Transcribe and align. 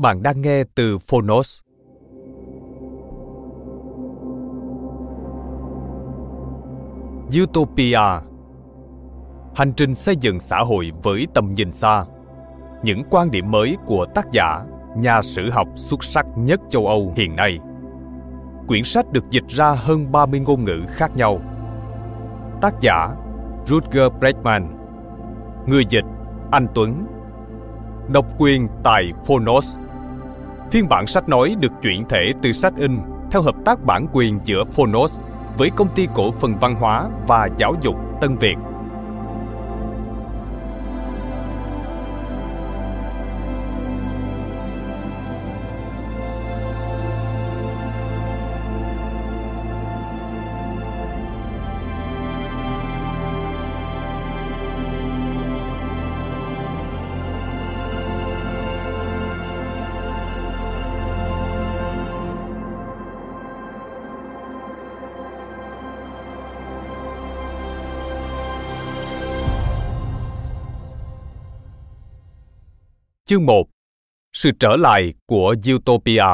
Bạn 0.00 0.22
đang 0.22 0.42
nghe 0.42 0.64
từ 0.74 0.98
Phonos. 0.98 1.60
Utopia. 7.42 7.98
Hành 9.54 9.72
trình 9.76 9.94
xây 9.94 10.16
dựng 10.16 10.40
xã 10.40 10.58
hội 10.58 10.90
với 11.02 11.26
tầm 11.34 11.52
nhìn 11.52 11.72
xa. 11.72 12.04
Những 12.82 13.02
quan 13.10 13.30
điểm 13.30 13.50
mới 13.50 13.76
của 13.86 14.06
tác 14.14 14.26
giả, 14.32 14.64
nhà 14.96 15.22
sử 15.22 15.50
học 15.50 15.68
xuất 15.74 16.04
sắc 16.04 16.26
nhất 16.36 16.60
châu 16.70 16.86
Âu 16.86 17.12
hiện 17.16 17.36
nay. 17.36 17.58
Quyển 18.66 18.84
sách 18.84 19.12
được 19.12 19.24
dịch 19.30 19.48
ra 19.48 19.72
hơn 19.72 20.12
30 20.12 20.40
ngôn 20.40 20.64
ngữ 20.64 20.84
khác 20.88 21.16
nhau. 21.16 21.40
Tác 22.60 22.74
giả 22.80 23.08
Rutger 23.66 24.12
Bregman. 24.20 24.76
Người 25.66 25.84
dịch 25.88 26.04
Anh 26.50 26.66
Tuấn. 26.74 27.06
Độc 28.08 28.26
quyền 28.38 28.68
tại 28.84 29.12
Phonos. 29.26 29.76
Phiên 30.70 30.88
bản 30.88 31.06
sách 31.06 31.28
nói 31.28 31.56
được 31.60 31.72
chuyển 31.82 32.04
thể 32.08 32.32
từ 32.42 32.52
sách 32.52 32.72
in 32.76 32.98
theo 33.30 33.42
hợp 33.42 33.54
tác 33.64 33.84
bản 33.84 34.06
quyền 34.12 34.40
giữa 34.44 34.64
Phonos 34.72 35.20
với 35.58 35.70
công 35.76 35.94
ty 35.94 36.08
cổ 36.14 36.32
phần 36.32 36.54
văn 36.60 36.74
hóa 36.74 37.08
và 37.28 37.48
giáo 37.56 37.74
dục 37.82 37.94
Tân 38.20 38.36
Việt. 38.36 38.56
Chương 73.30 73.46
1 73.46 73.68
Sự 74.32 74.50
trở 74.60 74.76
lại 74.76 75.14
của 75.26 75.54
Utopia 75.74 76.24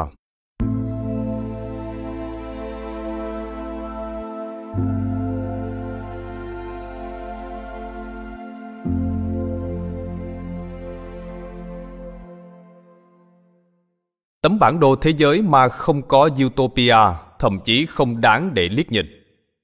Tấm 14.43 14.59
bản 14.59 14.81
đồ 14.81 14.97
thế 14.97 15.13
giới 15.17 15.43
mà 15.43 15.69
không 15.69 16.03
có 16.09 16.29
Utopia 16.47 16.97
thậm 17.39 17.61
chí 17.65 17.87
không 17.87 18.21
đáng 18.21 18.55
để 18.55 18.69
liếc 18.69 18.93
nhìn, 18.93 19.07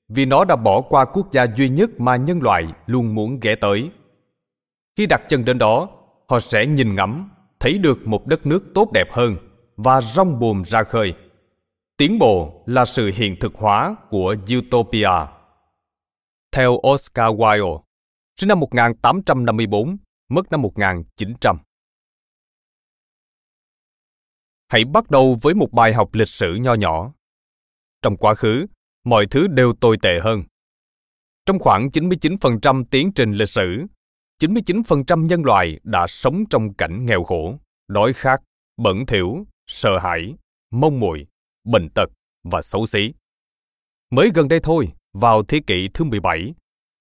vì 0.09 0.25
nó 0.25 0.44
đã 0.44 0.56
bỏ 0.56 0.81
qua 0.81 1.04
quốc 1.04 1.26
gia 1.32 1.47
duy 1.56 1.69
nhất 1.69 1.91
mà 1.98 2.16
nhân 2.16 2.42
loại 2.42 2.65
luôn 2.87 3.15
muốn 3.15 3.41
ghé 3.41 3.54
tới. 3.54 3.91
Khi 4.97 5.06
đặt 5.06 5.22
chân 5.28 5.44
đến 5.44 5.59
đó, 5.59 5.88
họ 6.32 6.41
sẽ 6.41 6.66
nhìn 6.66 6.94
ngắm, 6.94 7.31
thấy 7.60 7.78
được 7.78 8.06
một 8.06 8.26
đất 8.26 8.47
nước 8.47 8.65
tốt 8.75 8.93
đẹp 8.93 9.06
hơn 9.10 9.37
và 9.76 10.00
rong 10.00 10.38
buồm 10.38 10.65
ra 10.65 10.84
khơi. 10.84 11.15
Tiến 11.97 12.19
bộ 12.19 12.62
là 12.66 12.84
sự 12.84 13.10
hiện 13.15 13.37
thực 13.41 13.54
hóa 13.54 13.97
của 14.10 14.37
Utopia. 14.59 15.10
Theo 16.53 16.81
Oscar 16.92 17.34
Wilde, 17.34 17.82
sinh 18.37 18.48
năm 18.48 18.60
1854, 18.60 19.97
mất 20.28 20.50
năm 20.50 20.62
1900. 20.62 21.59
Hãy 24.69 24.84
bắt 24.84 25.10
đầu 25.10 25.38
với 25.42 25.54
một 25.54 25.72
bài 25.72 25.92
học 25.92 26.15
lịch 26.15 26.28
sử 26.28 26.54
nho 26.54 26.75
nhỏ. 26.75 27.12
Trong 28.03 28.16
quá 28.16 28.34
khứ, 28.34 28.66
mọi 29.04 29.26
thứ 29.26 29.47
đều 29.47 29.72
tồi 29.81 29.97
tệ 30.03 30.21
hơn. 30.22 30.42
Trong 31.47 31.59
khoảng 31.59 31.88
99% 31.88 32.84
tiến 32.84 33.12
trình 33.12 33.32
lịch 33.32 33.48
sử, 33.48 33.87
99% 34.42 35.26
nhân 35.26 35.42
loại 35.44 35.80
đã 35.82 36.06
sống 36.08 36.44
trong 36.50 36.75
cảnh 36.75 37.06
nghèo 37.06 37.25
khổ, 37.25 37.58
đói 37.88 38.12
khát, 38.12 38.41
bẩn 38.76 39.06
thỉu, 39.06 39.47
sợ 39.66 39.98
hãi, 39.98 40.34
mông 40.70 41.00
muội, 41.00 41.26
bệnh 41.64 41.88
tật 41.94 42.06
và 42.44 42.62
xấu 42.62 42.86
xí. 42.86 43.12
Mới 44.10 44.30
gần 44.34 44.48
đây 44.48 44.60
thôi, 44.62 44.88
vào 45.12 45.42
thế 45.42 45.60
kỷ 45.66 45.88
thứ 45.94 46.04
17, 46.04 46.54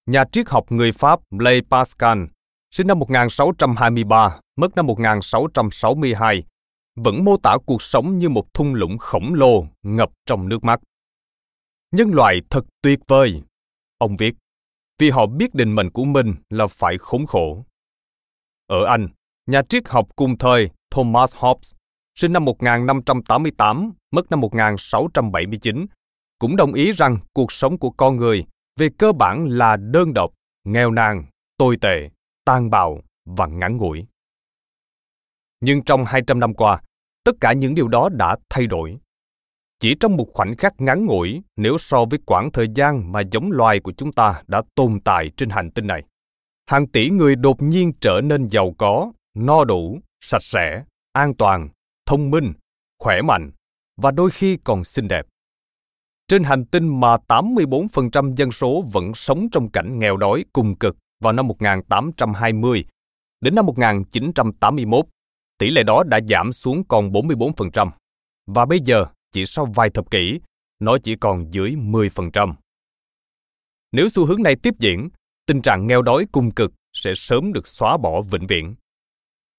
nhà 0.06 0.24
triết 0.32 0.48
học 0.48 0.72
người 0.72 0.92
Pháp 0.92 1.20
Blaise 1.30 1.66
Pascal, 1.70 2.18
sinh 2.70 2.86
năm 2.86 2.98
1623, 2.98 4.40
mất 4.56 4.76
năm 4.76 4.86
1662, 4.86 6.42
vẫn 6.96 7.24
mô 7.24 7.36
tả 7.36 7.56
cuộc 7.66 7.82
sống 7.82 8.18
như 8.18 8.28
một 8.28 8.54
thung 8.54 8.74
lũng 8.74 8.98
khổng 8.98 9.34
lồ 9.34 9.66
ngập 9.82 10.10
trong 10.26 10.48
nước 10.48 10.64
mắt. 10.64 10.80
Nhân 11.92 12.10
loại 12.10 12.40
thật 12.50 12.64
tuyệt 12.82 13.00
vời, 13.08 13.42
ông 13.98 14.16
viết 14.16 14.34
vì 14.98 15.10
họ 15.10 15.26
biết 15.26 15.54
định 15.54 15.74
mệnh 15.74 15.90
của 15.90 16.04
mình 16.04 16.34
là 16.50 16.66
phải 16.66 16.98
khốn 16.98 17.26
khổ. 17.26 17.64
Ở 18.66 18.84
Anh, 18.84 19.08
nhà 19.46 19.62
triết 19.68 19.88
học 19.88 20.08
cùng 20.16 20.38
thời 20.38 20.70
Thomas 20.90 21.34
Hobbes, 21.36 21.72
sinh 22.14 22.32
năm 22.32 22.44
1588, 22.44 23.92
mất 24.12 24.30
năm 24.30 24.40
1679, 24.40 25.86
cũng 26.38 26.56
đồng 26.56 26.74
ý 26.74 26.92
rằng 26.92 27.18
cuộc 27.32 27.52
sống 27.52 27.78
của 27.78 27.90
con 27.90 28.16
người 28.16 28.44
về 28.78 28.88
cơ 28.98 29.12
bản 29.12 29.48
là 29.48 29.76
đơn 29.76 30.14
độc, 30.14 30.30
nghèo 30.64 30.90
nàn, 30.90 31.24
tồi 31.58 31.76
tệ, 31.80 32.08
tàn 32.44 32.70
bạo 32.70 33.00
và 33.24 33.46
ngắn 33.46 33.76
ngủi. 33.76 34.06
Nhưng 35.60 35.84
trong 35.84 36.04
200 36.04 36.40
năm 36.40 36.54
qua, 36.54 36.80
tất 37.24 37.32
cả 37.40 37.52
những 37.52 37.74
điều 37.74 37.88
đó 37.88 38.08
đã 38.12 38.36
thay 38.50 38.66
đổi 38.66 38.98
chỉ 39.82 39.94
trong 40.00 40.16
một 40.16 40.26
khoảnh 40.34 40.56
khắc 40.56 40.80
ngắn 40.80 41.06
ngủi 41.06 41.42
nếu 41.56 41.78
so 41.78 42.04
với 42.04 42.18
quãng 42.26 42.50
thời 42.52 42.66
gian 42.74 43.12
mà 43.12 43.20
giống 43.32 43.52
loài 43.52 43.80
của 43.80 43.92
chúng 43.96 44.12
ta 44.12 44.42
đã 44.46 44.62
tồn 44.74 45.00
tại 45.04 45.30
trên 45.36 45.50
hành 45.50 45.70
tinh 45.70 45.86
này. 45.86 46.02
Hàng 46.70 46.86
tỷ 46.86 47.10
người 47.10 47.36
đột 47.36 47.62
nhiên 47.62 47.92
trở 48.00 48.20
nên 48.24 48.48
giàu 48.48 48.74
có, 48.78 49.12
no 49.34 49.64
đủ, 49.64 49.98
sạch 50.24 50.42
sẽ, 50.42 50.84
an 51.12 51.34
toàn, 51.34 51.68
thông 52.06 52.30
minh, 52.30 52.52
khỏe 52.98 53.22
mạnh 53.22 53.50
và 53.96 54.10
đôi 54.10 54.30
khi 54.30 54.58
còn 54.64 54.84
xinh 54.84 55.08
đẹp. 55.08 55.26
Trên 56.28 56.44
hành 56.44 56.64
tinh 56.64 57.00
mà 57.00 57.16
84% 57.28 58.34
dân 58.36 58.52
số 58.52 58.84
vẫn 58.92 59.14
sống 59.14 59.48
trong 59.52 59.70
cảnh 59.70 59.98
nghèo 59.98 60.16
đói 60.16 60.44
cùng 60.52 60.76
cực 60.76 60.96
vào 61.22 61.32
năm 61.32 61.48
1820, 61.48 62.84
đến 63.40 63.54
năm 63.54 63.66
1981, 63.66 65.06
tỷ 65.58 65.70
lệ 65.70 65.82
đó 65.82 66.02
đã 66.06 66.20
giảm 66.28 66.52
xuống 66.52 66.84
còn 66.84 67.10
44%. 67.10 67.90
Và 68.46 68.66
bây 68.66 68.80
giờ 68.80 69.06
chỉ 69.32 69.46
sau 69.46 69.66
vài 69.74 69.90
thập 69.90 70.10
kỷ, 70.10 70.40
nó 70.80 70.98
chỉ 70.98 71.16
còn 71.16 71.54
dưới 71.54 71.70
10%. 71.70 72.54
Nếu 73.92 74.08
xu 74.08 74.26
hướng 74.26 74.42
này 74.42 74.56
tiếp 74.62 74.74
diễn, 74.78 75.08
tình 75.46 75.62
trạng 75.62 75.86
nghèo 75.86 76.02
đói 76.02 76.26
cùng 76.32 76.50
cực 76.50 76.72
sẽ 76.92 77.12
sớm 77.16 77.52
được 77.52 77.66
xóa 77.66 77.96
bỏ 77.96 78.22
vĩnh 78.22 78.46
viễn. 78.46 78.74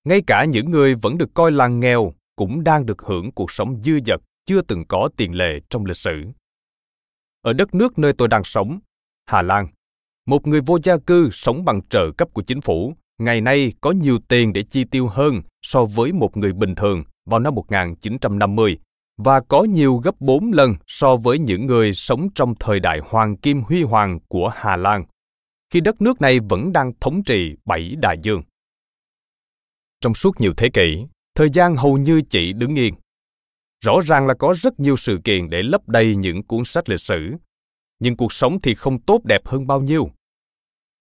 Ngay 0.03 0.21
cả 0.27 0.45
những 0.45 0.71
người 0.71 0.95
vẫn 0.95 1.17
được 1.17 1.33
coi 1.33 1.51
là 1.51 1.67
nghèo 1.67 2.13
cũng 2.35 2.63
đang 2.63 2.85
được 2.85 3.01
hưởng 3.01 3.31
cuộc 3.31 3.51
sống 3.51 3.81
dư 3.83 3.99
dật 4.05 4.19
chưa 4.45 4.61
từng 4.61 4.85
có 4.87 5.09
tiền 5.17 5.33
lệ 5.33 5.59
trong 5.69 5.85
lịch 5.85 5.97
sử. 5.97 6.23
Ở 7.41 7.53
đất 7.53 7.75
nước 7.75 7.99
nơi 7.99 8.13
tôi 8.13 8.27
đang 8.27 8.43
sống, 8.43 8.79
Hà 9.25 9.41
Lan, 9.41 9.67
một 10.25 10.47
người 10.47 10.61
vô 10.61 10.77
gia 10.83 10.97
cư 10.97 11.29
sống 11.31 11.65
bằng 11.65 11.81
trợ 11.89 12.11
cấp 12.17 12.29
của 12.33 12.41
chính 12.41 12.61
phủ 12.61 12.93
ngày 13.17 13.41
nay 13.41 13.73
có 13.81 13.91
nhiều 13.91 14.19
tiền 14.27 14.53
để 14.53 14.63
chi 14.63 14.83
tiêu 14.83 15.07
hơn 15.07 15.41
so 15.61 15.85
với 15.85 16.11
một 16.11 16.37
người 16.37 16.53
bình 16.53 16.75
thường 16.75 17.03
vào 17.25 17.39
năm 17.39 17.55
1950 17.55 18.77
và 19.25 19.39
có 19.39 19.63
nhiều 19.63 19.97
gấp 19.97 20.21
4 20.21 20.51
lần 20.51 20.75
so 20.87 21.15
với 21.15 21.39
những 21.39 21.65
người 21.65 21.93
sống 21.93 22.27
trong 22.35 22.53
thời 22.59 22.79
đại 22.79 22.99
hoàng 23.09 23.37
kim 23.37 23.61
huy 23.61 23.83
hoàng 23.83 24.19
của 24.27 24.51
Hà 24.55 24.75
Lan, 24.75 25.05
khi 25.69 25.81
đất 25.81 26.01
nước 26.01 26.21
này 26.21 26.39
vẫn 26.49 26.73
đang 26.73 26.91
thống 26.99 27.23
trị 27.23 27.55
bảy 27.65 27.95
đại 28.01 28.17
dương. 28.21 28.41
Trong 30.01 30.13
suốt 30.13 30.41
nhiều 30.41 30.53
thế 30.57 30.69
kỷ, 30.69 31.05
thời 31.35 31.49
gian 31.49 31.75
hầu 31.75 31.97
như 31.97 32.21
chỉ 32.29 32.53
đứng 32.53 32.75
yên. 32.75 32.93
Rõ 33.85 33.99
ràng 34.03 34.27
là 34.27 34.33
có 34.33 34.53
rất 34.57 34.79
nhiều 34.79 34.97
sự 34.97 35.19
kiện 35.23 35.49
để 35.49 35.63
lấp 35.63 35.81
đầy 35.87 36.15
những 36.15 36.43
cuốn 36.43 36.65
sách 36.65 36.89
lịch 36.89 37.01
sử, 37.01 37.31
nhưng 37.99 38.17
cuộc 38.17 38.33
sống 38.33 38.61
thì 38.61 38.75
không 38.75 39.01
tốt 39.01 39.21
đẹp 39.25 39.41
hơn 39.45 39.67
bao 39.67 39.81
nhiêu. 39.81 40.09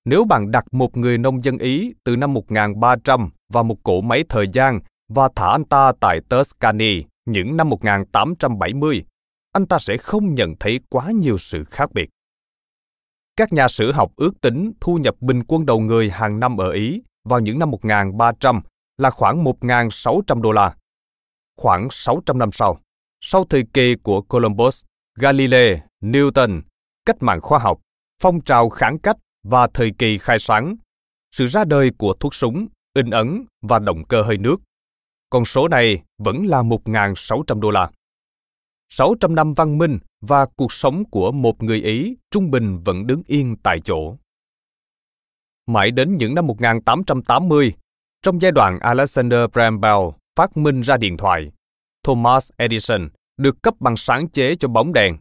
Nếu 0.04 0.24
bạn 0.24 0.50
đặt 0.50 0.64
một 0.72 0.96
người 0.96 1.18
nông 1.18 1.42
dân 1.42 1.58
Ý 1.58 1.92
từ 2.04 2.16
năm 2.16 2.34
1300 2.34 3.30
vào 3.52 3.64
một 3.64 3.76
cỗ 3.82 4.00
máy 4.00 4.24
thời 4.28 4.46
gian 4.52 4.80
và 5.08 5.28
thả 5.36 5.48
anh 5.48 5.64
ta 5.64 5.92
tại 6.00 6.20
Tuscany 6.30 7.02
những 7.24 7.56
năm 7.56 7.68
1870, 7.68 9.04
anh 9.52 9.66
ta 9.66 9.78
sẽ 9.78 9.96
không 9.96 10.34
nhận 10.34 10.54
thấy 10.60 10.80
quá 10.88 11.10
nhiều 11.10 11.38
sự 11.38 11.64
khác 11.64 11.92
biệt. 11.92 12.10
Các 13.36 13.52
nhà 13.52 13.68
sử 13.68 13.92
học 13.92 14.12
ước 14.16 14.40
tính 14.40 14.72
thu 14.80 14.96
nhập 14.96 15.14
bình 15.20 15.42
quân 15.48 15.66
đầu 15.66 15.80
người 15.80 16.10
hàng 16.10 16.40
năm 16.40 16.56
ở 16.56 16.70
Ý 16.70 17.02
vào 17.24 17.40
những 17.40 17.58
năm 17.58 17.70
1300 17.70 18.60
là 18.98 19.10
khoảng 19.10 19.44
1.600 19.44 20.40
đô 20.40 20.52
la. 20.52 20.74
Khoảng 21.56 21.88
600 21.90 22.38
năm 22.38 22.52
sau, 22.52 22.78
sau 23.20 23.44
thời 23.44 23.64
kỳ 23.74 23.94
của 24.02 24.22
Columbus, 24.22 24.84
Galilei, 25.18 25.78
Newton, 26.00 26.62
cách 27.06 27.16
mạng 27.20 27.40
khoa 27.40 27.58
học, 27.58 27.80
phong 28.22 28.40
trào 28.40 28.68
kháng 28.68 28.98
cách 28.98 29.16
và 29.42 29.68
thời 29.74 29.90
kỳ 29.98 30.18
khai 30.18 30.38
sáng, 30.38 30.76
sự 31.32 31.46
ra 31.46 31.64
đời 31.64 31.90
của 31.98 32.14
thuốc 32.20 32.34
súng, 32.34 32.66
in 32.94 33.10
ấn 33.10 33.44
và 33.62 33.78
động 33.78 34.04
cơ 34.04 34.22
hơi 34.22 34.38
nước. 34.38 34.56
Con 35.32 35.44
số 35.44 35.68
này 35.68 36.02
vẫn 36.18 36.46
là 36.46 36.62
1.600 36.62 37.60
đô 37.60 37.70
la. 37.70 37.90
600 38.88 39.34
năm 39.34 39.54
văn 39.54 39.78
minh 39.78 39.98
và 40.20 40.46
cuộc 40.56 40.72
sống 40.72 41.04
của 41.10 41.32
một 41.32 41.62
người 41.62 41.82
Ý 41.82 42.16
trung 42.30 42.50
bình 42.50 42.82
vẫn 42.84 43.06
đứng 43.06 43.22
yên 43.26 43.56
tại 43.62 43.80
chỗ. 43.84 44.16
Mãi 45.66 45.90
đến 45.90 46.16
những 46.16 46.34
năm 46.34 46.46
1880, 46.46 47.72
trong 48.22 48.42
giai 48.42 48.52
đoạn 48.52 48.78
Alexander 48.80 49.40
Graham 49.52 49.80
Bell 49.80 50.00
phát 50.36 50.56
minh 50.56 50.80
ra 50.80 50.96
điện 50.96 51.16
thoại, 51.16 51.52
Thomas 52.04 52.50
Edison 52.56 53.08
được 53.36 53.62
cấp 53.62 53.74
bằng 53.80 53.96
sáng 53.96 54.28
chế 54.28 54.56
cho 54.56 54.68
bóng 54.68 54.92
đèn. 54.92 55.16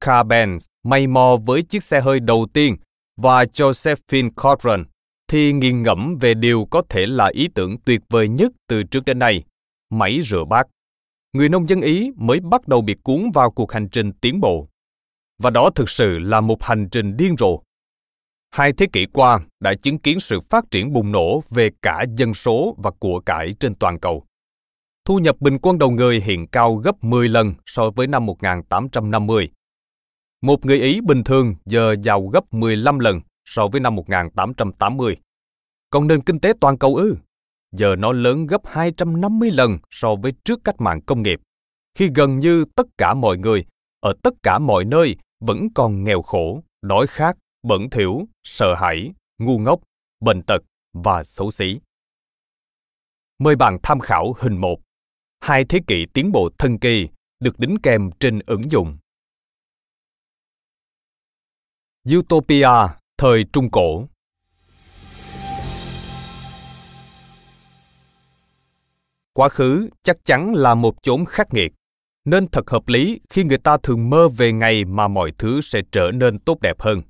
Carl 0.00 0.28
Benz 0.28 0.58
may 0.84 1.06
mò 1.06 1.36
với 1.46 1.62
chiếc 1.62 1.82
xe 1.82 2.00
hơi 2.00 2.20
đầu 2.20 2.46
tiên 2.52 2.76
và 3.16 3.44
Josephine 3.44 4.30
Cochran 4.36 4.84
thì 5.28 5.52
nghiền 5.52 5.82
ngẫm 5.82 6.18
về 6.20 6.34
điều 6.34 6.64
có 6.70 6.82
thể 6.88 7.06
là 7.06 7.30
ý 7.32 7.48
tưởng 7.54 7.78
tuyệt 7.84 8.00
vời 8.10 8.28
nhất 8.28 8.52
từ 8.68 8.82
trước 8.82 9.04
đến 9.04 9.18
nay, 9.18 9.44
máy 9.90 10.20
rửa 10.24 10.44
bát. 10.44 10.66
Người 11.32 11.48
nông 11.48 11.68
dân 11.68 11.80
Ý 11.80 12.10
mới 12.16 12.40
bắt 12.40 12.68
đầu 12.68 12.82
bị 12.82 12.96
cuốn 13.02 13.30
vào 13.34 13.50
cuộc 13.50 13.72
hành 13.72 13.88
trình 13.88 14.12
tiến 14.12 14.40
bộ. 14.40 14.68
Và 15.38 15.50
đó 15.50 15.70
thực 15.74 15.90
sự 15.90 16.18
là 16.18 16.40
một 16.40 16.62
hành 16.62 16.88
trình 16.90 17.16
điên 17.16 17.36
rồ. 17.38 17.60
Hai 18.50 18.72
thế 18.72 18.86
kỷ 18.92 19.06
qua 19.06 19.40
đã 19.60 19.74
chứng 19.74 19.98
kiến 19.98 20.20
sự 20.20 20.40
phát 20.40 20.64
triển 20.70 20.92
bùng 20.92 21.12
nổ 21.12 21.42
về 21.50 21.70
cả 21.82 22.04
dân 22.16 22.34
số 22.34 22.76
và 22.78 22.90
của 22.90 23.20
cải 23.20 23.54
trên 23.60 23.74
toàn 23.74 24.00
cầu. 24.00 24.24
Thu 25.04 25.18
nhập 25.18 25.36
bình 25.40 25.58
quân 25.62 25.78
đầu 25.78 25.90
người 25.90 26.20
hiện 26.20 26.46
cao 26.46 26.76
gấp 26.76 27.04
10 27.04 27.28
lần 27.28 27.54
so 27.66 27.90
với 27.90 28.06
năm 28.06 28.26
1850 28.26 29.50
một 30.44 30.66
người 30.66 30.80
Ý 30.80 31.00
bình 31.00 31.24
thường 31.24 31.54
giờ 31.64 31.96
giàu 32.02 32.26
gấp 32.26 32.54
15 32.54 32.98
lần 32.98 33.20
so 33.44 33.68
với 33.68 33.80
năm 33.80 33.96
1880. 33.96 35.16
Còn 35.90 36.06
nền 36.06 36.22
kinh 36.22 36.40
tế 36.40 36.52
toàn 36.60 36.78
cầu 36.78 36.96
ư? 36.96 37.16
Giờ 37.72 37.96
nó 37.98 38.12
lớn 38.12 38.46
gấp 38.46 38.60
250 38.64 39.50
lần 39.50 39.78
so 39.90 40.08
với 40.22 40.32
trước 40.44 40.60
cách 40.64 40.80
mạng 40.80 41.00
công 41.06 41.22
nghiệp, 41.22 41.40
khi 41.94 42.10
gần 42.14 42.38
như 42.38 42.64
tất 42.76 42.86
cả 42.98 43.14
mọi 43.14 43.38
người, 43.38 43.64
ở 44.00 44.12
tất 44.22 44.34
cả 44.42 44.58
mọi 44.58 44.84
nơi 44.84 45.16
vẫn 45.40 45.68
còn 45.74 46.04
nghèo 46.04 46.22
khổ, 46.22 46.62
đói 46.82 47.06
khát, 47.06 47.36
bẩn 47.62 47.90
thỉu, 47.90 48.28
sợ 48.44 48.74
hãi, 48.74 49.12
ngu 49.38 49.58
ngốc, 49.58 49.80
bệnh 50.20 50.42
tật 50.42 50.62
và 50.92 51.24
xấu 51.24 51.50
xí. 51.50 51.78
Mời 53.38 53.56
bạn 53.56 53.78
tham 53.82 54.00
khảo 54.00 54.34
hình 54.38 54.56
1. 54.56 54.80
Hai 55.40 55.64
thế 55.64 55.80
kỷ 55.86 56.06
tiến 56.14 56.32
bộ 56.32 56.50
thần 56.58 56.78
kỳ 56.78 57.08
được 57.40 57.58
đính 57.58 57.76
kèm 57.82 58.10
trên 58.20 58.40
ứng 58.46 58.70
dụng. 58.70 58.98
Utopia 62.16 62.68
thời 63.24 63.44
Trung 63.52 63.70
Cổ 63.70 64.06
Quá 69.32 69.48
khứ 69.48 69.88
chắc 70.02 70.16
chắn 70.24 70.54
là 70.54 70.74
một 70.74 71.02
chốn 71.02 71.24
khắc 71.24 71.54
nghiệt, 71.54 71.72
nên 72.24 72.48
thật 72.48 72.70
hợp 72.70 72.88
lý 72.88 73.20
khi 73.30 73.44
người 73.44 73.58
ta 73.58 73.76
thường 73.82 74.10
mơ 74.10 74.28
về 74.28 74.52
ngày 74.52 74.84
mà 74.84 75.08
mọi 75.08 75.32
thứ 75.38 75.60
sẽ 75.60 75.82
trở 75.92 76.10
nên 76.14 76.38
tốt 76.38 76.60
đẹp 76.60 76.80
hơn. 76.80 77.02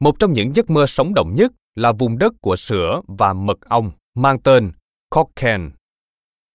Một 0.00 0.18
trong 0.18 0.32
những 0.32 0.52
giấc 0.52 0.70
mơ 0.70 0.86
sống 0.86 1.14
động 1.14 1.34
nhất 1.34 1.52
là 1.74 1.92
vùng 1.92 2.18
đất 2.18 2.32
của 2.40 2.56
sữa 2.56 3.00
và 3.06 3.32
mật 3.32 3.60
ong 3.60 3.90
mang 4.14 4.42
tên 4.42 4.72
Cochrane. 5.10 5.70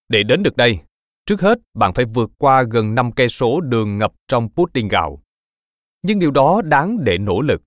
Để 0.08 0.22
đến 0.22 0.42
được 0.42 0.56
đây, 0.56 0.78
trước 1.26 1.40
hết 1.40 1.58
bạn 1.74 1.94
phải 1.94 2.04
vượt 2.04 2.30
qua 2.38 2.62
gần 2.62 2.94
5 2.94 3.12
cây 3.12 3.28
số 3.28 3.60
đường 3.60 3.98
ngập 3.98 4.12
trong 4.28 4.48
pudding 4.48 4.88
gạo 4.88 5.20
nhưng 6.02 6.18
điều 6.18 6.30
đó 6.30 6.62
đáng 6.64 7.04
để 7.04 7.18
nỗ 7.18 7.40
lực. 7.40 7.62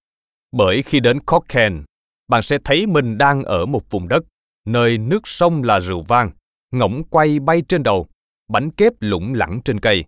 Bởi 0.58 0.82
khi 0.82 1.00
đến 1.00 1.20
Cochrane, 1.20 1.84
bạn 2.28 2.44
sẽ 2.44 2.58
thấy 2.64 2.86
mình 2.86 3.18
đang 3.18 3.44
ở 3.44 3.66
một 3.66 3.92
vùng 3.92 4.08
đất, 4.08 4.24
nơi 4.66 4.98
nước 4.98 5.28
sông 5.28 5.64
là 5.64 5.80
rượu 5.80 6.04
vang, 6.04 6.32
ngỗng 6.72 7.04
quay 7.10 7.40
bay 7.40 7.62
trên 7.68 7.84
đầu, 7.84 8.08
bánh 8.50 8.72
kép 8.72 8.94
lủng 9.00 9.34
lẳng 9.34 9.62
trên 9.66 9.80
cây, 9.80 10.06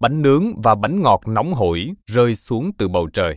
bánh 0.00 0.22
nướng 0.22 0.60
và 0.62 0.74
bánh 0.74 1.02
ngọt 1.02 1.20
nóng 1.26 1.54
hổi 1.54 1.90
rơi 2.06 2.34
xuống 2.34 2.70
từ 2.78 2.88
bầu 2.88 3.08
trời. 3.12 3.36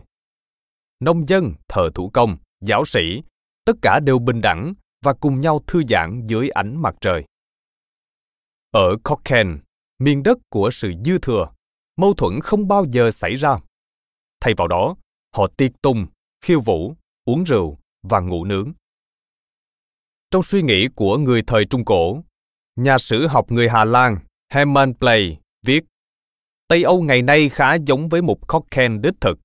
Nông 1.00 1.28
dân, 1.28 1.52
thợ 1.68 1.90
thủ 1.94 2.10
công, 2.12 2.36
giáo 2.60 2.84
sĩ, 2.84 3.22
tất 3.64 3.76
cả 3.82 4.00
đều 4.00 4.18
bình 4.18 4.40
đẳng 4.40 4.74
và 5.04 5.12
cùng 5.12 5.40
nhau 5.40 5.60
thư 5.66 5.82
giãn 5.88 6.26
dưới 6.26 6.48
ánh 6.48 6.82
mặt 6.82 6.94
trời. 7.00 7.24
Ở 8.70 8.96
Cochrane, 9.04 9.56
miền 9.98 10.22
đất 10.22 10.38
của 10.48 10.70
sự 10.70 10.92
dư 11.04 11.18
thừa, 11.18 11.46
mâu 11.96 12.14
thuẫn 12.14 12.40
không 12.42 12.68
bao 12.68 12.86
giờ 12.90 13.10
xảy 13.10 13.34
ra 13.34 13.58
Thay 14.40 14.54
vào 14.56 14.68
đó, 14.68 14.96
họ 15.36 15.46
tiệc 15.56 15.70
tùng, 15.82 16.06
khiêu 16.44 16.60
vũ, 16.60 16.94
uống 17.24 17.44
rượu 17.44 17.78
và 18.02 18.20
ngủ 18.20 18.44
nướng. 18.44 18.72
Trong 20.30 20.42
suy 20.42 20.62
nghĩ 20.62 20.88
của 20.96 21.18
người 21.18 21.42
thời 21.46 21.64
Trung 21.64 21.84
Cổ, 21.84 22.22
nhà 22.76 22.98
sử 22.98 23.26
học 23.26 23.50
người 23.52 23.68
Hà 23.68 23.84
Lan 23.84 24.18
Herman 24.52 24.94
Play 24.94 25.38
viết 25.66 25.84
Tây 26.68 26.82
Âu 26.82 27.02
ngày 27.02 27.22
nay 27.22 27.48
khá 27.48 27.74
giống 27.74 28.08
với 28.08 28.22
một 28.22 28.48
cocktail 28.48 28.98
đích 29.02 29.14
thực. 29.20 29.38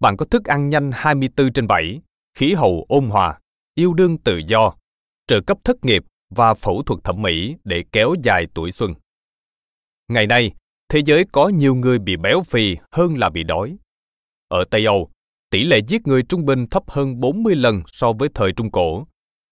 Bạn 0.00 0.16
có 0.16 0.26
thức 0.26 0.44
ăn 0.44 0.68
nhanh 0.68 0.90
24 0.94 1.52
trên 1.52 1.66
7, 1.66 2.00
khí 2.34 2.54
hậu 2.54 2.86
ôn 2.88 3.04
hòa, 3.06 3.40
yêu 3.74 3.94
đương 3.94 4.18
tự 4.18 4.40
do, 4.46 4.74
trợ 5.26 5.40
cấp 5.46 5.58
thất 5.64 5.84
nghiệp 5.84 6.02
và 6.30 6.54
phẫu 6.54 6.82
thuật 6.82 7.04
thẩm 7.04 7.22
mỹ 7.22 7.56
để 7.64 7.84
kéo 7.92 8.14
dài 8.22 8.46
tuổi 8.54 8.72
xuân. 8.72 8.94
Ngày 10.08 10.26
nay, 10.26 10.54
thế 10.88 11.02
giới 11.04 11.24
có 11.32 11.48
nhiều 11.48 11.74
người 11.74 11.98
bị 11.98 12.16
béo 12.16 12.42
phì 12.42 12.76
hơn 12.92 13.18
là 13.18 13.30
bị 13.30 13.44
đói. 13.44 13.76
Ở 14.48 14.64
Tây 14.70 14.84
Âu, 14.84 15.10
tỷ 15.56 15.64
lệ 15.64 15.80
giết 15.88 16.06
người 16.06 16.22
trung 16.22 16.44
bình 16.44 16.66
thấp 16.66 16.82
hơn 16.90 17.20
40 17.20 17.54
lần 17.54 17.82
so 17.86 18.12
với 18.12 18.28
thời 18.34 18.52
Trung 18.52 18.70
Cổ. 18.70 19.06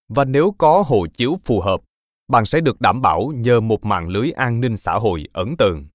Và 0.09 0.25
nếu 0.25 0.55
có 0.59 0.85
hộ 0.87 1.07
chiếu 1.07 1.39
phù 1.45 1.61
hợp, 1.61 1.81
bạn 2.29 2.47
sẽ 2.47 2.61
được 2.61 2.81
đảm 2.81 3.03
bảo 3.03 3.33
nhờ 3.37 3.61
một 3.61 3.85
mạng 3.85 4.09
lưới 4.09 4.31
an 4.31 4.61
ninh 4.61 4.77
xã 4.77 4.93
hội 4.95 5.25
ấn 5.33 5.57
tượng. 5.59 5.87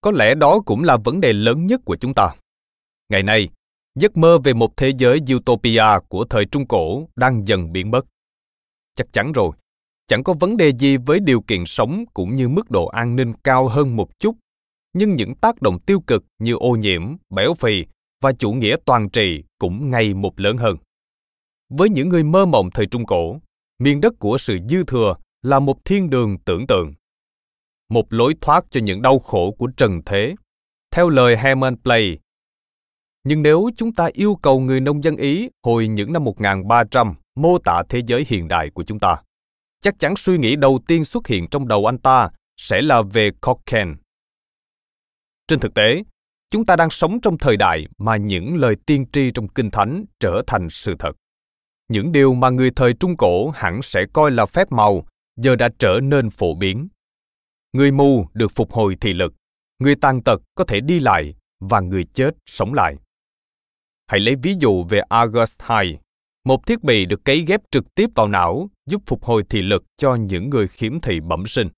Có 0.00 0.10
lẽ 0.10 0.34
đó 0.34 0.60
cũng 0.66 0.84
là 0.84 0.96
vấn 0.96 1.20
đề 1.20 1.32
lớn 1.32 1.66
nhất 1.66 1.80
của 1.84 1.96
chúng 1.96 2.14
ta. 2.14 2.28
Ngày 3.08 3.22
nay, 3.22 3.48
giấc 3.94 4.16
mơ 4.16 4.38
về 4.38 4.54
một 4.54 4.76
thế 4.76 4.92
giới 4.98 5.20
utopia 5.34 5.84
của 6.08 6.24
thời 6.24 6.44
Trung 6.44 6.66
Cổ 6.68 7.08
đang 7.16 7.46
dần 7.46 7.72
biến 7.72 7.90
mất. 7.90 8.06
Chắc 8.94 9.12
chắn 9.12 9.32
rồi, 9.32 9.50
chẳng 10.06 10.24
có 10.24 10.32
vấn 10.32 10.56
đề 10.56 10.72
gì 10.72 10.96
với 10.96 11.20
điều 11.20 11.40
kiện 11.40 11.64
sống 11.66 12.04
cũng 12.14 12.34
như 12.34 12.48
mức 12.48 12.70
độ 12.70 12.86
an 12.86 13.16
ninh 13.16 13.32
cao 13.44 13.68
hơn 13.68 13.96
một 13.96 14.18
chút 14.18 14.36
nhưng 14.92 15.16
những 15.16 15.34
tác 15.34 15.62
động 15.62 15.78
tiêu 15.86 16.00
cực 16.00 16.24
như 16.38 16.54
ô 16.54 16.70
nhiễm, 16.70 17.16
béo 17.30 17.54
phì 17.54 17.84
và 18.20 18.32
chủ 18.32 18.52
nghĩa 18.52 18.76
toàn 18.84 19.08
trị 19.08 19.44
cũng 19.58 19.90
ngày 19.90 20.14
một 20.14 20.40
lớn 20.40 20.56
hơn. 20.56 20.76
Với 21.68 21.88
những 21.88 22.08
người 22.08 22.24
mơ 22.24 22.46
mộng 22.46 22.70
thời 22.74 22.86
Trung 22.86 23.06
Cổ, 23.06 23.40
miền 23.78 24.00
đất 24.00 24.12
của 24.18 24.38
sự 24.38 24.58
dư 24.68 24.84
thừa 24.84 25.14
là 25.42 25.58
một 25.58 25.84
thiên 25.84 26.10
đường 26.10 26.38
tưởng 26.38 26.66
tượng. 26.66 26.94
Một 27.88 28.12
lối 28.12 28.34
thoát 28.40 28.64
cho 28.70 28.80
những 28.80 29.02
đau 29.02 29.18
khổ 29.18 29.54
của 29.58 29.66
trần 29.76 30.00
thế, 30.06 30.34
theo 30.90 31.08
lời 31.08 31.36
Herman 31.36 31.76
Play. 31.82 32.18
Nhưng 33.24 33.42
nếu 33.42 33.70
chúng 33.76 33.92
ta 33.92 34.08
yêu 34.12 34.38
cầu 34.42 34.60
người 34.60 34.80
nông 34.80 35.04
dân 35.04 35.16
Ý 35.16 35.48
hồi 35.62 35.88
những 35.88 36.12
năm 36.12 36.24
1300 36.24 37.14
mô 37.34 37.58
tả 37.58 37.82
thế 37.88 38.02
giới 38.06 38.24
hiện 38.28 38.48
đại 38.48 38.70
của 38.70 38.84
chúng 38.84 38.98
ta, 38.98 39.16
chắc 39.80 39.98
chắn 39.98 40.16
suy 40.16 40.38
nghĩ 40.38 40.56
đầu 40.56 40.80
tiên 40.86 41.04
xuất 41.04 41.26
hiện 41.26 41.48
trong 41.50 41.68
đầu 41.68 41.86
anh 41.86 41.98
ta 41.98 42.30
sẽ 42.56 42.82
là 42.82 43.02
về 43.02 43.30
Cochrane. 43.40 43.94
Trên 45.48 45.60
thực 45.60 45.74
tế, 45.74 46.02
chúng 46.50 46.66
ta 46.66 46.76
đang 46.76 46.90
sống 46.90 47.20
trong 47.20 47.38
thời 47.38 47.56
đại 47.56 47.86
mà 47.98 48.16
những 48.16 48.56
lời 48.56 48.76
tiên 48.86 49.06
tri 49.12 49.30
trong 49.30 49.48
kinh 49.48 49.70
thánh 49.70 50.04
trở 50.20 50.42
thành 50.46 50.70
sự 50.70 50.94
thật. 50.98 51.12
Những 51.88 52.12
điều 52.12 52.34
mà 52.34 52.50
người 52.50 52.70
thời 52.76 52.92
trung 52.94 53.16
cổ 53.16 53.50
hẳn 53.50 53.82
sẽ 53.82 54.06
coi 54.12 54.30
là 54.30 54.46
phép 54.46 54.72
màu 54.72 55.06
giờ 55.36 55.56
đã 55.56 55.68
trở 55.78 56.00
nên 56.02 56.30
phổ 56.30 56.54
biến. 56.54 56.88
Người 57.72 57.92
mù 57.92 58.26
được 58.34 58.52
phục 58.54 58.72
hồi 58.72 58.96
thị 59.00 59.12
lực 59.12 59.32
người 59.78 59.94
tàn 59.96 60.22
tật 60.22 60.42
có 60.54 60.64
thể 60.64 60.80
đi 60.80 61.00
lại 61.00 61.34
và 61.60 61.80
người 61.80 62.04
chết 62.14 62.30
sống 62.46 62.74
lại. 62.74 62.96
Hãy 64.06 64.20
lấy 64.20 64.36
ví 64.36 64.54
dụ 64.58 64.84
về 64.84 65.00
Argus 65.08 65.56
2, 65.58 65.98
một 66.44 66.66
thiết 66.66 66.82
bị 66.82 67.06
được 67.06 67.24
cấy 67.24 67.44
ghép 67.46 67.60
trực 67.70 67.94
tiếp 67.94 68.06
vào 68.14 68.28
não 68.28 68.70
giúp 68.86 69.02
phục 69.06 69.24
hồi 69.24 69.44
thị 69.50 69.62
lực 69.62 69.84
cho 69.96 70.14
những 70.14 70.50
người 70.50 70.68
khiếm 70.68 71.00
thị 71.00 71.20
bẩm 71.20 71.46
sinh. 71.46 71.68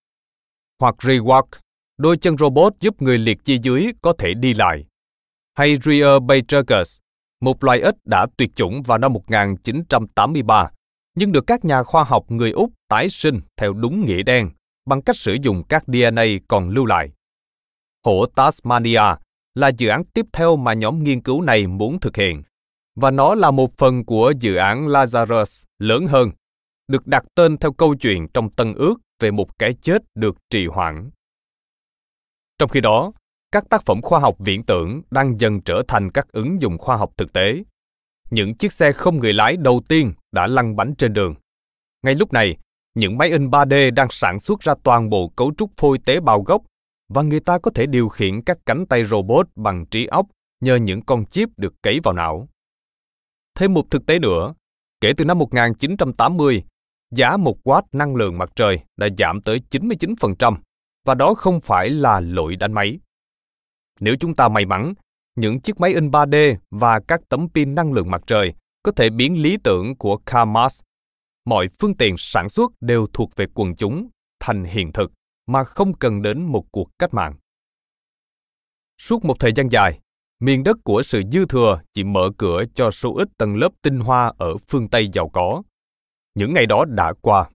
Hoặc 0.79 0.95
Rewalk, 0.99 1.47
đôi 2.01 2.17
chân 2.17 2.39
robot 2.39 2.73
giúp 2.81 3.03
người 3.03 3.19
liệt 3.19 3.45
chi 3.45 3.59
dưới 3.63 3.87
có 4.03 4.13
thể 4.19 4.35
đi 4.35 4.55
lại. 4.55 4.85
Hay 5.55 5.77
Rear 5.83 6.23
Baytragus, 6.23 6.99
một 7.41 7.65
loài 7.65 7.81
ếch 7.81 7.95
đã 8.05 8.27
tuyệt 8.37 8.51
chủng 8.55 8.83
vào 8.83 8.99
năm 8.99 9.13
1983, 9.13 10.71
nhưng 11.17 11.33
được 11.33 11.47
các 11.47 11.65
nhà 11.65 11.83
khoa 11.83 12.05
học 12.05 12.25
người 12.29 12.51
Úc 12.51 12.73
tái 12.89 13.11
sinh 13.11 13.41
theo 13.57 13.73
đúng 13.73 14.07
nghĩa 14.07 14.23
đen 14.23 14.51
bằng 14.87 15.03
cách 15.03 15.17
sử 15.17 15.37
dụng 15.43 15.63
các 15.69 15.85
DNA 15.87 16.25
còn 16.49 16.69
lưu 16.69 16.87
lại. 16.87 17.11
Hổ 18.05 18.27
Tasmania 18.27 19.03
là 19.55 19.69
dự 19.69 19.89
án 19.89 20.05
tiếp 20.05 20.27
theo 20.33 20.57
mà 20.57 20.73
nhóm 20.73 21.05
nghiên 21.05 21.23
cứu 21.23 21.43
này 21.43 21.67
muốn 21.67 22.01
thực 22.01 22.17
hiện, 22.17 22.43
và 22.97 23.11
nó 23.11 23.35
là 23.35 23.51
một 23.51 23.77
phần 23.77 24.05
của 24.05 24.33
dự 24.41 24.55
án 24.55 24.89
Lazarus 24.89 25.65
lớn 25.79 26.07
hơn, 26.07 26.31
được 26.89 27.07
đặt 27.07 27.25
tên 27.35 27.57
theo 27.57 27.73
câu 27.73 27.95
chuyện 27.95 28.29
trong 28.35 28.51
Tân 28.51 28.75
ước 28.75 28.95
về 29.21 29.31
một 29.31 29.59
cái 29.59 29.75
chết 29.75 30.03
được 30.15 30.37
trì 30.51 30.67
hoãn. 30.67 31.11
Trong 32.61 32.69
khi 32.69 32.81
đó, 32.81 33.13
các 33.53 33.69
tác 33.69 33.83
phẩm 33.87 34.03
khoa 34.03 34.21
học 34.21 34.37
viễn 34.39 34.63
tưởng 34.63 35.03
đang 35.11 35.41
dần 35.41 35.61
trở 35.61 35.83
thành 35.89 36.11
các 36.11 36.33
ứng 36.33 36.63
dụng 36.63 36.79
khoa 36.79 36.97
học 36.97 37.11
thực 37.17 37.33
tế. 37.33 37.63
Những 38.31 38.55
chiếc 38.55 38.73
xe 38.73 38.93
không 38.93 39.19
người 39.19 39.33
lái 39.33 39.57
đầu 39.57 39.83
tiên 39.89 40.13
đã 40.33 40.47
lăn 40.47 40.77
bánh 40.77 40.95
trên 40.95 41.13
đường. 41.13 41.35
Ngay 42.03 42.15
lúc 42.15 42.33
này, 42.33 42.57
những 42.95 43.19
máy 43.19 43.31
in 43.31 43.51
3D 43.51 43.95
đang 43.95 44.09
sản 44.11 44.39
xuất 44.41 44.61
ra 44.61 44.75
toàn 44.83 45.11
bộ 45.11 45.29
cấu 45.37 45.53
trúc 45.57 45.71
phôi 45.77 45.99
tế 45.99 46.21
bào 46.21 46.43
gốc 46.43 46.63
và 47.09 47.23
người 47.23 47.41
ta 47.41 47.59
có 47.59 47.71
thể 47.75 47.87
điều 47.87 48.09
khiển 48.09 48.43
các 48.43 48.59
cánh 48.67 48.87
tay 48.87 49.05
robot 49.05 49.49
bằng 49.57 49.87
trí 49.87 50.07
óc 50.07 50.27
nhờ 50.61 50.77
những 50.77 51.03
con 51.03 51.27
chip 51.27 51.49
được 51.57 51.75
cấy 51.83 52.01
vào 52.03 52.15
não. 52.15 52.49
Thêm 53.55 53.75
một 53.75 53.91
thực 53.91 54.07
tế 54.07 54.19
nữa, 54.19 54.55
kể 55.01 55.13
từ 55.17 55.25
năm 55.25 55.39
1980, 55.39 56.65
giá 57.11 57.37
một 57.37 57.57
watt 57.65 57.83
năng 57.93 58.17
lượng 58.17 58.39
mặt 58.39 58.51
trời 58.57 58.81
đã 58.97 59.09
giảm 59.19 59.41
tới 59.43 59.61
99%, 59.71 60.57
và 61.05 61.15
đó 61.15 61.35
không 61.35 61.61
phải 61.61 61.91
là 61.91 62.21
lỗi 62.21 62.57
đánh 62.57 62.73
máy. 62.73 62.99
Nếu 64.01 64.17
chúng 64.21 64.37
ta 64.37 64.49
may 64.49 64.67
mắn, 64.67 64.95
những 65.37 65.61
chiếc 65.61 65.81
máy 65.81 65.95
in 65.95 66.11
3D 66.11 66.57
và 66.71 67.01
các 67.09 67.21
tấm 67.29 67.49
pin 67.55 67.75
năng 67.75 67.93
lượng 67.93 68.11
mặt 68.11 68.23
trời 68.27 68.55
có 68.83 68.93
thể 68.93 69.11
biến 69.11 69.43
lý 69.43 69.57
tưởng 69.65 69.97
của 69.97 70.17
Karl 70.27 70.51
Marx, 70.51 70.81
mọi 71.45 71.69
phương 71.79 71.97
tiện 71.97 72.15
sản 72.19 72.49
xuất 72.49 72.73
đều 72.81 73.07
thuộc 73.13 73.31
về 73.37 73.47
quần 73.55 73.77
chúng, 73.77 74.09
thành 74.41 74.65
hiện 74.65 74.93
thực 74.93 75.13
mà 75.47 75.65
không 75.65 75.99
cần 75.99 76.23
đến 76.23 76.43
một 76.43 76.65
cuộc 76.73 76.89
cách 76.99 77.15
mạng. 77.15 77.35
Suốt 78.99 79.25
một 79.25 79.35
thời 79.39 79.53
gian 79.53 79.69
dài, 79.69 80.01
miền 80.41 80.65
đất 80.65 80.77
của 80.85 81.03
sự 81.03 81.23
dư 81.33 81.47
thừa 81.47 81.81
chỉ 81.95 82.05
mở 82.05 82.31
cửa 82.39 82.65
cho 82.75 82.91
số 82.91 83.15
ít 83.17 83.29
tầng 83.39 83.57
lớp 83.57 83.73
tinh 83.83 84.01
hoa 84.01 84.33
ở 84.39 84.57
phương 84.69 84.89
Tây 84.89 85.09
giàu 85.13 85.29
có. 85.29 85.63
Những 86.35 86.55
ngày 86.55 86.67
đó 86.67 86.85
đã 86.89 87.13
qua. 87.21 87.51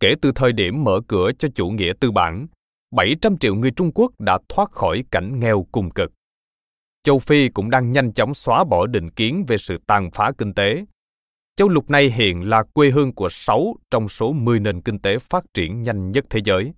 Kể 0.00 0.14
từ 0.22 0.32
thời 0.34 0.52
điểm 0.52 0.84
mở 0.84 1.00
cửa 1.08 1.30
cho 1.38 1.48
chủ 1.54 1.68
nghĩa 1.68 1.92
tư 2.00 2.10
bản, 2.10 2.46
700 2.96 3.38
triệu 3.38 3.54
người 3.54 3.70
Trung 3.70 3.90
Quốc 3.94 4.20
đã 4.20 4.38
thoát 4.48 4.70
khỏi 4.70 5.04
cảnh 5.10 5.40
nghèo 5.40 5.66
cùng 5.72 5.90
cực. 5.90 6.12
Châu 7.02 7.18
Phi 7.18 7.48
cũng 7.48 7.70
đang 7.70 7.90
nhanh 7.90 8.12
chóng 8.12 8.34
xóa 8.34 8.64
bỏ 8.64 8.86
định 8.86 9.10
kiến 9.10 9.44
về 9.48 9.58
sự 9.58 9.78
tàn 9.86 10.10
phá 10.10 10.32
kinh 10.38 10.54
tế. 10.54 10.84
Châu 11.56 11.68
lục 11.68 11.90
này 11.90 12.10
hiện 12.10 12.48
là 12.48 12.62
quê 12.62 12.90
hương 12.90 13.14
của 13.14 13.28
6 13.30 13.74
trong 13.90 14.08
số 14.08 14.32
10 14.32 14.60
nền 14.60 14.80
kinh 14.80 14.98
tế 14.98 15.18
phát 15.18 15.44
triển 15.54 15.82
nhanh 15.82 16.12
nhất 16.12 16.24
thế 16.30 16.40
giới. 16.44 16.72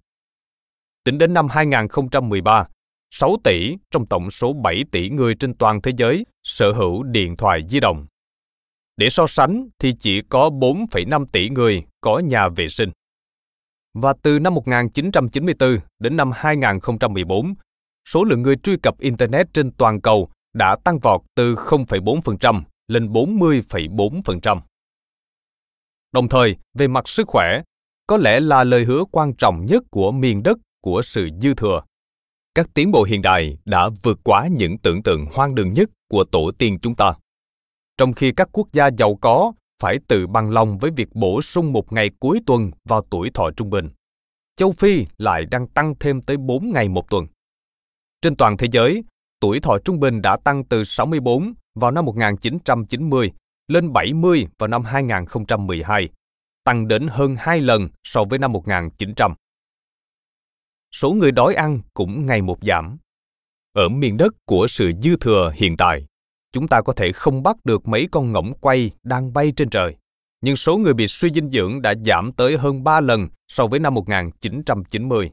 Tính 1.04 1.18
đến 1.18 1.34
năm 1.34 1.48
2013, 1.48 2.66
6 3.10 3.36
tỷ 3.44 3.76
trong 3.90 4.06
tổng 4.06 4.30
số 4.30 4.52
7 4.52 4.84
tỷ 4.92 5.10
người 5.10 5.34
trên 5.34 5.54
toàn 5.54 5.82
thế 5.82 5.92
giới 5.96 6.26
sở 6.44 6.72
hữu 6.72 7.02
điện 7.02 7.36
thoại 7.36 7.62
di 7.68 7.80
động. 7.80 8.06
Để 8.96 9.10
so 9.10 9.26
sánh 9.26 9.68
thì 9.78 9.94
chỉ 9.98 10.22
có 10.28 10.50
4,5 10.50 11.26
tỷ 11.32 11.48
người 11.48 11.82
có 12.00 12.18
nhà 12.18 12.48
vệ 12.48 12.68
sinh. 12.68 12.90
Và 14.00 14.14
từ 14.22 14.38
năm 14.38 14.54
1994 14.54 15.78
đến 15.98 16.16
năm 16.16 16.30
2014, 16.34 17.54
số 18.08 18.24
lượng 18.24 18.42
người 18.42 18.56
truy 18.56 18.76
cập 18.76 18.98
Internet 18.98 19.46
trên 19.54 19.70
toàn 19.72 20.00
cầu 20.00 20.28
đã 20.54 20.76
tăng 20.84 20.98
vọt 20.98 21.20
từ 21.34 21.54
0,4% 21.54 22.62
lên 22.88 23.12
40,4%. 23.12 24.60
Đồng 26.12 26.28
thời, 26.28 26.56
về 26.74 26.88
mặt 26.88 27.08
sức 27.08 27.28
khỏe, 27.28 27.62
có 28.06 28.16
lẽ 28.16 28.40
là 28.40 28.64
lời 28.64 28.84
hứa 28.84 29.04
quan 29.10 29.34
trọng 29.34 29.64
nhất 29.66 29.82
của 29.90 30.12
miền 30.12 30.42
đất 30.42 30.58
của 30.82 31.02
sự 31.02 31.28
dư 31.40 31.54
thừa. 31.54 31.82
Các 32.54 32.66
tiến 32.74 32.90
bộ 32.90 33.02
hiện 33.02 33.22
đại 33.22 33.58
đã 33.64 33.88
vượt 34.02 34.20
quá 34.24 34.48
những 34.50 34.78
tưởng 34.78 35.02
tượng 35.02 35.26
hoang 35.26 35.54
đường 35.54 35.72
nhất 35.72 35.90
của 36.10 36.24
tổ 36.24 36.50
tiên 36.58 36.78
chúng 36.82 36.94
ta. 36.94 37.12
Trong 37.96 38.12
khi 38.12 38.32
các 38.32 38.48
quốc 38.52 38.68
gia 38.72 38.90
giàu 38.98 39.18
có 39.20 39.52
phải 39.82 39.98
tự 40.08 40.26
bằng 40.26 40.50
lòng 40.50 40.78
với 40.78 40.90
việc 40.96 41.08
bổ 41.14 41.42
sung 41.42 41.72
một 41.72 41.92
ngày 41.92 42.10
cuối 42.20 42.40
tuần 42.46 42.70
vào 42.88 43.06
tuổi 43.10 43.30
thọ 43.34 43.50
trung 43.56 43.70
bình. 43.70 43.90
Châu 44.56 44.72
Phi 44.72 45.06
lại 45.18 45.44
đang 45.50 45.66
tăng 45.66 45.94
thêm 46.00 46.20
tới 46.20 46.36
4 46.36 46.72
ngày 46.72 46.88
một 46.88 47.10
tuần. 47.10 47.26
Trên 48.22 48.36
toàn 48.36 48.56
thế 48.56 48.68
giới, 48.72 49.04
tuổi 49.40 49.60
thọ 49.60 49.78
trung 49.78 50.00
bình 50.00 50.22
đã 50.22 50.36
tăng 50.44 50.64
từ 50.64 50.84
64 50.84 51.52
vào 51.74 51.90
năm 51.90 52.04
1990 52.04 53.32
lên 53.68 53.92
70 53.92 54.46
vào 54.58 54.68
năm 54.68 54.84
2012, 54.84 56.08
tăng 56.64 56.88
đến 56.88 57.08
hơn 57.10 57.36
2 57.38 57.60
lần 57.60 57.88
so 58.04 58.24
với 58.24 58.38
năm 58.38 58.52
1900 58.52 59.34
số 60.92 61.10
người 61.10 61.32
đói 61.32 61.54
ăn 61.54 61.80
cũng 61.94 62.26
ngày 62.26 62.42
một 62.42 62.58
giảm. 62.62 62.98
Ở 63.72 63.88
miền 63.88 64.16
đất 64.16 64.32
của 64.44 64.66
sự 64.68 64.92
dư 65.02 65.16
thừa 65.16 65.52
hiện 65.54 65.76
tại, 65.76 66.06
chúng 66.52 66.68
ta 66.68 66.82
có 66.82 66.92
thể 66.92 67.12
không 67.12 67.42
bắt 67.42 67.56
được 67.64 67.88
mấy 67.88 68.08
con 68.10 68.32
ngỗng 68.32 68.54
quay 68.60 68.90
đang 69.02 69.32
bay 69.32 69.52
trên 69.56 69.70
trời, 69.70 69.96
nhưng 70.40 70.56
số 70.56 70.76
người 70.76 70.94
bị 70.94 71.08
suy 71.08 71.30
dinh 71.34 71.50
dưỡng 71.50 71.82
đã 71.82 71.94
giảm 72.04 72.32
tới 72.32 72.56
hơn 72.56 72.84
3 72.84 73.00
lần 73.00 73.28
so 73.48 73.66
với 73.66 73.80
năm 73.80 73.94
1990. 73.94 75.30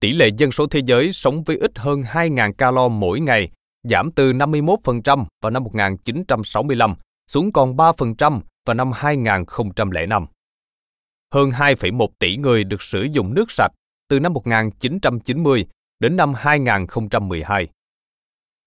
Tỷ 0.00 0.12
lệ 0.12 0.28
dân 0.36 0.52
số 0.52 0.66
thế 0.66 0.80
giới 0.86 1.12
sống 1.12 1.42
với 1.42 1.56
ít 1.56 1.78
hơn 1.78 2.02
2.000 2.02 2.52
calo 2.52 2.88
mỗi 2.88 3.20
ngày 3.20 3.50
giảm 3.82 4.12
từ 4.12 4.32
51% 4.32 5.24
vào 5.42 5.50
năm 5.50 5.64
1965 5.64 6.94
xuống 7.30 7.52
còn 7.52 7.76
3% 7.76 8.40
vào 8.66 8.74
năm 8.74 8.92
2005. 8.92 10.26
Hơn 11.34 11.50
2,1 11.50 12.06
tỷ 12.18 12.36
người 12.36 12.64
được 12.64 12.82
sử 12.82 13.06
dụng 13.12 13.34
nước 13.34 13.50
sạch 13.50 13.72
từ 14.08 14.20
năm 14.20 14.32
1990 14.32 15.66
đến 16.00 16.16
năm 16.16 16.34
2012. 16.34 17.68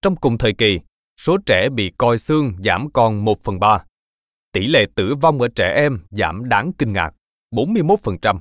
Trong 0.02 0.16
cùng 0.16 0.38
thời 0.38 0.52
kỳ, 0.52 0.80
số 1.20 1.38
trẻ 1.46 1.68
bị 1.68 1.92
coi 1.98 2.18
xương 2.18 2.52
giảm 2.64 2.90
còn 2.92 3.24
1 3.24 3.42
phần 3.42 3.60
3. 3.60 3.84
Tỷ 4.52 4.66
lệ 4.66 4.86
tử 4.94 5.14
vong 5.14 5.40
ở 5.40 5.48
trẻ 5.54 5.74
em 5.76 5.98
giảm 6.10 6.48
đáng 6.48 6.72
kinh 6.78 6.92
ngạc, 6.92 7.10
41%, 7.54 8.38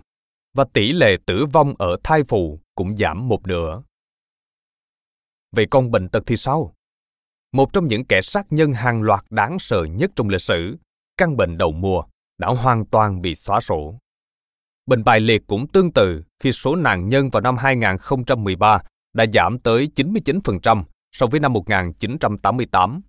và 0.54 0.66
tỷ 0.74 0.92
lệ 0.92 1.18
tử 1.26 1.46
vong 1.46 1.74
ở 1.80 1.98
thai 2.04 2.24
phụ 2.24 2.60
cũng 2.76 2.98
giảm 2.98 3.28
một 3.28 3.48
nửa. 3.48 3.84
Vậy 5.52 5.68
con 5.72 5.92
bệnh 5.92 6.10
tật 6.10 6.24
thì 6.26 6.38
sao? 6.38 6.74
Một 7.52 7.74
trong 7.74 7.88
những 7.88 8.06
kẻ 8.06 8.22
sát 8.22 8.46
nhân 8.50 8.74
hàng 8.74 9.02
loạt 9.02 9.26
đáng 9.30 9.60
sợ 9.60 9.84
nhất 9.84 10.12
trong 10.16 10.30
lịch 10.30 10.42
sử, 10.42 10.78
căn 11.18 11.38
bệnh 11.38 11.58
đầu 11.58 11.72
mùa, 11.72 12.04
đã 12.38 12.48
hoàn 12.48 12.86
toàn 12.86 13.22
bị 13.22 13.36
xóa 13.36 13.60
sổ. 13.60 14.00
Bệnh 14.86 15.04
bại 15.04 15.20
liệt 15.20 15.42
cũng 15.48 15.68
tương 15.68 15.94
tự 15.94 16.24
khi 16.40 16.52
số 16.52 16.76
nạn 16.76 17.08
nhân 17.08 17.30
vào 17.30 17.42
năm 17.42 17.58
2013 17.58 18.80
đã 19.14 19.26
giảm 19.34 19.60
tới 19.60 19.90
99% 19.96 20.84
so 21.12 21.28
với 21.28 21.40
năm 21.40 21.54
1988. 21.54 23.02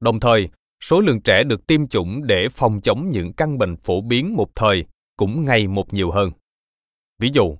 Đồng 0.00 0.20
thời, 0.20 0.48
số 0.82 1.00
lượng 1.00 1.20
trẻ 1.20 1.42
được 1.44 1.66
tiêm 1.66 1.88
chủng 1.88 2.26
để 2.26 2.48
phòng 2.48 2.80
chống 2.80 3.10
những 3.10 3.32
căn 3.32 3.58
bệnh 3.58 3.76
phổ 3.76 4.00
biến 4.00 4.36
một 4.36 4.48
thời 4.54 4.84
cũng 5.16 5.44
ngày 5.44 5.68
một 5.68 5.94
nhiều 5.94 6.10
hơn. 6.10 6.30
Ví 7.18 7.30
dụ, 7.32 7.56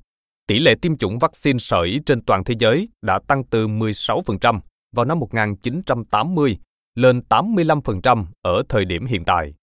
tỷ 0.46 0.58
lệ 0.58 0.74
tiêm 0.82 0.96
chủng 0.96 1.18
vaccine 1.18 1.58
sởi 1.58 2.00
trên 2.06 2.22
toàn 2.22 2.44
thế 2.44 2.54
giới 2.58 2.88
đã 3.02 3.20
tăng 3.26 3.44
từ 3.44 3.68
16% 3.68 4.60
vào 4.92 5.04
năm 5.04 5.18
1980 5.18 6.58
lên 6.94 7.22
85% 7.28 8.24
ở 8.42 8.62
thời 8.68 8.84
điểm 8.84 9.06
hiện 9.06 9.24
tại 9.24 9.54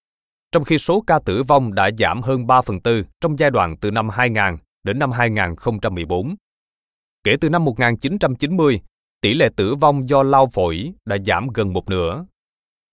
trong 0.52 0.64
khi 0.64 0.78
số 0.78 1.04
ca 1.08 1.20
tử 1.20 1.44
vong 1.44 1.74
đã 1.74 1.90
giảm 1.98 2.22
hơn 2.22 2.48
3 2.48 2.62
phần 2.62 2.82
tư 2.82 3.04
trong 3.22 3.40
giai 3.40 3.52
đoạn 3.52 3.78
từ 3.78 3.92
năm 3.92 4.10
2000 4.10 4.58
đến 4.84 5.00
năm 5.00 5.12
2014. 5.12 6.36
Kể 7.24 7.36
từ 7.42 7.50
năm 7.50 7.66
1990, 7.66 8.82
tỷ 9.22 9.34
lệ 9.34 9.50
tử 9.56 9.76
vong 9.76 10.10
do 10.10 10.24
lao 10.24 10.48
phổi 10.48 10.94
đã 11.06 11.18
giảm 11.26 11.48
gần 11.54 11.74
một 11.74 11.90
nửa. 11.90 12.26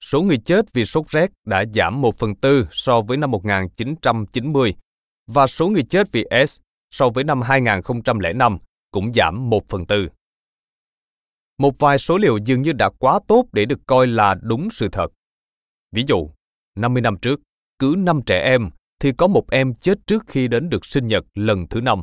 Số 0.05 0.23
người 0.23 0.39
chết 0.39 0.73
vì 0.73 0.85
sốt 0.85 1.09
rét 1.09 1.31
đã 1.47 1.65
giảm 1.75 2.01
một 2.01 2.17
phần 2.17 2.35
tư 2.37 2.69
so 2.71 3.01
với 3.01 3.17
năm 3.17 3.31
1990 3.31 4.75
và 5.27 5.47
số 5.47 5.69
người 5.69 5.83
chết 5.83 6.13
vì 6.13 6.27
S 6.47 6.61
so 6.91 7.11
với 7.11 7.25
năm 7.25 7.43
2005 7.43 8.59
cũng 8.91 9.13
giảm 9.13 9.51
một 9.51 9.69
phần 9.69 9.87
tư. 9.87 10.09
một 11.59 11.79
vài 11.79 11.99
số 11.99 12.19
liệu 12.19 12.39
dường 12.45 12.63
như 12.63 12.73
đã 12.73 12.91
quá 12.99 13.21
tốt 13.29 13.47
để 13.53 13.65
được 13.65 13.79
coi 13.87 14.07
là 14.07 14.35
đúng 14.43 14.71
sự 14.71 14.89
thật. 14.93 15.13
Ví 15.93 16.05
dụ, 16.07 16.31
50 16.77 17.01
năm 17.01 17.17
trước, 17.23 17.41
cứ 17.79 17.95
5 17.99 18.21
trẻ 18.27 18.41
em 18.41 18.71
thì 19.01 19.13
có 19.13 19.27
một 19.27 19.51
em 19.51 19.75
chết 19.75 19.99
trước 20.07 20.25
khi 20.27 20.49
đến 20.49 20.69
được 20.69 20.85
sinh 20.85 21.07
nhật 21.07 21.25
lần 21.35 21.67
thứ 21.69 21.81
năm. 21.81 22.03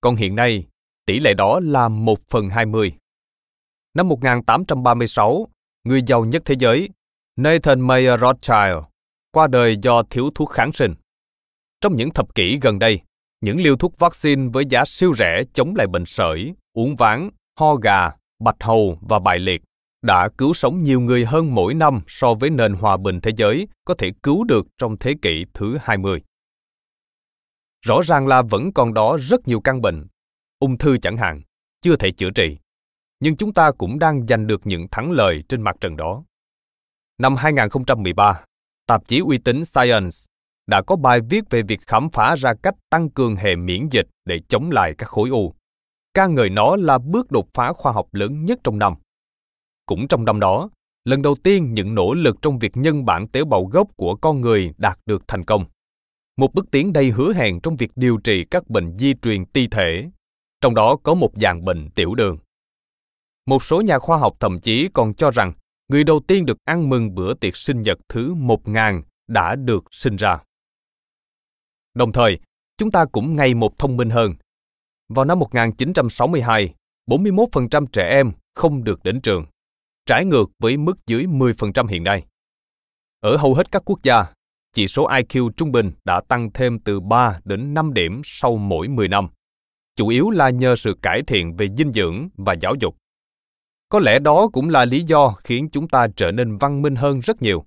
Còn 0.00 0.16
hiện 0.16 0.34
nay, 0.34 0.66
tỷ 1.06 1.18
lệ 1.18 1.34
đó 1.34 1.60
là 1.60 1.88
1 1.88 2.18
phần 2.28 2.48
20. 2.48 2.92
Năm 3.94 4.08
1836, 4.08 5.48
người 5.84 6.02
giàu 6.06 6.24
nhất 6.24 6.42
thế 6.44 6.54
giới, 6.58 6.88
Nathan 7.36 7.80
Mayer 7.80 8.20
Rothschild, 8.20 8.78
qua 9.32 9.46
đời 9.46 9.76
do 9.82 10.02
thiếu 10.02 10.30
thuốc 10.34 10.50
kháng 10.50 10.72
sinh. 10.72 10.94
Trong 11.80 11.96
những 11.96 12.10
thập 12.10 12.34
kỷ 12.34 12.58
gần 12.62 12.78
đây, 12.78 13.00
những 13.40 13.56
liều 13.56 13.76
thuốc 13.76 13.98
vaccine 13.98 14.48
với 14.52 14.64
giá 14.70 14.84
siêu 14.84 15.14
rẻ 15.14 15.42
chống 15.52 15.74
lại 15.76 15.86
bệnh 15.86 16.06
sởi, 16.06 16.54
uống 16.72 16.96
ván, 16.96 17.30
ho 17.58 17.74
gà, 17.74 18.10
bạch 18.44 18.56
hầu 18.60 18.98
và 19.00 19.18
bại 19.18 19.38
liệt 19.38 19.62
đã 20.02 20.28
cứu 20.38 20.54
sống 20.54 20.82
nhiều 20.82 21.00
người 21.00 21.24
hơn 21.24 21.54
mỗi 21.54 21.74
năm 21.74 22.00
so 22.06 22.34
với 22.34 22.50
nền 22.50 22.72
hòa 22.72 22.96
bình 22.96 23.20
thế 23.20 23.30
giới 23.36 23.68
có 23.84 23.94
thể 23.94 24.12
cứu 24.22 24.44
được 24.44 24.66
trong 24.78 24.96
thế 24.96 25.14
kỷ 25.22 25.44
thứ 25.54 25.78
20. 25.82 26.22
Rõ 27.86 28.00
ràng 28.04 28.26
là 28.26 28.42
vẫn 28.42 28.72
còn 28.72 28.94
đó 28.94 29.16
rất 29.20 29.48
nhiều 29.48 29.60
căn 29.60 29.80
bệnh, 29.80 30.06
ung 30.58 30.78
thư 30.78 30.98
chẳng 30.98 31.16
hạn, 31.16 31.42
chưa 31.82 31.96
thể 31.96 32.10
chữa 32.10 32.30
trị. 32.30 32.56
Nhưng 33.22 33.36
chúng 33.36 33.52
ta 33.52 33.70
cũng 33.72 33.98
đang 33.98 34.26
giành 34.26 34.46
được 34.46 34.60
những 34.64 34.88
thắng 34.88 35.10
lợi 35.10 35.44
trên 35.48 35.62
mặt 35.62 35.76
trận 35.80 35.96
đó. 35.96 36.24
Năm 37.18 37.36
2013, 37.36 38.44
tạp 38.86 39.08
chí 39.08 39.18
uy 39.18 39.38
tín 39.38 39.64
Science 39.64 40.16
đã 40.66 40.82
có 40.82 40.96
bài 40.96 41.20
viết 41.30 41.44
về 41.50 41.62
việc 41.62 41.80
khám 41.86 42.10
phá 42.10 42.34
ra 42.36 42.54
cách 42.62 42.74
tăng 42.90 43.10
cường 43.10 43.36
hệ 43.36 43.56
miễn 43.56 43.88
dịch 43.88 44.06
để 44.24 44.40
chống 44.48 44.70
lại 44.70 44.94
các 44.98 45.08
khối 45.08 45.28
u. 45.28 45.54
ca 46.14 46.26
ngợi 46.26 46.50
nó 46.50 46.76
là 46.76 46.98
bước 46.98 47.30
đột 47.30 47.48
phá 47.54 47.72
khoa 47.72 47.92
học 47.92 48.06
lớn 48.12 48.44
nhất 48.44 48.58
trong 48.64 48.78
năm. 48.78 48.94
Cũng 49.86 50.08
trong 50.08 50.24
năm 50.24 50.40
đó, 50.40 50.70
lần 51.04 51.22
đầu 51.22 51.36
tiên 51.42 51.74
những 51.74 51.94
nỗ 51.94 52.14
lực 52.14 52.36
trong 52.42 52.58
việc 52.58 52.76
nhân 52.76 53.04
bản 53.04 53.28
tế 53.28 53.44
bào 53.44 53.64
gốc 53.64 53.88
của 53.96 54.16
con 54.16 54.40
người 54.40 54.72
đạt 54.78 54.98
được 55.06 55.22
thành 55.28 55.44
công. 55.44 55.64
Một 56.36 56.54
bước 56.54 56.70
tiến 56.70 56.92
đầy 56.92 57.10
hứa 57.10 57.32
hẹn 57.32 57.60
trong 57.60 57.76
việc 57.76 57.90
điều 57.96 58.18
trị 58.24 58.44
các 58.50 58.70
bệnh 58.70 58.98
di 58.98 59.14
truyền 59.14 59.44
ti 59.44 59.68
thể, 59.68 60.10
trong 60.60 60.74
đó 60.74 60.96
có 61.02 61.14
một 61.14 61.30
dạng 61.36 61.64
bệnh 61.64 61.90
tiểu 61.90 62.14
đường. 62.14 62.38
Một 63.46 63.64
số 63.64 63.80
nhà 63.80 63.98
khoa 63.98 64.18
học 64.18 64.36
thậm 64.40 64.60
chí 64.60 64.88
còn 64.94 65.14
cho 65.14 65.30
rằng 65.30 65.52
người 65.88 66.04
đầu 66.04 66.20
tiên 66.20 66.46
được 66.46 66.58
ăn 66.64 66.88
mừng 66.88 67.14
bữa 67.14 67.34
tiệc 67.34 67.56
sinh 67.56 67.82
nhật 67.82 67.98
thứ 68.08 68.34
1000 68.34 69.02
đã 69.28 69.56
được 69.56 69.84
sinh 69.90 70.16
ra. 70.16 70.38
Đồng 71.94 72.12
thời, 72.12 72.38
chúng 72.76 72.90
ta 72.90 73.04
cũng 73.04 73.36
ngày 73.36 73.54
một 73.54 73.78
thông 73.78 73.96
minh 73.96 74.10
hơn. 74.10 74.34
Vào 75.08 75.24
năm 75.24 75.38
1962, 75.38 76.74
41% 77.06 77.86
trẻ 77.86 78.08
em 78.08 78.32
không 78.54 78.84
được 78.84 79.02
đến 79.02 79.20
trường, 79.20 79.46
trái 80.06 80.24
ngược 80.24 80.50
với 80.58 80.76
mức 80.76 81.06
dưới 81.06 81.24
10% 81.24 81.86
hiện 81.86 82.04
nay. 82.04 82.24
Ở 83.20 83.36
hầu 83.36 83.54
hết 83.54 83.72
các 83.72 83.82
quốc 83.84 84.02
gia, 84.02 84.24
chỉ 84.72 84.88
số 84.88 85.08
IQ 85.08 85.50
trung 85.50 85.72
bình 85.72 85.92
đã 86.04 86.20
tăng 86.28 86.52
thêm 86.52 86.78
từ 86.78 87.00
3 87.00 87.40
đến 87.44 87.74
5 87.74 87.92
điểm 87.92 88.20
sau 88.24 88.56
mỗi 88.56 88.88
10 88.88 89.08
năm, 89.08 89.28
chủ 89.96 90.08
yếu 90.08 90.30
là 90.30 90.50
nhờ 90.50 90.76
sự 90.76 90.96
cải 91.02 91.22
thiện 91.22 91.56
về 91.56 91.68
dinh 91.76 91.92
dưỡng 91.92 92.28
và 92.36 92.54
giáo 92.60 92.74
dục. 92.80 92.96
Có 93.92 94.00
lẽ 94.00 94.18
đó 94.18 94.48
cũng 94.52 94.68
là 94.68 94.84
lý 94.84 95.02
do 95.02 95.34
khiến 95.44 95.68
chúng 95.72 95.88
ta 95.88 96.06
trở 96.16 96.32
nên 96.32 96.58
văn 96.58 96.82
minh 96.82 96.96
hơn 96.96 97.20
rất 97.20 97.42
nhiều, 97.42 97.64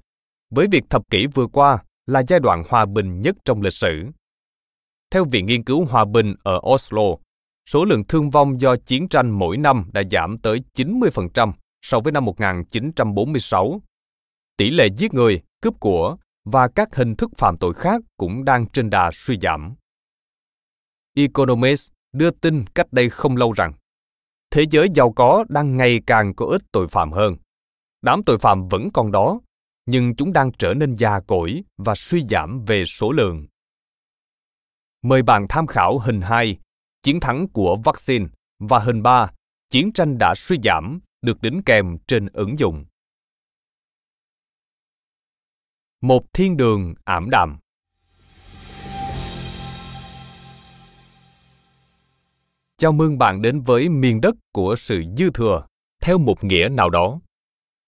với 0.50 0.67
việc 0.72 0.84
thập 0.89 1.01
kỷ 1.10 1.27
vừa 1.27 1.48
qua 1.48 1.77
là 2.05 2.24
giai 2.27 2.39
đoạn 2.39 2.63
hòa 2.70 2.86
bình 2.86 3.22
nhất 3.22 3.36
trong 3.46 3.62
lịch 3.62 3.74
sử. 3.74 4.03
Theo 5.12 5.25
Viện 5.25 5.46
Nghiên 5.46 5.63
cứu 5.63 5.86
Hòa 5.86 6.05
bình 6.05 6.36
ở 6.44 6.60
Oslo, 6.74 7.01
số 7.70 7.86
lượng 7.86 8.03
thương 8.07 8.29
vong 8.29 8.61
do 8.61 8.75
chiến 8.75 9.07
tranh 9.07 9.29
mỗi 9.29 9.57
năm 9.57 9.90
đã 9.94 10.03
giảm 10.11 10.38
tới 10.38 10.61
90% 10.74 11.51
so 11.81 12.00
với 12.00 12.11
năm 12.11 12.25
1946. 12.25 13.81
Tỷ 14.57 14.70
lệ 14.70 14.88
giết 14.98 15.14
người, 15.14 15.42
cướp 15.61 15.74
của 15.79 16.18
và 16.46 16.68
các 16.68 16.96
hình 16.96 17.16
thức 17.16 17.31
phạm 17.38 17.57
tội 17.57 17.74
khác 17.74 18.01
cũng 18.18 18.46
đang 18.46 18.70
trên 18.70 18.90
đà 18.90 19.09
suy 19.14 19.38
giảm. 19.42 19.75
Economist 21.16 21.92
đưa 22.14 22.31
tin 22.31 22.66
cách 22.68 22.88
đây 22.94 23.09
không 23.09 23.38
lâu 23.38 23.51
rằng 23.51 23.74
thế 24.55 24.65
giới 24.72 24.87
giàu 24.96 25.11
có 25.11 25.46
đang 25.50 25.77
ngày 25.77 26.01
càng 26.07 26.33
có 26.35 26.46
ít 26.46 26.61
tội 26.72 26.87
phạm 26.87 27.11
hơn. 27.11 27.35
Đám 28.01 28.24
tội 28.24 28.37
phạm 28.39 28.68
vẫn 28.68 28.87
còn 28.94 29.11
đó, 29.11 29.41
nhưng 29.85 30.15
chúng 30.15 30.33
đang 30.33 30.51
trở 30.59 30.74
nên 30.74 30.96
già 30.96 31.20
cỗi 31.20 31.63
và 31.77 31.96
suy 31.96 32.24
giảm 32.29 32.65
về 32.65 32.85
số 32.85 33.11
lượng. 33.11 33.48
Mời 35.01 35.24
bạn 35.24 35.46
tham 35.50 35.68
khảo 35.68 36.00
hình 36.00 36.22
2, 36.22 36.57
chiến 37.03 37.20
thắng 37.20 37.48
của 37.48 37.77
vaccine 37.85 38.25
và 38.59 38.79
hình 38.79 39.03
3, 39.03 39.31
chiến 39.70 39.94
tranh 39.94 40.18
đã 40.18 40.33
suy 40.37 40.57
giảm 40.63 41.00
được 41.22 41.41
đính 41.41 41.61
kèm 41.65 41.98
trên 42.07 42.27
ứng 42.33 42.59
dụng. 42.59 42.85
Một 46.01 46.33
thiên 46.33 46.57
đường 46.57 46.94
ảm 47.03 47.29
đạm 47.29 47.57
Chào 52.77 52.92
mừng 52.92 53.18
bạn 53.18 53.42
đến 53.42 53.61
với 53.61 53.90
miền 53.90 54.22
đất 54.22 54.35
của 54.53 54.75
sự 54.77 55.03
dư 55.18 55.29
thừa, 55.33 55.66
theo 56.01 56.18
một 56.18 56.44
nghĩa 56.44 56.70
nào 56.72 56.90
đó. 56.90 57.20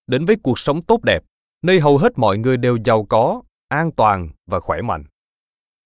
Đến 0.07 0.25
với 0.25 0.35
cuộc 0.43 0.59
sống 0.59 0.81
tốt 0.81 1.03
đẹp, 1.03 1.23
nơi 1.61 1.79
hầu 1.79 1.97
hết 1.97 2.17
mọi 2.17 2.37
người 2.37 2.57
đều 2.57 2.77
giàu 2.85 3.05
có, 3.09 3.41
an 3.67 3.91
toàn 3.91 4.29
và 4.45 4.59
khỏe 4.59 4.81
mạnh. 4.81 5.03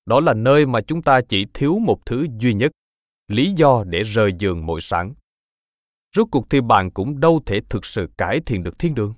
Đó 0.05 0.19
là 0.19 0.33
nơi 0.33 0.65
mà 0.65 0.81
chúng 0.81 1.01
ta 1.01 1.21
chỉ 1.29 1.45
thiếu 1.53 1.79
một 1.79 2.05
thứ 2.05 2.27
duy 2.39 2.53
nhất, 2.53 2.71
lý 3.27 3.51
do 3.55 3.83
để 3.87 4.03
rời 4.03 4.31
giường 4.39 4.65
mỗi 4.65 4.81
sáng. 4.81 5.13
Rốt 6.15 6.27
cuộc 6.31 6.49
thì 6.49 6.61
bạn 6.61 6.91
cũng 6.91 7.19
đâu 7.19 7.41
thể 7.45 7.59
thực 7.69 7.85
sự 7.85 8.09
cải 8.17 8.39
thiện 8.45 8.63
được 8.63 8.79
thiên 8.79 8.95
đường. 8.95 9.13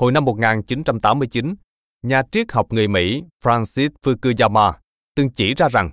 Hồi 0.00 0.12
năm 0.12 0.24
1989, 0.24 1.54
nhà 2.02 2.22
triết 2.32 2.52
học 2.52 2.66
người 2.70 2.88
Mỹ 2.88 3.22
Francis 3.44 3.90
Fukuyama 4.02 4.72
từng 5.14 5.30
chỉ 5.30 5.54
ra 5.54 5.68
rằng 5.68 5.90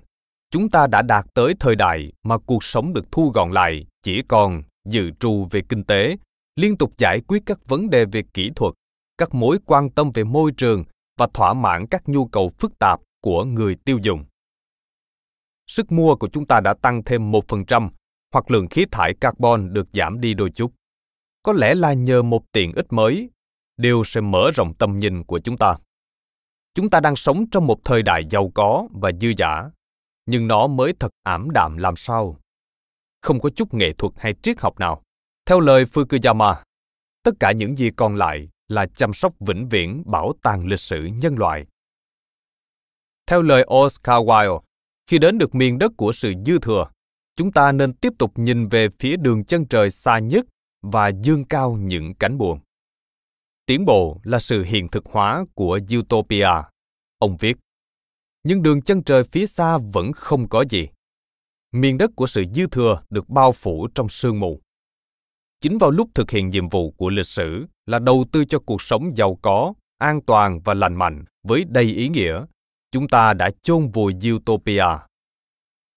chúng 0.56 0.70
ta 0.70 0.86
đã 0.86 1.02
đạt 1.02 1.26
tới 1.34 1.54
thời 1.60 1.74
đại 1.74 2.12
mà 2.22 2.38
cuộc 2.38 2.64
sống 2.64 2.92
được 2.92 3.12
thu 3.12 3.30
gọn 3.34 3.52
lại 3.52 3.86
chỉ 4.02 4.22
còn 4.28 4.62
dự 4.88 5.10
trù 5.20 5.46
về 5.50 5.62
kinh 5.68 5.84
tế, 5.84 6.16
liên 6.60 6.76
tục 6.76 6.92
giải 6.98 7.20
quyết 7.20 7.42
các 7.46 7.58
vấn 7.66 7.90
đề 7.90 8.04
về 8.04 8.22
kỹ 8.34 8.50
thuật, 8.56 8.74
các 9.18 9.34
mối 9.34 9.58
quan 9.66 9.90
tâm 9.90 10.10
về 10.14 10.24
môi 10.24 10.52
trường 10.56 10.84
và 11.18 11.28
thỏa 11.34 11.54
mãn 11.54 11.86
các 11.86 12.08
nhu 12.08 12.26
cầu 12.26 12.50
phức 12.58 12.78
tạp 12.78 13.00
của 13.20 13.44
người 13.44 13.76
tiêu 13.84 13.98
dùng. 14.02 14.24
Sức 15.66 15.92
mua 15.92 16.16
của 16.16 16.28
chúng 16.28 16.46
ta 16.46 16.60
đã 16.60 16.74
tăng 16.82 17.04
thêm 17.04 17.32
1%, 17.32 17.88
hoặc 18.32 18.50
lượng 18.50 18.68
khí 18.68 18.84
thải 18.90 19.14
carbon 19.14 19.72
được 19.72 19.86
giảm 19.92 20.20
đi 20.20 20.34
đôi 20.34 20.50
chút. 20.50 20.72
Có 21.42 21.52
lẽ 21.52 21.74
là 21.74 21.92
nhờ 21.92 22.22
một 22.22 22.42
tiện 22.52 22.72
ích 22.72 22.92
mới, 22.92 23.30
điều 23.76 24.04
sẽ 24.04 24.20
mở 24.20 24.50
rộng 24.54 24.74
tầm 24.74 24.98
nhìn 24.98 25.24
của 25.24 25.38
chúng 25.38 25.56
ta. 25.56 25.76
Chúng 26.74 26.90
ta 26.90 27.00
đang 27.00 27.16
sống 27.16 27.50
trong 27.50 27.66
một 27.66 27.78
thời 27.84 28.02
đại 28.02 28.22
giàu 28.30 28.50
có 28.54 28.88
và 28.92 29.12
dư 29.20 29.32
giả 29.36 29.70
nhưng 30.26 30.48
nó 30.48 30.66
mới 30.66 30.92
thật 31.00 31.10
ảm 31.22 31.50
đạm 31.50 31.76
làm 31.76 31.96
sao. 31.96 32.40
Không 33.22 33.40
có 33.40 33.50
chút 33.50 33.74
nghệ 33.74 33.92
thuật 33.92 34.12
hay 34.16 34.34
triết 34.42 34.60
học 34.60 34.78
nào. 34.78 35.02
Theo 35.46 35.60
lời 35.60 35.84
Fukuyama, 35.84 36.54
tất 37.22 37.32
cả 37.40 37.52
những 37.52 37.76
gì 37.76 37.90
còn 37.96 38.16
lại 38.16 38.48
là 38.68 38.86
chăm 38.86 39.14
sóc 39.14 39.34
vĩnh 39.40 39.68
viễn 39.68 40.02
bảo 40.06 40.32
tàng 40.42 40.66
lịch 40.66 40.80
sử 40.80 41.04
nhân 41.04 41.34
loại. 41.38 41.66
Theo 43.26 43.42
lời 43.42 43.66
Oscar 43.74 44.22
Wilde, 44.22 44.60
khi 45.06 45.18
đến 45.18 45.38
được 45.38 45.54
miền 45.54 45.78
đất 45.78 45.92
của 45.96 46.12
sự 46.12 46.32
dư 46.46 46.58
thừa, 46.58 46.90
chúng 47.36 47.52
ta 47.52 47.72
nên 47.72 47.92
tiếp 47.92 48.12
tục 48.18 48.32
nhìn 48.34 48.68
về 48.68 48.88
phía 48.98 49.16
đường 49.16 49.44
chân 49.44 49.66
trời 49.68 49.90
xa 49.90 50.18
nhất 50.18 50.46
và 50.82 51.08
dương 51.08 51.44
cao 51.44 51.76
những 51.80 52.14
cánh 52.14 52.38
buồm. 52.38 52.58
Tiến 53.66 53.84
bộ 53.84 54.20
là 54.22 54.38
sự 54.38 54.62
hiện 54.62 54.88
thực 54.88 55.04
hóa 55.06 55.44
của 55.54 55.80
Utopia, 55.98 56.48
ông 57.18 57.36
viết. 57.36 57.56
Nhưng 58.46 58.62
đường 58.62 58.82
chân 58.82 59.02
trời 59.02 59.24
phía 59.24 59.46
xa 59.46 59.78
vẫn 59.92 60.12
không 60.12 60.48
có 60.48 60.64
gì. 60.70 60.88
Miền 61.72 61.98
đất 61.98 62.10
của 62.16 62.26
sự 62.26 62.44
dư 62.54 62.66
thừa 62.66 63.02
được 63.10 63.28
bao 63.28 63.52
phủ 63.52 63.88
trong 63.94 64.08
sương 64.08 64.40
mù. 64.40 64.60
Chính 65.60 65.78
vào 65.78 65.90
lúc 65.90 66.10
thực 66.14 66.30
hiện 66.30 66.48
nhiệm 66.48 66.68
vụ 66.68 66.90
của 66.90 67.10
lịch 67.10 67.26
sử 67.26 67.66
là 67.86 67.98
đầu 67.98 68.24
tư 68.32 68.44
cho 68.44 68.58
cuộc 68.58 68.82
sống 68.82 69.16
giàu 69.16 69.38
có, 69.42 69.74
an 69.98 70.20
toàn 70.26 70.60
và 70.60 70.74
lành 70.74 70.94
mạnh 70.94 71.24
với 71.48 71.64
đầy 71.68 71.84
ý 71.84 72.08
nghĩa, 72.08 72.44
chúng 72.92 73.08
ta 73.08 73.34
đã 73.34 73.50
chôn 73.62 73.90
vùi 73.90 74.14
Utopia 74.34 74.84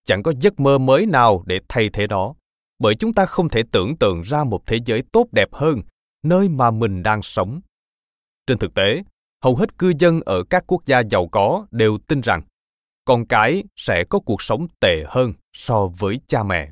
chẳng 0.09 0.23
có 0.23 0.33
giấc 0.39 0.59
mơ 0.59 0.77
mới 0.77 1.05
nào 1.05 1.43
để 1.45 1.59
thay 1.69 1.89
thế 1.93 2.07
nó 2.07 2.33
bởi 2.79 2.95
chúng 2.95 3.13
ta 3.13 3.25
không 3.25 3.49
thể 3.49 3.63
tưởng 3.71 3.97
tượng 3.97 4.21
ra 4.21 4.43
một 4.43 4.61
thế 4.65 4.77
giới 4.85 5.03
tốt 5.11 5.27
đẹp 5.31 5.49
hơn 5.53 5.81
nơi 6.23 6.49
mà 6.49 6.71
mình 6.71 7.03
đang 7.03 7.21
sống 7.21 7.61
trên 8.47 8.57
thực 8.57 8.73
tế 8.73 9.03
hầu 9.43 9.55
hết 9.55 9.77
cư 9.77 9.93
dân 9.99 10.21
ở 10.25 10.43
các 10.49 10.63
quốc 10.67 10.85
gia 10.85 10.99
giàu 10.99 11.27
có 11.27 11.67
đều 11.71 11.97
tin 12.07 12.21
rằng 12.21 12.41
con 13.05 13.27
cái 13.27 13.63
sẽ 13.75 14.03
có 14.09 14.19
cuộc 14.19 14.41
sống 14.41 14.67
tệ 14.79 15.03
hơn 15.07 15.33
so 15.53 15.87
với 15.99 16.19
cha 16.27 16.43
mẹ. 16.43 16.71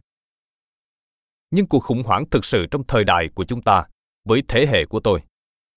Nhưng 1.52 1.68
cuộc 1.68 1.84
khủng 1.84 2.04
hoảng 2.04 2.30
thực 2.32 2.46
sự 2.46 2.66
trong 2.72 2.84
thời 2.88 3.04
đại 3.04 3.30
của 3.36 3.46
chúng 3.46 3.62
ta 3.62 3.84
với 4.26 4.44
thế 4.48 4.66
hệ 4.66 4.86
của 4.86 5.00
tôi 5.00 5.22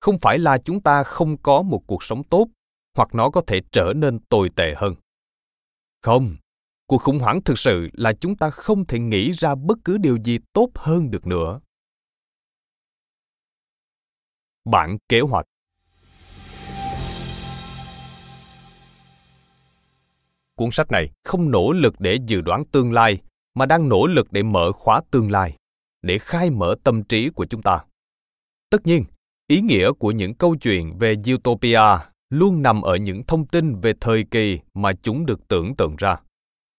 không 0.00 0.18
phải 0.18 0.38
là 0.38 0.58
chúng 0.58 0.80
ta 0.80 1.04
không 1.04 1.36
có 1.42 1.62
một 1.62 1.82
cuộc 1.86 2.02
sống 2.02 2.24
tốt 2.24 2.48
hoặc 2.96 3.14
nó 3.14 3.30
có 3.30 3.42
thể 3.46 3.60
trở 3.72 3.92
nên 3.96 4.18
tồi 4.18 4.50
tệ 4.56 4.74
hơn. 4.76 4.94
Không, 6.02 6.36
cuộc 6.86 6.98
khủng 6.98 7.18
hoảng 7.18 7.42
thực 7.42 7.58
sự 7.58 7.88
là 7.92 8.12
chúng 8.20 8.36
ta 8.36 8.50
không 8.50 8.86
thể 8.86 8.98
nghĩ 8.98 9.32
ra 9.32 9.54
bất 9.54 9.78
cứ 9.84 9.98
điều 9.98 10.18
gì 10.24 10.38
tốt 10.52 10.68
hơn 10.74 11.10
được 11.10 11.26
nữa. 11.26 11.60
Bản 14.64 14.98
kế 15.08 15.20
hoạch 15.20 15.46
cuốn 20.60 20.70
sách 20.70 20.90
này 20.90 21.10
không 21.24 21.50
nỗ 21.50 21.72
lực 21.72 21.94
để 22.00 22.18
dự 22.26 22.40
đoán 22.40 22.64
tương 22.64 22.92
lai, 22.92 23.18
mà 23.54 23.66
đang 23.66 23.88
nỗ 23.88 24.06
lực 24.06 24.32
để 24.32 24.42
mở 24.42 24.72
khóa 24.72 25.00
tương 25.10 25.30
lai, 25.30 25.56
để 26.02 26.18
khai 26.18 26.50
mở 26.50 26.74
tâm 26.84 27.02
trí 27.02 27.30
của 27.30 27.46
chúng 27.46 27.62
ta. 27.62 27.84
Tất 28.70 28.86
nhiên, 28.86 29.04
ý 29.46 29.60
nghĩa 29.60 29.92
của 29.92 30.10
những 30.10 30.34
câu 30.34 30.56
chuyện 30.56 30.98
về 30.98 31.14
utopia 31.34 31.80
luôn 32.30 32.62
nằm 32.62 32.82
ở 32.82 32.96
những 32.96 33.22
thông 33.26 33.46
tin 33.46 33.80
về 33.80 33.92
thời 34.00 34.24
kỳ 34.30 34.58
mà 34.74 34.92
chúng 35.02 35.26
được 35.26 35.48
tưởng 35.48 35.76
tượng 35.76 35.96
ra, 35.98 36.16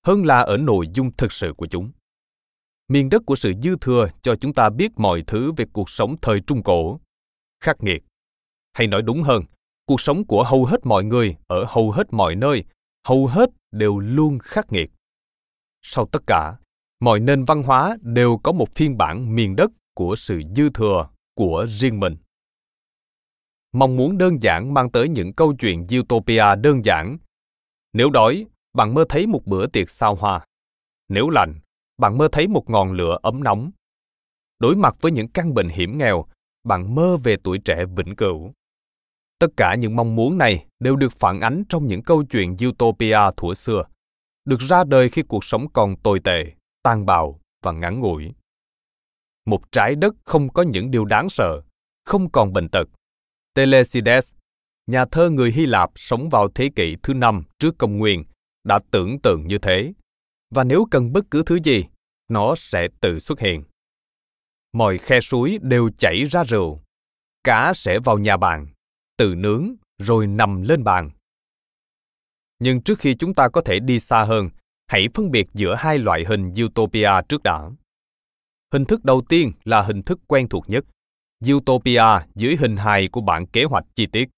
hơn 0.08 0.26
là 0.26 0.39
ở 0.39 0.58
nội 0.58 0.88
dung 0.94 1.12
thực 1.17 1.32
sự 1.32 1.54
của 1.58 1.67
chúng. 1.67 1.91
Miền 2.88 3.10
đất 3.10 3.22
của 3.26 3.36
sự 3.36 3.54
dư 3.62 3.76
thừa 3.82 4.10
cho 4.22 4.36
chúng 4.36 4.54
ta 4.54 4.70
biết 4.70 4.91
mọi 4.96 5.24
thứ 5.28 5.52
về 5.52 5.65
cuộc 5.74 5.89
sống 5.89 6.15
thời 6.22 6.39
trung 6.48 6.63
cổ. 6.63 7.00
Khắc 7.63 7.84
nghiệt. 7.84 8.04
Hay 8.74 8.88
nói 8.88 9.02
đúng 9.02 9.24
hơn, 9.24 9.44
cuộc 9.86 10.02
sống 10.02 10.26
của 10.28 10.44
hầu 10.44 10.65
hết 10.65 10.86
mọi 10.86 11.04
người 11.04 11.36
ở 11.48 11.65
hầu 11.67 11.91
hết 11.91 12.13
mọi 12.13 12.36
nơi 12.36 12.63
hầu 13.04 13.28
hết 13.28 13.50
đều 13.72 14.00
luôn 14.00 14.40
khắc 14.40 14.72
nghiệt. 14.72 14.92
Sau 15.82 16.06
tất 16.06 16.24
cả, 16.28 16.56
mọi 17.00 17.20
nền 17.20 17.44
văn 17.44 17.64
hóa 17.64 17.98
đều 18.02 18.40
có 18.44 18.52
một 18.52 18.76
phiên 18.76 18.98
bản 18.98 19.36
miền 19.36 19.56
đất 19.56 19.72
của 19.94 20.16
sự 20.16 20.42
dư 20.56 20.70
thừa 20.70 21.10
của 21.36 21.68
riêng 21.70 22.00
mình. 22.00 22.18
Mong 23.74 23.98
muốn 23.98 24.18
đơn 24.18 24.42
giản 24.42 24.74
mang 24.74 24.92
tới 24.92 25.10
những 25.10 25.34
câu 25.34 25.54
chuyện 25.60 25.88
utopia 26.00 26.56
đơn 26.56 26.86
giản. 26.86 27.18
Nếu 27.94 28.10
đói, 28.10 28.46
bạn 28.74 28.94
mơ 28.94 29.06
thấy 29.10 29.28
một 29.28 29.42
bữa 29.46 29.68
tiệc 29.68 29.90
sao 29.90 30.16
hoa. 30.16 30.46
Nếu 31.10 31.30
lạnh 31.30 31.60
bạn 32.02 32.18
mơ 32.18 32.30
thấy 32.32 32.48
một 32.48 32.70
ngọn 32.70 32.92
lửa 32.92 33.18
ấm 33.22 33.44
nóng. 33.44 33.72
Đối 34.60 34.76
mặt 34.76 34.96
với 35.02 35.12
những 35.12 35.28
căn 35.28 35.54
bệnh 35.54 35.70
hiểm 35.70 35.98
nghèo, 35.98 36.26
bạn 36.64 36.96
mơ 36.96 37.18
về 37.24 37.36
tuổi 37.44 37.60
trẻ 37.66 37.86
vĩnh 37.96 38.16
cửu 38.16 38.54
tất 39.41 39.47
cả 39.58 39.75
những 39.75 39.95
mong 39.95 40.15
muốn 40.15 40.38
này 40.38 40.65
đều 40.80 40.95
được 40.95 41.12
phản 41.19 41.39
ánh 41.39 41.63
trong 41.69 41.88
những 41.88 42.04
câu 42.04 42.23
chuyện 42.23 42.56
utopia 42.67 43.19
thuở 43.38 43.54
xưa 43.54 43.84
được 44.45 44.60
ra 44.60 44.84
đời 44.84 45.10
khi 45.10 45.21
cuộc 45.27 45.43
sống 45.43 45.65
còn 45.73 45.95
tồi 45.95 46.19
tệ 46.19 46.45
tan 46.84 47.06
bạo 47.06 47.39
và 47.63 47.71
ngắn 47.71 47.99
ngủi 47.99 48.32
một 49.45 49.71
trái 49.71 49.95
đất 49.95 50.13
không 50.25 50.54
có 50.54 50.63
những 50.63 50.91
điều 50.91 51.06
đáng 51.06 51.30
sợ 51.30 51.62
không 52.06 52.32
còn 52.32 52.54
bệnh 52.54 52.69
tật 52.69 52.88
Telesides, 53.54 54.34
nhà 54.88 55.06
thơ 55.06 55.30
người 55.30 55.51
Hy 55.51 55.65
Lạp 55.65 55.89
sống 55.95 56.30
vào 56.30 56.49
thế 56.56 56.69
kỷ 56.75 56.95
thứ 57.04 57.13
năm 57.13 57.43
trước 57.60 57.77
công 57.77 57.97
nguyên, 57.97 58.23
đã 58.63 58.80
tưởng 58.91 59.21
tượng 59.21 59.47
như 59.47 59.58
thế. 59.58 59.93
Và 60.56 60.63
nếu 60.63 60.88
cần 60.91 61.13
bất 61.13 61.25
cứ 61.32 61.43
thứ 61.45 61.60
gì, 61.63 61.86
nó 62.27 62.56
sẽ 62.56 62.88
tự 63.01 63.19
xuất 63.19 63.39
hiện. 63.39 63.63
Mọi 64.73 64.97
khe 64.97 65.21
suối 65.21 65.58
đều 65.62 65.89
chảy 65.97 66.23
ra 66.25 66.43
rượu. 66.43 66.82
Cá 67.43 67.73
sẽ 67.73 67.99
vào 67.99 68.17
nhà 68.17 68.38
bạn, 68.38 68.67
tự 69.22 69.36
nướng 69.36 69.76
rồi 69.98 70.28
nằm 70.28 70.62
lên 70.62 70.84
bàn. 70.84 71.12
Nhưng 72.60 72.82
trước 72.82 73.00
khi 73.00 73.16
chúng 73.16 73.34
ta 73.34 73.50
có 73.50 73.62
thể 73.62 73.80
đi 73.80 74.00
xa 74.00 74.24
hơn, 74.24 74.50
hãy 74.88 75.08
phân 75.14 75.32
biệt 75.32 75.48
giữa 75.54 75.76
hai 75.76 75.98
loại 75.98 76.26
hình 76.28 76.54
utopia 76.66 77.10
trước 77.30 77.44
đã. 77.44 77.70
Hình 78.74 78.86
thức 78.86 79.06
đầu 79.06 79.22
tiên 79.30 79.52
là 79.64 79.82
hình 79.82 80.04
thức 80.04 80.20
quen 80.28 80.50
thuộc 80.50 80.70
nhất, 80.70 80.86
Utopia 81.52 82.04
dưới 82.36 82.56
hình 82.56 82.78
hài 82.78 83.08
của 83.08 83.22
bản 83.22 83.46
kế 83.46 83.64
hoạch 83.64 83.84
chi 83.96 84.06
tiết. 84.06 84.30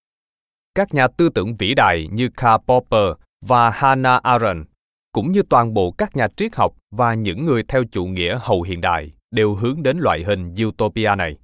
Các 0.75 0.93
nhà 0.93 1.07
tư 1.07 1.29
tưởng 1.29 1.55
vĩ 1.55 1.73
đại 1.73 2.07
như 2.11 2.29
Karl 2.37 2.63
Popper 2.67 3.17
và 3.45 3.69
Hannah 3.69 4.23
Arendt, 4.23 4.67
cũng 5.11 5.31
như 5.31 5.41
toàn 5.49 5.73
bộ 5.73 5.91
các 5.91 6.15
nhà 6.15 6.27
triết 6.37 6.55
học 6.55 6.73
và 6.91 7.13
những 7.13 7.45
người 7.45 7.63
theo 7.67 7.83
chủ 7.91 8.05
nghĩa 8.05 8.39
hậu 8.41 8.61
hiện 8.61 8.81
đại 8.81 9.11
đều 9.31 9.55
hướng 9.55 9.83
đến 9.83 9.97
loại 9.97 10.23
hình 10.23 10.53
Utopia 10.65 11.15
này. 11.17 11.37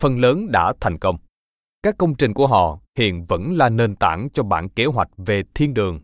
Phần 0.00 0.20
lớn 0.20 0.52
đã 0.52 0.72
thành 0.80 0.98
công. 0.98 1.18
Các 1.82 1.94
công 1.98 2.14
trình 2.14 2.34
của 2.34 2.46
họ 2.46 2.78
hiện 2.98 3.24
vẫn 3.24 3.56
là 3.56 3.68
nền 3.68 3.96
tảng 3.96 4.28
cho 4.34 4.42
bản 4.42 4.68
kế 4.68 4.84
hoạch 4.84 5.08
về 5.16 5.42
thiên 5.54 5.74
đường. 5.74 6.00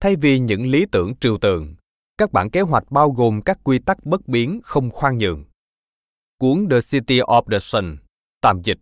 Thay 0.00 0.16
vì 0.16 0.38
những 0.38 0.66
lý 0.66 0.86
tưởng 0.92 1.16
trừu 1.16 1.38
tượng, 1.38 1.74
các 2.18 2.32
bản 2.32 2.50
kế 2.50 2.60
hoạch 2.60 2.90
bao 2.90 3.10
gồm 3.10 3.40
các 3.44 3.58
quy 3.64 3.78
tắc 3.78 4.04
bất 4.04 4.28
biến 4.28 4.60
không 4.62 4.90
khoan 4.90 5.18
nhượng 5.18 5.44
Cuốn 6.38 6.66
The 6.70 6.80
City 6.90 7.18
of 7.18 7.42
the 7.50 7.58
Sun, 7.58 7.96
tạm 8.40 8.62
dịch, 8.62 8.78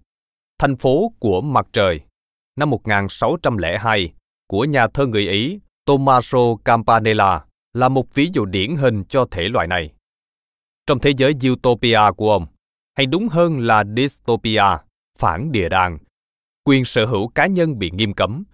Thành 0.59 0.77
phố 0.77 1.13
của 1.19 1.41
mặt 1.41 1.67
trời, 1.73 2.01
năm 2.57 2.71
1602, 2.71 4.13
của 4.47 4.65
nhà 4.65 4.87
thơ 4.95 5.07
người 5.07 5.29
Ý 5.29 5.61
Tommaso 5.85 6.57
Campanella 6.65 7.45
là 7.75 7.89
một 7.89 8.15
ví 8.15 8.31
dụ 8.33 8.45
điển 8.45 8.77
hình 8.77 9.05
cho 9.05 9.27
thể 9.31 9.43
loại 9.43 9.67
này. 9.67 9.93
Trong 10.87 10.99
thế 11.01 11.13
giới 11.17 11.35
utopia 11.53 12.01
của 12.17 12.33
ông, 12.33 12.47
hay 12.97 13.07
đúng 13.07 13.29
hơn 13.29 13.59
là 13.59 13.85
dystopia, 13.97 14.63
phản 15.23 15.53
địa 15.53 15.69
đàng, 15.69 15.99
quyền 16.65 16.85
sở 16.85 17.07
hữu 17.07 17.29
cá 17.29 17.47
nhân 17.47 17.79
bị 17.79 17.91
nghiêm 17.91 18.15
cấm. 18.15 18.45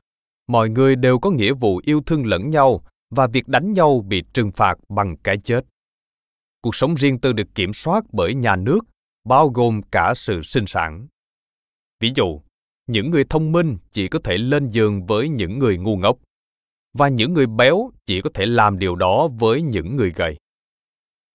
Mọi 0.48 0.68
người 0.68 0.96
đều 0.96 1.18
có 1.18 1.30
nghĩa 1.30 1.52
vụ 1.52 1.80
yêu 1.84 2.00
thương 2.06 2.26
lẫn 2.26 2.50
nhau 2.50 2.84
và 3.10 3.26
việc 3.26 3.48
đánh 3.48 3.72
nhau 3.72 4.04
bị 4.08 4.22
trừng 4.32 4.52
phạt 4.52 4.74
bằng 4.88 5.16
cái 5.16 5.38
chết. 5.38 5.64
Cuộc 6.62 6.74
sống 6.74 6.94
riêng 6.94 7.20
tư 7.20 7.32
được 7.32 7.48
kiểm 7.54 7.72
soát 7.72 8.04
bởi 8.12 8.34
nhà 8.34 8.56
nước 8.56 8.80
bao 9.24 9.48
gồm 9.48 9.80
cả 9.90 10.14
sự 10.16 10.42
sinh 10.42 10.66
sản. 10.66 11.06
Ví 12.00 12.12
dụ, 12.14 12.40
những 12.86 13.10
người 13.10 13.24
thông 13.24 13.52
minh 13.52 13.76
chỉ 13.90 14.08
có 14.08 14.18
thể 14.24 14.38
lên 14.38 14.70
giường 14.70 15.06
với 15.06 15.28
những 15.28 15.58
người 15.58 15.78
ngu 15.78 15.96
ngốc, 15.96 16.18
và 16.98 17.08
những 17.08 17.34
người 17.34 17.46
béo 17.46 17.90
chỉ 18.06 18.20
có 18.20 18.30
thể 18.34 18.46
làm 18.46 18.78
điều 18.78 18.96
đó 18.96 19.28
với 19.38 19.62
những 19.62 19.96
người 19.96 20.12
gầy. 20.16 20.36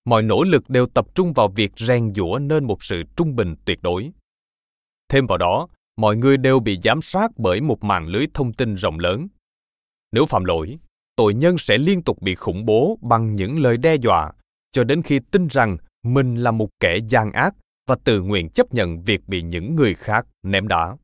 Mọi 0.05 0.23
nỗ 0.23 0.43
lực 0.43 0.69
đều 0.69 0.87
tập 0.87 1.15
trung 1.15 1.33
vào 1.33 1.47
việc 1.47 1.71
rèn 1.77 2.13
giũa 2.15 2.39
nên 2.39 2.67
một 2.67 2.83
sự 2.83 3.03
trung 3.15 3.35
bình 3.35 3.55
tuyệt 3.65 3.79
đối. 3.81 4.11
Thêm 5.13 5.27
vào 5.27 5.37
đó, 5.37 5.67
mọi 5.97 6.15
người 6.15 6.37
đều 6.37 6.59
bị 6.59 6.79
giám 6.83 7.01
sát 7.01 7.31
bởi 7.37 7.61
một 7.61 7.83
mạng 7.83 8.07
lưới 8.07 8.25
thông 8.33 8.53
tin 8.53 8.75
rộng 8.75 8.99
lớn. 8.99 9.27
Nếu 10.11 10.25
phạm 10.25 10.45
lỗi, 10.45 10.77
tội 11.15 11.33
nhân 11.33 11.57
sẽ 11.57 11.77
liên 11.77 12.01
tục 12.01 12.21
bị 12.21 12.35
khủng 12.35 12.65
bố 12.65 12.97
bằng 13.01 13.35
những 13.35 13.59
lời 13.59 13.77
đe 13.77 13.95
dọa 13.95 14.31
cho 14.71 14.83
đến 14.83 15.01
khi 15.01 15.19
tin 15.31 15.47
rằng 15.47 15.77
mình 16.03 16.35
là 16.35 16.51
một 16.51 16.69
kẻ 16.79 16.97
gian 17.09 17.31
ác 17.31 17.53
và 17.87 17.95
tự 18.03 18.21
nguyện 18.21 18.49
chấp 18.49 18.73
nhận 18.73 19.01
việc 19.03 19.27
bị 19.27 19.41
những 19.41 19.75
người 19.75 19.93
khác 19.93 20.25
ném 20.43 20.67
đá. 20.67 20.97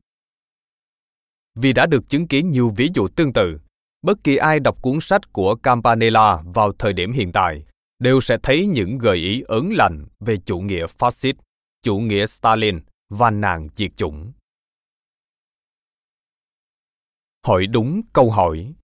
Vì 1.54 1.72
đã 1.72 1.86
được 1.86 2.08
chứng 2.08 2.28
kiến 2.28 2.50
nhiều 2.50 2.72
ví 2.76 2.90
dụ 2.94 3.08
tương 3.08 3.32
tự, 3.32 3.58
bất 4.02 4.24
kỳ 4.24 4.36
ai 4.36 4.60
đọc 4.60 4.82
cuốn 4.82 5.00
sách 5.00 5.32
của 5.32 5.54
Campanella 5.54 6.42
vào 6.54 6.72
thời 6.72 6.92
điểm 6.92 7.12
hiện 7.12 7.32
tại 7.32 7.64
đều 7.98 8.20
sẽ 8.20 8.38
thấy 8.42 8.66
những 8.66 8.98
gợi 8.98 9.16
ý 9.16 9.42
ớn 9.48 9.70
lành 9.72 10.04
về 10.20 10.36
chủ 10.36 10.60
nghĩa 10.60 10.86
phát 10.86 11.14
xít, 11.14 11.36
chủ 11.82 11.98
nghĩa 11.98 12.26
Stalin 12.26 12.80
và 13.10 13.30
nạn 13.30 13.68
diệt 13.74 13.96
chủng. 13.96 14.32
Hỏi 17.46 17.66
đúng 17.66 18.00
câu 18.12 18.30
hỏi. 18.30 18.74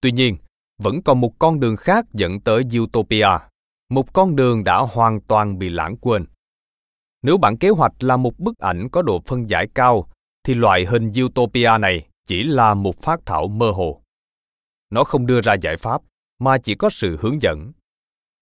Tuy 0.00 0.12
nhiên, 0.12 0.36
vẫn 0.78 1.02
còn 1.02 1.20
một 1.20 1.32
con 1.38 1.60
đường 1.60 1.76
khác 1.76 2.04
dẫn 2.12 2.40
tới 2.40 2.62
utopia 2.78 3.28
một 3.88 4.12
con 4.12 4.36
đường 4.36 4.64
đã 4.64 4.78
hoàn 4.78 5.20
toàn 5.20 5.58
bị 5.58 5.68
lãng 5.68 5.96
quên. 5.96 6.26
Nếu 7.22 7.38
bản 7.38 7.58
kế 7.58 7.68
hoạch 7.68 7.92
là 8.00 8.16
một 8.16 8.38
bức 8.38 8.58
ảnh 8.58 8.88
có 8.92 9.02
độ 9.02 9.22
phân 9.26 9.50
giải 9.50 9.68
cao 9.74 10.08
thì 10.44 10.54
loại 10.54 10.84
hình 10.84 11.12
utopia 11.24 11.70
này 11.80 12.08
chỉ 12.26 12.42
là 12.42 12.74
một 12.74 13.02
phát 13.02 13.20
thảo 13.26 13.48
mơ 13.48 13.70
hồ. 13.70 14.02
Nó 14.90 15.04
không 15.04 15.26
đưa 15.26 15.40
ra 15.40 15.54
giải 15.62 15.76
pháp 15.76 16.02
mà 16.38 16.58
chỉ 16.58 16.74
có 16.74 16.90
sự 16.90 17.18
hướng 17.20 17.42
dẫn 17.42 17.72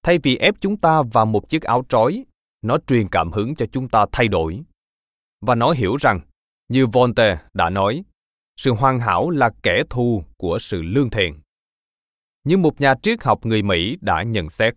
thay 0.05 0.19
vì 0.23 0.37
ép 0.37 0.55
chúng 0.61 0.77
ta 0.77 1.03
vào 1.13 1.27
một 1.27 1.49
chiếc 1.49 1.63
áo 1.63 1.85
trói, 1.89 2.25
nó 2.63 2.79
truyền 2.87 3.09
cảm 3.09 3.33
hứng 3.33 3.55
cho 3.55 3.67
chúng 3.73 3.89
ta 3.89 4.07
thay 4.13 4.29
đổi 4.29 4.61
và 5.41 5.55
nó 5.55 5.71
hiểu 5.71 5.97
rằng, 5.97 6.21
như 6.69 6.87
voltaire 6.87 7.43
đã 7.55 7.71
nói, 7.71 8.05
sự 8.57 8.73
hoàn 8.73 9.01
hảo 9.01 9.31
là 9.31 9.51
kẻ 9.63 9.83
thù 9.91 10.25
của 10.37 10.59
sự 10.59 10.83
lương 10.83 11.11
thiện 11.11 11.41
như 12.45 12.57
một 12.57 12.81
nhà 12.81 12.95
triết 13.03 13.23
học 13.23 13.47
người 13.47 13.63
Mỹ 13.63 13.97
đã 14.01 14.23
nhận 14.23 14.49
xét. 14.49 14.75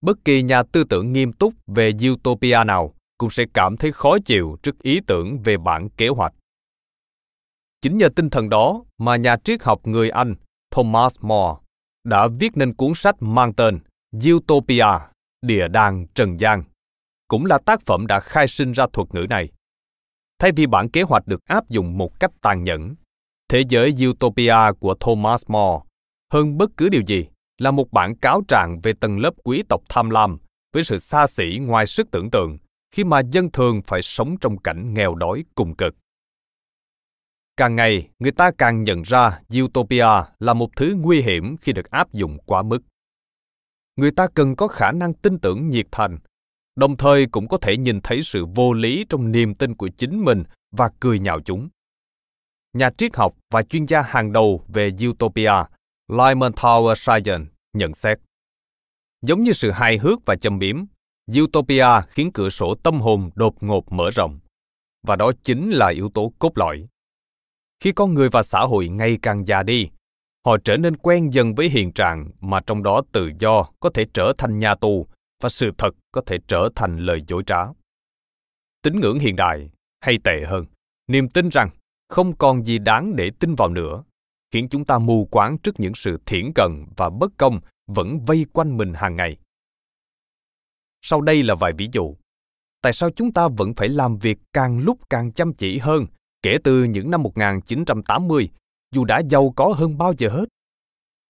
Bất 0.00 0.24
kỳ 0.24 0.42
nhà 0.42 0.62
tư 0.62 0.84
tưởng 0.84 1.12
nghiêm 1.12 1.32
túc 1.32 1.54
về 1.66 1.92
utopia 2.10 2.64
nào 2.66 2.94
cũng 3.18 3.30
sẽ 3.30 3.44
cảm 3.54 3.76
thấy 3.76 3.92
khó 3.92 4.18
chịu 4.24 4.56
trước 4.62 4.82
ý 4.82 5.00
tưởng 5.06 5.38
về 5.38 5.56
bản 5.56 5.88
kế 5.90 6.08
hoạch. 6.08 6.32
Chính 7.80 7.96
nhờ 7.96 8.08
tinh 8.16 8.30
thần 8.30 8.48
đó 8.48 8.84
mà 8.98 9.16
nhà 9.16 9.36
triết 9.44 9.62
học 9.62 9.86
người 9.86 10.10
Anh 10.10 10.34
Thomas 10.70 11.16
More 11.20 11.60
đã 12.04 12.28
viết 12.38 12.56
nên 12.56 12.74
cuốn 12.74 12.92
sách 12.94 13.16
mang 13.20 13.54
tên 13.54 13.78
Utopia, 14.16 14.86
Địa 15.42 15.68
đàng 15.68 16.06
Trần 16.14 16.40
gian, 16.40 16.62
cũng 17.28 17.46
là 17.46 17.58
tác 17.58 17.80
phẩm 17.86 18.06
đã 18.06 18.20
khai 18.20 18.48
sinh 18.48 18.72
ra 18.72 18.86
thuật 18.92 19.14
ngữ 19.14 19.26
này. 19.30 19.48
Thay 20.38 20.52
vì 20.52 20.66
bản 20.66 20.90
kế 20.90 21.02
hoạch 21.02 21.26
được 21.26 21.44
áp 21.44 21.68
dụng 21.68 21.98
một 21.98 22.20
cách 22.20 22.30
tàn 22.40 22.64
nhẫn, 22.64 22.94
thế 23.48 23.64
giới 23.68 23.94
Utopia 24.08 24.56
của 24.80 24.94
Thomas 25.00 25.42
More 25.46 25.84
hơn 26.32 26.58
bất 26.58 26.70
cứ 26.76 26.88
điều 26.88 27.02
gì 27.06 27.26
là 27.58 27.70
một 27.70 27.92
bản 27.92 28.16
cáo 28.16 28.42
trạng 28.48 28.80
về 28.82 28.92
tầng 29.00 29.18
lớp 29.18 29.34
quý 29.44 29.62
tộc 29.68 29.82
tham 29.88 30.10
lam 30.10 30.38
với 30.72 30.84
sự 30.84 30.98
xa 30.98 31.26
xỉ 31.26 31.58
ngoài 31.62 31.86
sức 31.86 32.10
tưởng 32.10 32.30
tượng 32.30 32.58
khi 32.94 33.04
mà 33.04 33.20
dân 33.20 33.50
thường 33.50 33.82
phải 33.86 34.02
sống 34.02 34.36
trong 34.40 34.58
cảnh 34.58 34.94
nghèo 34.94 35.14
đói 35.14 35.44
cùng 35.54 35.76
cực. 35.76 35.94
Càng 37.56 37.76
ngày, 37.76 38.08
người 38.18 38.32
ta 38.32 38.50
càng 38.58 38.84
nhận 38.84 39.02
ra 39.02 39.40
utopia 39.62 40.06
là 40.38 40.54
một 40.54 40.70
thứ 40.76 40.94
nguy 40.98 41.22
hiểm 41.22 41.56
khi 41.56 41.72
được 41.72 41.90
áp 41.90 42.12
dụng 42.12 42.38
quá 42.46 42.62
mức 42.62 42.78
người 43.96 44.10
ta 44.10 44.28
cần 44.34 44.56
có 44.56 44.68
khả 44.68 44.92
năng 44.92 45.14
tin 45.14 45.38
tưởng 45.38 45.70
nhiệt 45.70 45.86
thành, 45.92 46.18
đồng 46.76 46.96
thời 46.96 47.26
cũng 47.26 47.48
có 47.48 47.58
thể 47.58 47.76
nhìn 47.76 48.00
thấy 48.00 48.22
sự 48.22 48.46
vô 48.54 48.72
lý 48.72 49.06
trong 49.08 49.32
niềm 49.32 49.54
tin 49.54 49.74
của 49.74 49.88
chính 49.88 50.24
mình 50.24 50.44
và 50.70 50.90
cười 51.00 51.18
nhạo 51.18 51.40
chúng. 51.40 51.68
Nhà 52.72 52.90
triết 52.98 53.16
học 53.16 53.36
và 53.50 53.62
chuyên 53.62 53.86
gia 53.86 54.02
hàng 54.02 54.32
đầu 54.32 54.64
về 54.68 54.90
utopia, 55.08 55.52
lyman 56.08 56.52
tower 56.52 56.94
Sargent 56.94 57.46
nhận 57.72 57.94
xét. 57.94 58.18
Giống 59.22 59.42
như 59.42 59.52
sự 59.52 59.70
hài 59.70 59.98
hước 59.98 60.18
và 60.26 60.36
châm 60.36 60.58
biếm, 60.58 60.84
utopia 61.40 61.86
khiến 62.08 62.30
cửa 62.34 62.50
sổ 62.50 62.74
tâm 62.74 63.00
hồn 63.00 63.30
đột 63.34 63.62
ngột 63.62 63.92
mở 63.92 64.10
rộng, 64.10 64.38
và 65.06 65.16
đó 65.16 65.32
chính 65.44 65.70
là 65.70 65.88
yếu 65.88 66.10
tố 66.14 66.32
cốt 66.38 66.58
lõi. 66.58 66.86
Khi 67.80 67.92
con 67.92 68.14
người 68.14 68.28
và 68.28 68.42
xã 68.42 68.60
hội 68.60 68.88
ngày 68.88 69.18
càng 69.22 69.46
già 69.46 69.62
đi 69.62 69.88
họ 70.46 70.56
trở 70.64 70.76
nên 70.76 70.96
quen 70.96 71.30
dần 71.32 71.54
với 71.54 71.68
hiện 71.68 71.92
trạng 71.92 72.30
mà 72.40 72.60
trong 72.66 72.82
đó 72.82 73.02
tự 73.12 73.30
do 73.38 73.66
có 73.80 73.90
thể 73.90 74.06
trở 74.14 74.32
thành 74.38 74.58
nhà 74.58 74.74
tù 74.74 75.06
và 75.42 75.48
sự 75.48 75.70
thật 75.78 75.90
có 76.12 76.22
thể 76.26 76.38
trở 76.48 76.68
thành 76.74 76.96
lời 76.96 77.22
dối 77.26 77.42
trá. 77.46 77.64
Tín 78.82 79.00
ngưỡng 79.00 79.18
hiện 79.18 79.36
đại 79.36 79.70
hay 80.00 80.18
tệ 80.24 80.44
hơn 80.46 80.64
niềm 81.08 81.28
tin 81.28 81.48
rằng 81.48 81.70
không 82.08 82.36
còn 82.36 82.64
gì 82.64 82.78
đáng 82.78 83.16
để 83.16 83.30
tin 83.40 83.54
vào 83.54 83.68
nữa 83.68 84.02
khiến 84.50 84.68
chúng 84.68 84.84
ta 84.84 84.98
mù 84.98 85.28
quáng 85.30 85.58
trước 85.58 85.80
những 85.80 85.94
sự 85.94 86.18
thiển 86.26 86.52
cận 86.54 86.84
và 86.96 87.10
bất 87.10 87.30
công 87.36 87.60
vẫn 87.86 88.18
vây 88.20 88.46
quanh 88.52 88.76
mình 88.76 88.94
hàng 88.94 89.16
ngày. 89.16 89.36
Sau 91.02 91.20
đây 91.20 91.42
là 91.42 91.54
vài 91.54 91.72
ví 91.78 91.88
dụ. 91.92 92.16
Tại 92.82 92.92
sao 92.92 93.10
chúng 93.10 93.32
ta 93.32 93.48
vẫn 93.48 93.74
phải 93.74 93.88
làm 93.88 94.18
việc 94.18 94.38
càng 94.52 94.78
lúc 94.78 94.98
càng 95.10 95.32
chăm 95.32 95.52
chỉ 95.52 95.78
hơn 95.78 96.06
kể 96.42 96.58
từ 96.64 96.84
những 96.84 97.10
năm 97.10 97.22
1980, 97.22 98.48
dù 98.94 99.04
đã 99.04 99.22
giàu 99.28 99.52
có 99.56 99.74
hơn 99.78 99.98
bao 99.98 100.14
giờ 100.18 100.28
hết? 100.28 100.44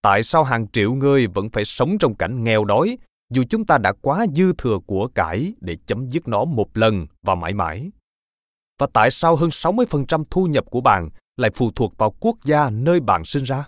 Tại 0.02 0.22
sao 0.22 0.44
hàng 0.44 0.68
triệu 0.68 0.94
người 0.94 1.26
vẫn 1.26 1.50
phải 1.50 1.64
sống 1.64 1.98
trong 1.98 2.14
cảnh 2.14 2.44
nghèo 2.44 2.64
đói, 2.64 2.98
dù 3.30 3.44
chúng 3.50 3.66
ta 3.66 3.78
đã 3.78 3.92
quá 3.92 4.26
dư 4.34 4.52
thừa 4.52 4.78
của 4.86 5.08
cải 5.14 5.54
để 5.60 5.76
chấm 5.86 6.08
dứt 6.10 6.28
nó 6.28 6.44
một 6.44 6.76
lần 6.76 7.06
và 7.22 7.34
mãi 7.34 7.52
mãi? 7.52 7.90
Và 8.78 8.86
tại 8.92 9.10
sao 9.10 9.36
hơn 9.36 9.50
60% 9.50 10.24
thu 10.30 10.46
nhập 10.46 10.64
của 10.70 10.80
bạn 10.80 11.08
lại 11.36 11.50
phụ 11.54 11.70
thuộc 11.76 11.96
vào 11.98 12.10
quốc 12.20 12.36
gia 12.44 12.70
nơi 12.70 13.00
bạn 13.00 13.24
sinh 13.24 13.44
ra? 13.44 13.66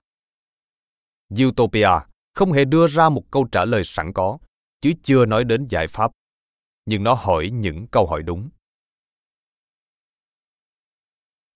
Utopia 1.45 1.89
không 2.35 2.53
hề 2.53 2.65
đưa 2.65 2.87
ra 2.87 3.09
một 3.09 3.31
câu 3.31 3.47
trả 3.53 3.65
lời 3.65 3.83
sẵn 3.85 4.13
có, 4.13 4.39
chứ 4.81 4.93
chưa 5.03 5.27
nói 5.27 5.45
đến 5.45 5.67
giải 5.67 5.87
pháp 5.87 6.11
nhưng 6.87 7.05
nó 7.05 7.15
hỏi 7.15 7.51
những 7.53 7.87
câu 7.87 8.07
hỏi 8.07 8.23
đúng 8.23 8.49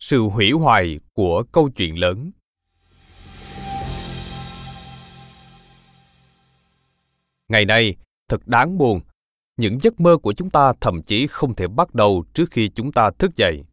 sự 0.01 0.23
hủy 0.23 0.51
hoại 0.51 0.99
của 1.13 1.45
câu 1.53 1.71
chuyện 1.77 1.99
lớn. 1.99 2.31
Ngày 7.49 7.65
nay 7.65 7.97
thật 8.29 8.47
đáng 8.47 8.79
buồn. 8.79 9.01
Những 9.57 9.79
giấc 9.81 10.01
mơ 10.01 10.17
của 10.23 10.33
chúng 10.33 10.51
ta 10.51 10.73
thậm 10.81 11.03
chí 11.03 11.27
không 11.27 11.55
thể 11.55 11.69
bắt 11.69 11.95
đầu 11.95 12.25
trước 12.35 12.51
khi 12.51 12.69
chúng 12.69 12.93
ta 12.93 13.11
thức 13.19 13.37
dậy. 13.37 13.65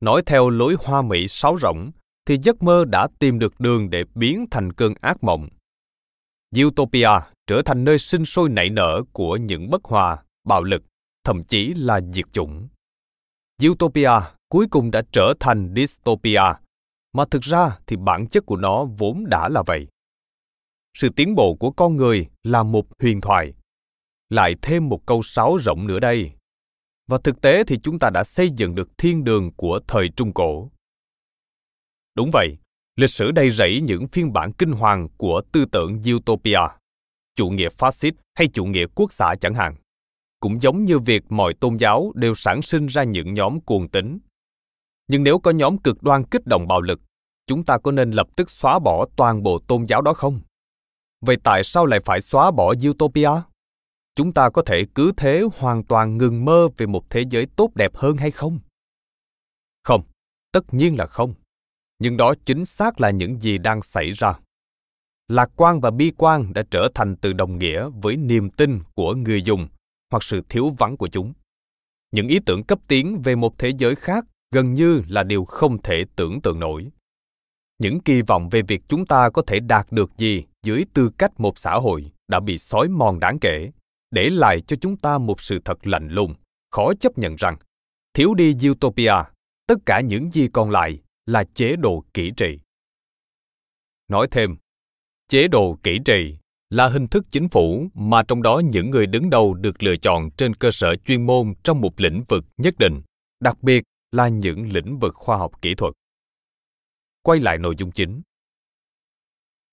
Nói 0.00 0.22
theo 0.26 0.50
lối 0.50 0.76
hoa 0.78 1.02
mỹ 1.02 1.28
sáo 1.28 1.56
rỗng 1.58 1.90
thì 2.26 2.38
giấc 2.42 2.62
mơ 2.62 2.84
đã 2.88 3.08
tìm 3.18 3.38
được 3.38 3.60
đường 3.60 3.90
để 3.90 4.04
biến 4.14 4.46
thành 4.50 4.72
cơn 4.72 4.94
ác 5.00 5.24
mộng. 5.24 5.48
Utopia 6.64 7.08
trở 7.46 7.62
thành 7.62 7.84
nơi 7.84 7.98
sinh 7.98 8.24
sôi 8.24 8.48
nảy 8.48 8.70
nở 8.70 9.02
của 9.12 9.36
những 9.36 9.70
bất 9.70 9.84
hòa 9.84 10.22
bạo 10.44 10.62
lực, 10.62 10.82
thậm 11.24 11.44
chí 11.44 11.74
là 11.74 12.00
diệt 12.12 12.32
chủng. 12.32 12.68
Utopia 13.66 14.10
cuối 14.52 14.66
cùng 14.70 14.90
đã 14.90 15.02
trở 15.12 15.34
thành 15.40 15.74
dystopia, 15.76 16.42
mà 17.12 17.24
thực 17.30 17.42
ra 17.42 17.78
thì 17.86 17.96
bản 17.96 18.28
chất 18.28 18.46
của 18.46 18.56
nó 18.56 18.84
vốn 18.98 19.24
đã 19.26 19.48
là 19.48 19.62
vậy. 19.66 19.86
Sự 20.94 21.08
tiến 21.16 21.34
bộ 21.34 21.54
của 21.54 21.70
con 21.70 21.96
người 21.96 22.26
là 22.42 22.62
một 22.62 22.86
huyền 23.02 23.20
thoại. 23.20 23.52
Lại 24.30 24.54
thêm 24.62 24.88
một 24.88 25.06
câu 25.06 25.22
sáo 25.22 25.56
rộng 25.56 25.86
nữa 25.86 26.00
đây. 26.00 26.30
Và 27.08 27.18
thực 27.24 27.40
tế 27.40 27.64
thì 27.64 27.78
chúng 27.82 27.98
ta 27.98 28.10
đã 28.10 28.24
xây 28.24 28.50
dựng 28.50 28.74
được 28.74 28.88
thiên 28.98 29.24
đường 29.24 29.52
của 29.56 29.80
thời 29.88 30.08
Trung 30.16 30.32
Cổ. 30.34 30.70
Đúng 32.14 32.30
vậy, 32.32 32.56
lịch 32.96 33.10
sử 33.10 33.30
đầy 33.30 33.50
rẫy 33.50 33.80
những 33.80 34.08
phiên 34.08 34.32
bản 34.32 34.52
kinh 34.52 34.72
hoàng 34.72 35.08
của 35.16 35.42
tư 35.52 35.64
tưởng 35.72 36.02
utopia, 36.16 36.60
chủ 37.36 37.50
nghĩa 37.50 37.68
phát 37.78 37.94
xít 37.94 38.14
hay 38.34 38.48
chủ 38.52 38.64
nghĩa 38.64 38.86
quốc 38.94 39.12
xã 39.12 39.34
chẳng 39.40 39.54
hạn 39.54 39.74
cũng 40.42 40.60
giống 40.62 40.84
như 40.84 40.98
việc 40.98 41.22
mọi 41.28 41.54
tôn 41.54 41.76
giáo 41.76 42.12
đều 42.14 42.34
sản 42.34 42.62
sinh 42.62 42.86
ra 42.86 43.04
những 43.04 43.34
nhóm 43.34 43.60
cuồng 43.60 43.88
tín. 43.88 44.18
Nhưng 45.12 45.24
nếu 45.24 45.38
có 45.38 45.50
nhóm 45.50 45.78
cực 45.78 46.02
đoan 46.02 46.24
kích 46.24 46.46
động 46.46 46.68
bạo 46.68 46.80
lực, 46.80 47.00
chúng 47.46 47.64
ta 47.64 47.78
có 47.78 47.92
nên 47.92 48.10
lập 48.10 48.26
tức 48.36 48.50
xóa 48.50 48.78
bỏ 48.78 49.06
toàn 49.16 49.42
bộ 49.42 49.58
tôn 49.58 49.86
giáo 49.86 50.02
đó 50.02 50.12
không? 50.12 50.40
Vậy 51.20 51.36
tại 51.44 51.64
sao 51.64 51.86
lại 51.86 52.00
phải 52.04 52.20
xóa 52.20 52.50
bỏ 52.50 52.74
utopia? 52.90 53.30
Chúng 54.14 54.32
ta 54.32 54.50
có 54.50 54.62
thể 54.66 54.86
cứ 54.94 55.12
thế 55.16 55.42
hoàn 55.56 55.84
toàn 55.84 56.18
ngừng 56.18 56.44
mơ 56.44 56.68
về 56.76 56.86
một 56.86 57.10
thế 57.10 57.24
giới 57.30 57.46
tốt 57.56 57.70
đẹp 57.74 57.96
hơn 57.96 58.16
hay 58.16 58.30
không? 58.30 58.58
Không, 59.84 60.02
tất 60.52 60.74
nhiên 60.74 60.98
là 60.98 61.06
không. 61.06 61.34
Nhưng 61.98 62.16
đó 62.16 62.34
chính 62.46 62.64
xác 62.64 63.00
là 63.00 63.10
những 63.10 63.40
gì 63.40 63.58
đang 63.58 63.82
xảy 63.82 64.12
ra. 64.12 64.38
Lạc 65.28 65.50
quan 65.56 65.80
và 65.80 65.90
bi 65.90 66.12
quan 66.16 66.52
đã 66.52 66.62
trở 66.70 66.88
thành 66.94 67.16
từ 67.16 67.32
đồng 67.32 67.58
nghĩa 67.58 67.88
với 68.02 68.16
niềm 68.16 68.50
tin 68.50 68.80
của 68.94 69.14
người 69.14 69.42
dùng 69.42 69.68
hoặc 70.10 70.22
sự 70.22 70.40
thiếu 70.48 70.70
vắng 70.78 70.96
của 70.96 71.08
chúng 71.08 71.32
những 72.12 72.28
ý 72.28 72.38
tưởng 72.46 72.64
cấp 72.64 72.78
tiến 72.88 73.22
về 73.24 73.36
một 73.36 73.58
thế 73.58 73.72
giới 73.78 73.94
khác 73.94 74.24
gần 74.52 74.74
như 74.74 75.02
là 75.08 75.22
điều 75.22 75.44
không 75.44 75.82
thể 75.82 76.04
tưởng 76.16 76.40
tượng 76.40 76.60
nổi. 76.60 76.88
Những 77.78 78.00
kỳ 78.00 78.22
vọng 78.22 78.48
về 78.48 78.62
việc 78.62 78.82
chúng 78.88 79.06
ta 79.06 79.30
có 79.30 79.42
thể 79.46 79.60
đạt 79.60 79.92
được 79.92 80.10
gì 80.16 80.44
dưới 80.62 80.84
tư 80.94 81.10
cách 81.18 81.40
một 81.40 81.58
xã 81.58 81.74
hội 81.74 82.12
đã 82.28 82.40
bị 82.40 82.58
xói 82.58 82.88
mòn 82.88 83.20
đáng 83.20 83.38
kể, 83.40 83.70
để 84.10 84.30
lại 84.30 84.60
cho 84.60 84.76
chúng 84.80 84.96
ta 84.96 85.18
một 85.18 85.40
sự 85.40 85.58
thật 85.64 85.86
lạnh 85.86 86.08
lùng, 86.08 86.34
khó 86.70 86.92
chấp 87.00 87.18
nhận 87.18 87.36
rằng 87.36 87.56
thiếu 88.14 88.34
đi 88.34 88.56
utopia, 88.70 89.14
tất 89.66 89.76
cả 89.86 90.00
những 90.00 90.30
gì 90.30 90.48
còn 90.52 90.70
lại 90.70 91.02
là 91.26 91.44
chế 91.54 91.76
độ 91.76 92.04
kỹ 92.14 92.30
trị 92.36 92.58
nói 94.12 94.28
thêm, 94.30 94.56
chế 95.28 95.48
độ 95.48 95.78
kỹ 95.82 95.98
trị 96.04 96.36
là 96.70 96.88
hình 96.88 97.08
thức 97.08 97.24
chính 97.30 97.48
phủ 97.48 97.86
mà 97.94 98.22
trong 98.22 98.42
đó 98.42 98.62
những 98.64 98.90
người 98.90 99.06
đứng 99.06 99.30
đầu 99.30 99.54
được 99.54 99.82
lựa 99.82 99.96
chọn 99.96 100.30
trên 100.30 100.54
cơ 100.54 100.70
sở 100.70 100.96
chuyên 100.96 101.26
môn 101.26 101.54
trong 101.62 101.80
một 101.80 102.00
lĩnh 102.00 102.24
vực 102.28 102.44
nhất 102.56 102.74
định, 102.78 103.02
đặc 103.40 103.62
biệt 103.62 103.84
là 104.12 104.28
những 104.28 104.72
lĩnh 104.72 104.98
vực 104.98 105.14
khoa 105.14 105.36
học 105.36 105.62
kỹ 105.62 105.74
thuật. 105.74 105.94
Quay 107.22 107.40
lại 107.40 107.58
nội 107.58 107.74
dung 107.78 107.90
chính. 107.90 108.22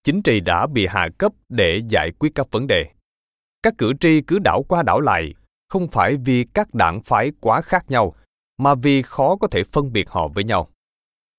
Chính 0.04 0.22
trị 0.22 0.40
đã 0.40 0.68
bị 0.68 0.88
hạ 0.88 1.10
cấp 1.18 1.34
để 1.50 1.82
giải 1.90 2.12
quyết 2.20 2.30
các 2.36 2.52
vấn 2.52 2.68
đề. 2.68 2.86
Các 3.64 3.74
cử 3.78 3.94
tri 4.00 4.22
cứ 4.22 4.40
đảo 4.40 4.64
qua 4.70 4.84
đảo 4.84 5.00
lại 5.00 5.34
không 5.70 5.88
phải 5.88 6.18
vì 6.26 6.46
các 6.54 6.74
đảng 6.74 7.02
phái 7.04 7.32
quá 7.42 7.62
khác 7.62 7.86
nhau 7.90 8.16
mà 8.58 8.76
vì 8.76 9.02
khó 9.02 9.36
có 9.36 9.48
thể 9.48 9.64
phân 9.64 9.92
biệt 9.92 10.10
họ 10.10 10.28
với 10.28 10.44
nhau. 10.44 10.70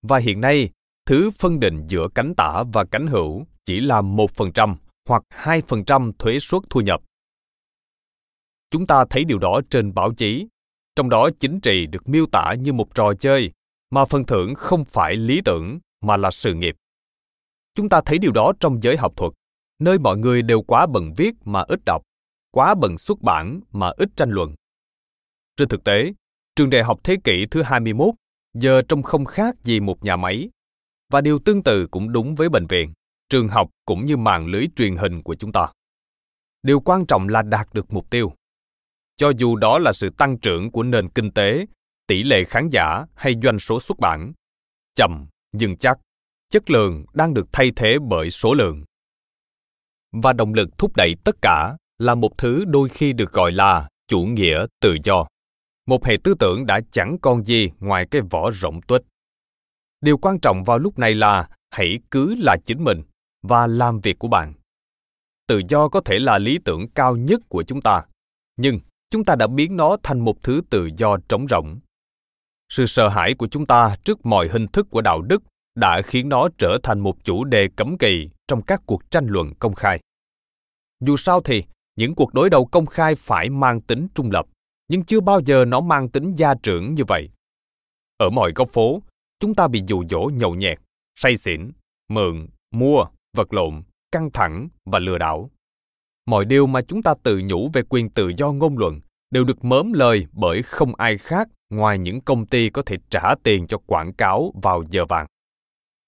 Và 0.02 0.18
hiện 0.18 0.40
nay 0.40 0.70
thứ 1.06 1.30
phân 1.30 1.60
định 1.60 1.86
giữa 1.88 2.08
cánh 2.14 2.34
tả 2.36 2.62
và 2.72 2.84
cánh 2.84 3.06
hữu 3.06 3.44
chỉ 3.64 3.80
là 3.80 4.00
một 4.00 4.30
phần 4.30 4.52
trăm 4.52 4.76
hoặc 5.08 5.22
2% 5.30 6.12
thuế 6.18 6.38
suất 6.40 6.62
thu 6.70 6.80
nhập. 6.80 7.02
Chúng 8.70 8.86
ta 8.86 9.04
thấy 9.10 9.24
điều 9.24 9.38
đó 9.38 9.60
trên 9.70 9.94
báo 9.94 10.14
chí, 10.14 10.46
trong 10.96 11.08
đó 11.08 11.30
chính 11.40 11.60
trị 11.60 11.86
được 11.86 12.08
miêu 12.08 12.26
tả 12.32 12.54
như 12.58 12.72
một 12.72 12.94
trò 12.94 13.14
chơi, 13.14 13.52
mà 13.90 14.04
phần 14.04 14.26
thưởng 14.26 14.54
không 14.54 14.84
phải 14.84 15.16
lý 15.16 15.40
tưởng 15.44 15.78
mà 16.00 16.16
là 16.16 16.30
sự 16.30 16.54
nghiệp. 16.54 16.76
Chúng 17.74 17.88
ta 17.88 18.00
thấy 18.06 18.18
điều 18.18 18.32
đó 18.32 18.52
trong 18.60 18.82
giới 18.82 18.96
học 18.96 19.12
thuật, 19.16 19.32
nơi 19.78 19.98
mọi 19.98 20.18
người 20.18 20.42
đều 20.42 20.62
quá 20.62 20.86
bận 20.86 21.14
viết 21.16 21.34
mà 21.44 21.60
ít 21.68 21.80
đọc, 21.86 22.02
quá 22.50 22.74
bận 22.74 22.98
xuất 22.98 23.22
bản 23.22 23.60
mà 23.72 23.90
ít 23.96 24.08
tranh 24.16 24.30
luận. 24.30 24.54
Trên 25.56 25.68
thực 25.68 25.84
tế, 25.84 26.12
trường 26.56 26.70
đại 26.70 26.82
học 26.82 27.00
thế 27.04 27.16
kỷ 27.24 27.46
thứ 27.50 27.62
21 27.62 28.14
giờ 28.54 28.82
trông 28.88 29.02
không 29.02 29.24
khác 29.24 29.56
gì 29.62 29.80
một 29.80 30.04
nhà 30.04 30.16
máy. 30.16 30.48
Và 31.12 31.20
điều 31.20 31.38
tương 31.38 31.62
tự 31.62 31.86
cũng 31.86 32.12
đúng 32.12 32.34
với 32.34 32.48
bệnh 32.48 32.66
viện 32.66 32.92
trường 33.28 33.48
học 33.48 33.70
cũng 33.84 34.06
như 34.06 34.16
mạng 34.16 34.46
lưới 34.46 34.66
truyền 34.76 34.96
hình 34.96 35.22
của 35.22 35.34
chúng 35.34 35.52
ta 35.52 35.68
điều 36.62 36.80
quan 36.80 37.06
trọng 37.06 37.28
là 37.28 37.42
đạt 37.42 37.68
được 37.72 37.92
mục 37.92 38.10
tiêu 38.10 38.32
cho 39.20 39.32
dù 39.36 39.56
đó 39.56 39.78
là 39.78 39.92
sự 39.92 40.10
tăng 40.18 40.38
trưởng 40.38 40.70
của 40.70 40.82
nền 40.82 41.08
kinh 41.08 41.30
tế, 41.30 41.66
tỷ 42.06 42.22
lệ 42.22 42.44
khán 42.44 42.68
giả 42.72 43.04
hay 43.14 43.34
doanh 43.42 43.58
số 43.58 43.80
xuất 43.80 43.98
bản. 43.98 44.32
Chậm, 44.94 45.26
nhưng 45.52 45.76
chắc, 45.76 45.98
chất 46.48 46.70
lượng 46.70 47.04
đang 47.12 47.34
được 47.34 47.46
thay 47.52 47.72
thế 47.76 47.98
bởi 48.08 48.30
số 48.30 48.54
lượng. 48.54 48.84
Và 50.12 50.32
động 50.32 50.54
lực 50.54 50.68
thúc 50.78 50.96
đẩy 50.96 51.14
tất 51.24 51.36
cả 51.42 51.76
là 51.98 52.14
một 52.14 52.38
thứ 52.38 52.64
đôi 52.64 52.88
khi 52.88 53.12
được 53.12 53.32
gọi 53.32 53.52
là 53.52 53.88
chủ 54.08 54.22
nghĩa 54.22 54.66
tự 54.80 54.96
do. 55.04 55.26
Một 55.86 56.04
hệ 56.04 56.16
tư 56.24 56.34
tưởng 56.38 56.66
đã 56.66 56.80
chẳng 56.90 57.16
còn 57.22 57.44
gì 57.44 57.70
ngoài 57.80 58.06
cái 58.10 58.22
vỏ 58.30 58.50
rộng 58.50 58.80
tuếch. 58.82 59.02
Điều 60.00 60.18
quan 60.18 60.40
trọng 60.40 60.64
vào 60.64 60.78
lúc 60.78 60.98
này 60.98 61.14
là 61.14 61.48
hãy 61.70 61.98
cứ 62.10 62.34
là 62.38 62.56
chính 62.64 62.84
mình 62.84 63.02
và 63.42 63.66
làm 63.66 64.00
việc 64.00 64.18
của 64.18 64.28
bạn. 64.28 64.52
Tự 65.46 65.62
do 65.68 65.88
có 65.88 66.00
thể 66.00 66.18
là 66.18 66.38
lý 66.38 66.58
tưởng 66.64 66.90
cao 66.90 67.16
nhất 67.16 67.40
của 67.48 67.62
chúng 67.62 67.80
ta, 67.80 68.04
nhưng 68.56 68.80
chúng 69.10 69.24
ta 69.24 69.36
đã 69.36 69.46
biến 69.46 69.76
nó 69.76 69.96
thành 70.02 70.20
một 70.20 70.42
thứ 70.42 70.60
tự 70.70 70.88
do 70.96 71.16
trống 71.28 71.46
rỗng 71.48 71.80
sự 72.70 72.86
sợ 72.86 73.08
hãi 73.08 73.34
của 73.34 73.48
chúng 73.48 73.66
ta 73.66 73.96
trước 74.04 74.26
mọi 74.26 74.48
hình 74.48 74.66
thức 74.66 74.86
của 74.90 75.00
đạo 75.00 75.22
đức 75.22 75.42
đã 75.74 76.02
khiến 76.04 76.28
nó 76.28 76.48
trở 76.58 76.78
thành 76.82 77.00
một 77.00 77.24
chủ 77.24 77.44
đề 77.44 77.68
cấm 77.76 77.98
kỵ 77.98 78.28
trong 78.48 78.62
các 78.62 78.82
cuộc 78.86 79.10
tranh 79.10 79.26
luận 79.26 79.54
công 79.58 79.74
khai 79.74 80.00
Dù 81.00 81.16
sao 81.16 81.40
thì, 81.40 81.64
những 81.96 82.14
cuộc 82.14 82.34
đối 82.34 82.50
đầu 82.50 82.66
công 82.66 82.86
khai 82.86 83.14
phải 83.14 83.50
mang 83.50 83.80
tính 83.80 84.06
trung 84.14 84.30
lập, 84.30 84.46
nhưng 84.88 85.04
chưa 85.04 85.20
bao 85.20 85.40
giờ 85.46 85.64
nó 85.64 85.80
mang 85.80 86.08
tính 86.08 86.34
gia 86.34 86.54
trưởng 86.54 86.94
như 86.94 87.04
vậy. 87.08 87.28
Ở 88.16 88.30
mọi 88.30 88.52
góc 88.54 88.68
phố, 88.68 89.02
chúng 89.40 89.54
ta 89.54 89.68
bị 89.68 89.82
dụ 89.86 90.04
dỗ 90.10 90.30
nhậu 90.34 90.54
nhẹt, 90.54 90.78
say 91.16 91.36
xỉn, 91.36 91.70
mượn, 92.08 92.46
mua, 92.70 93.04
vật 93.36 93.52
lộn, 93.52 93.82
căng 94.12 94.30
thẳng 94.32 94.68
và 94.86 94.98
lừa 94.98 95.18
đảo. 95.18 95.50
Mọi 96.26 96.44
điều 96.44 96.66
mà 96.66 96.82
chúng 96.82 97.02
ta 97.02 97.14
tự 97.22 97.40
nhủ 97.44 97.70
về 97.72 97.82
quyền 97.88 98.10
tự 98.10 98.32
do 98.36 98.52
ngôn 98.52 98.78
luận 98.78 99.00
đều 99.30 99.44
được 99.44 99.64
mớm 99.64 99.92
lời 99.92 100.26
bởi 100.32 100.62
không 100.62 100.94
ai 100.94 101.18
khác 101.18 101.48
ngoài 101.70 101.98
những 101.98 102.20
công 102.20 102.46
ty 102.46 102.70
có 102.70 102.82
thể 102.86 102.96
trả 103.10 103.34
tiền 103.42 103.66
cho 103.66 103.78
quảng 103.86 104.12
cáo 104.12 104.52
vào 104.62 104.82
giờ 104.90 105.04
vàng. 105.04 105.26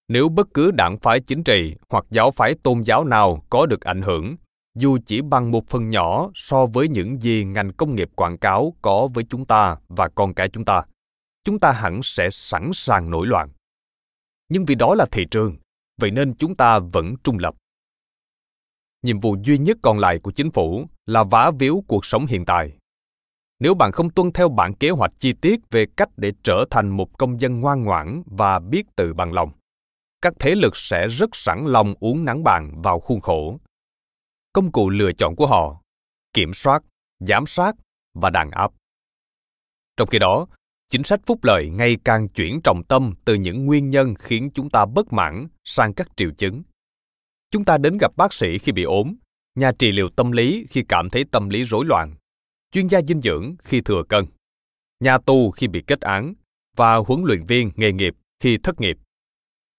Nếu 0.09 0.29
bất 0.29 0.55
cứ 0.55 0.71
đảng 0.71 0.99
phái 0.99 1.21
chính 1.21 1.45
trị 1.45 1.75
hoặc 1.89 2.05
giáo 2.11 2.31
phái 2.31 2.55
tôn 2.63 2.83
giáo 2.83 3.05
nào 3.05 3.43
có 3.51 3.67
được 3.67 3.81
ảnh 3.81 4.03
hưởng, 4.03 4.37
dù 4.79 4.99
chỉ 5.07 5.23
bằng 5.23 5.51
một 5.51 5.69
phần 5.69 5.91
nhỏ 5.91 6.31
so 6.35 6.67
với 6.67 6.89
những 6.89 7.21
gì 7.21 7.45
ngành 7.45 7.73
công 7.73 7.95
nghiệp 7.95 8.09
quảng 8.15 8.39
cáo 8.39 8.75
có 8.83 9.09
với 9.15 9.25
chúng 9.31 9.45
ta 9.45 9.77
và 9.89 10.09
con 10.09 10.35
cái 10.35 10.49
chúng 10.49 10.65
ta, 10.65 10.83
chúng 11.45 11.61
ta 11.61 11.73
hẳn 11.73 12.01
sẽ 12.03 12.31
sẵn 12.31 12.71
sàng 12.75 13.11
nổi 13.11 13.27
loạn. 13.27 13.49
Nhưng 14.49 14.65
vì 14.65 14.75
đó 14.75 14.95
là 14.95 15.07
thị 15.11 15.25
trường, 15.31 15.57
vậy 16.01 16.11
nên 16.11 16.35
chúng 16.35 16.57
ta 16.57 16.79
vẫn 16.79 17.15
trung 17.25 17.39
lập. 17.39 17.55
Nhiệm 19.03 19.21
vụ 19.21 19.37
duy 19.45 19.59
nhất 19.59 19.77
còn 19.83 19.99
lại 19.99 20.19
của 20.19 20.31
chính 20.31 20.51
phủ 20.51 20.87
là 21.07 21.25
vá 21.25 21.51
víu 21.59 21.85
cuộc 21.89 22.05
sống 22.05 22.27
hiện 22.27 22.45
tại. 22.45 22.79
Nếu 23.61 23.75
bạn 23.75 23.93
không 23.93 24.11
tuân 24.11 24.33
theo 24.33 24.49
bản 24.49 24.75
kế 24.75 24.91
hoạch 24.91 25.13
chi 25.19 25.33
tiết 25.33 25.61
về 25.71 25.87
cách 25.97 26.09
để 26.17 26.33
trở 26.43 26.65
thành 26.71 26.89
một 26.89 27.19
công 27.19 27.41
dân 27.41 27.61
ngoan 27.61 27.83
ngoãn 27.83 28.23
và 28.27 28.59
biết 28.59 28.83
tự 28.97 29.15
bằng 29.15 29.33
lòng, 29.33 29.53
các 30.23 30.33
thế 30.39 30.55
lực 30.55 30.77
sẽ 30.77 31.09
rất 31.09 31.31
sẵn 31.33 31.67
lòng 31.67 31.95
uống 32.01 32.25
nắng 32.25 32.45
bạn 32.45 32.83
vào 32.83 33.01
khuôn 33.01 33.21
khổ. 33.21 33.59
Công 34.53 34.73
cụ 34.73 34.91
lựa 34.91 35.13
chọn 35.13 35.37
của 35.37 35.47
họ, 35.47 35.81
kiểm 36.33 36.55
soát, 36.55 36.83
giám 37.21 37.47
sát 37.47 37.75
và 38.15 38.31
đàn 38.31 38.51
áp. 38.51 38.73
Trong 39.97 40.09
khi 40.09 40.19
đó, 40.19 40.47
chính 40.89 41.03
sách 41.05 41.21
phúc 41.27 41.45
lợi 41.45 41.71
ngày 41.71 41.97
càng 42.05 42.29
chuyển 42.29 42.61
trọng 42.65 42.85
tâm 42.85 43.15
từ 43.25 43.35
những 43.35 43.67
nguyên 43.67 43.91
nhân 43.91 44.15
khiến 44.19 44.51
chúng 44.55 44.71
ta 44.71 44.87
bất 44.87 45.13
mãn 45.13 45.49
sang 45.65 45.95
các 45.95 46.09
triệu 46.17 46.31
chứng. 46.39 46.63
Chúng 47.53 47.65
ta 47.65 47.79
đến 47.79 47.99
gặp 48.01 48.17
bác 48.17 48.33
sĩ 48.33 48.59
khi 48.59 48.73
bị 48.73 48.83
ốm, 48.83 49.15
nhà 49.55 49.73
trị 49.79 49.93
liệu 49.93 50.09
tâm 50.09 50.33
lý 50.33 50.67
khi 50.71 50.85
cảm 50.89 51.11
thấy 51.11 51.25
tâm 51.33 51.49
lý 51.49 51.65
rối 51.65 51.85
loạn, 51.85 52.15
chuyên 52.71 52.87
gia 52.87 53.01
dinh 53.01 53.21
dưỡng 53.21 53.55
khi 53.63 53.81
thừa 53.81 54.03
cân, 54.09 54.25
nhà 55.01 55.19
tù 55.19 55.51
khi 55.51 55.69
bị 55.69 55.83
kết 55.87 56.01
án 56.01 56.35
và 56.77 56.97
huấn 56.97 57.23
luyện 57.25 57.45
viên 57.45 57.71
nghề 57.77 57.93
nghiệp 57.93 58.15
khi 58.41 58.59
thất 58.63 58.81
nghiệp. 58.81 58.97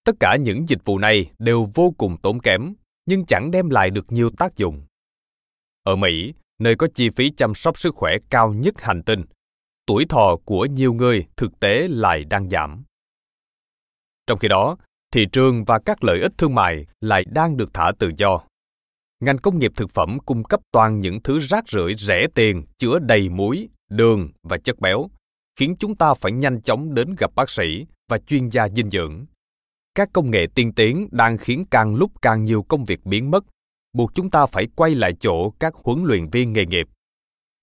Tất 0.04 0.12
cả 0.20 0.36
những 0.36 0.68
dịch 0.68 0.84
vụ 0.84 0.98
này 0.98 1.30
đều 1.38 1.68
vô 1.74 1.94
cùng 1.98 2.16
tốn 2.22 2.40
kém, 2.40 2.74
nhưng 3.06 3.26
chẳng 3.26 3.50
đem 3.50 3.70
lại 3.70 3.90
được 3.90 4.12
nhiều 4.12 4.30
tác 4.30 4.56
dụng. 4.56 4.82
Ở 5.82 5.96
Mỹ, 5.96 6.34
nơi 6.58 6.76
có 6.76 6.88
chi 6.94 7.10
phí 7.10 7.30
chăm 7.36 7.54
sóc 7.54 7.78
sức 7.78 7.94
khỏe 7.94 8.16
cao 8.30 8.52
nhất 8.52 8.80
hành 8.80 9.02
tinh, 9.02 9.22
tuổi 9.86 10.04
thọ 10.08 10.36
của 10.44 10.66
nhiều 10.66 10.94
người 10.94 11.26
thực 11.36 11.60
tế 11.60 11.88
lại 11.88 12.24
đang 12.24 12.48
giảm. 12.50 12.84
Trong 14.26 14.38
khi 14.38 14.48
đó, 14.48 14.76
thị 15.14 15.26
trường 15.32 15.64
và 15.64 15.78
các 15.78 16.04
lợi 16.04 16.20
ích 16.20 16.32
thương 16.38 16.54
mại 16.54 16.86
lại 17.00 17.24
đang 17.30 17.56
được 17.56 17.74
thả 17.74 17.92
tự 17.98 18.10
do. 18.16 18.40
Ngành 19.20 19.38
công 19.38 19.58
nghiệp 19.58 19.72
thực 19.76 19.90
phẩm 19.90 20.18
cung 20.26 20.44
cấp 20.44 20.60
toàn 20.72 21.00
những 21.00 21.22
thứ 21.22 21.38
rác 21.38 21.68
rưởi 21.68 21.94
rẻ 21.98 22.26
tiền 22.34 22.64
chứa 22.78 22.98
đầy 22.98 23.28
muối, 23.28 23.68
đường 23.90 24.30
và 24.42 24.58
chất 24.58 24.80
béo, 24.80 25.08
khiến 25.58 25.76
chúng 25.78 25.96
ta 25.96 26.14
phải 26.14 26.32
nhanh 26.32 26.62
chóng 26.62 26.94
đến 26.94 27.14
gặp 27.18 27.30
bác 27.34 27.50
sĩ 27.50 27.86
và 28.10 28.18
chuyên 28.18 28.48
gia 28.48 28.68
dinh 28.68 28.90
dưỡng. 28.90 29.24
Các 29.94 30.08
công 30.12 30.30
nghệ 30.30 30.46
tiên 30.54 30.72
tiến 30.72 31.08
đang 31.10 31.38
khiến 31.38 31.64
càng 31.70 31.94
lúc 31.94 32.12
càng 32.22 32.44
nhiều 32.44 32.62
công 32.62 32.84
việc 32.84 33.06
biến 33.06 33.30
mất, 33.30 33.44
buộc 33.92 34.14
chúng 34.14 34.30
ta 34.30 34.46
phải 34.46 34.66
quay 34.76 34.94
lại 34.94 35.12
chỗ 35.20 35.50
các 35.50 35.74
huấn 35.74 36.04
luyện 36.04 36.30
viên 36.30 36.52
nghề 36.52 36.66
nghiệp 36.66 36.86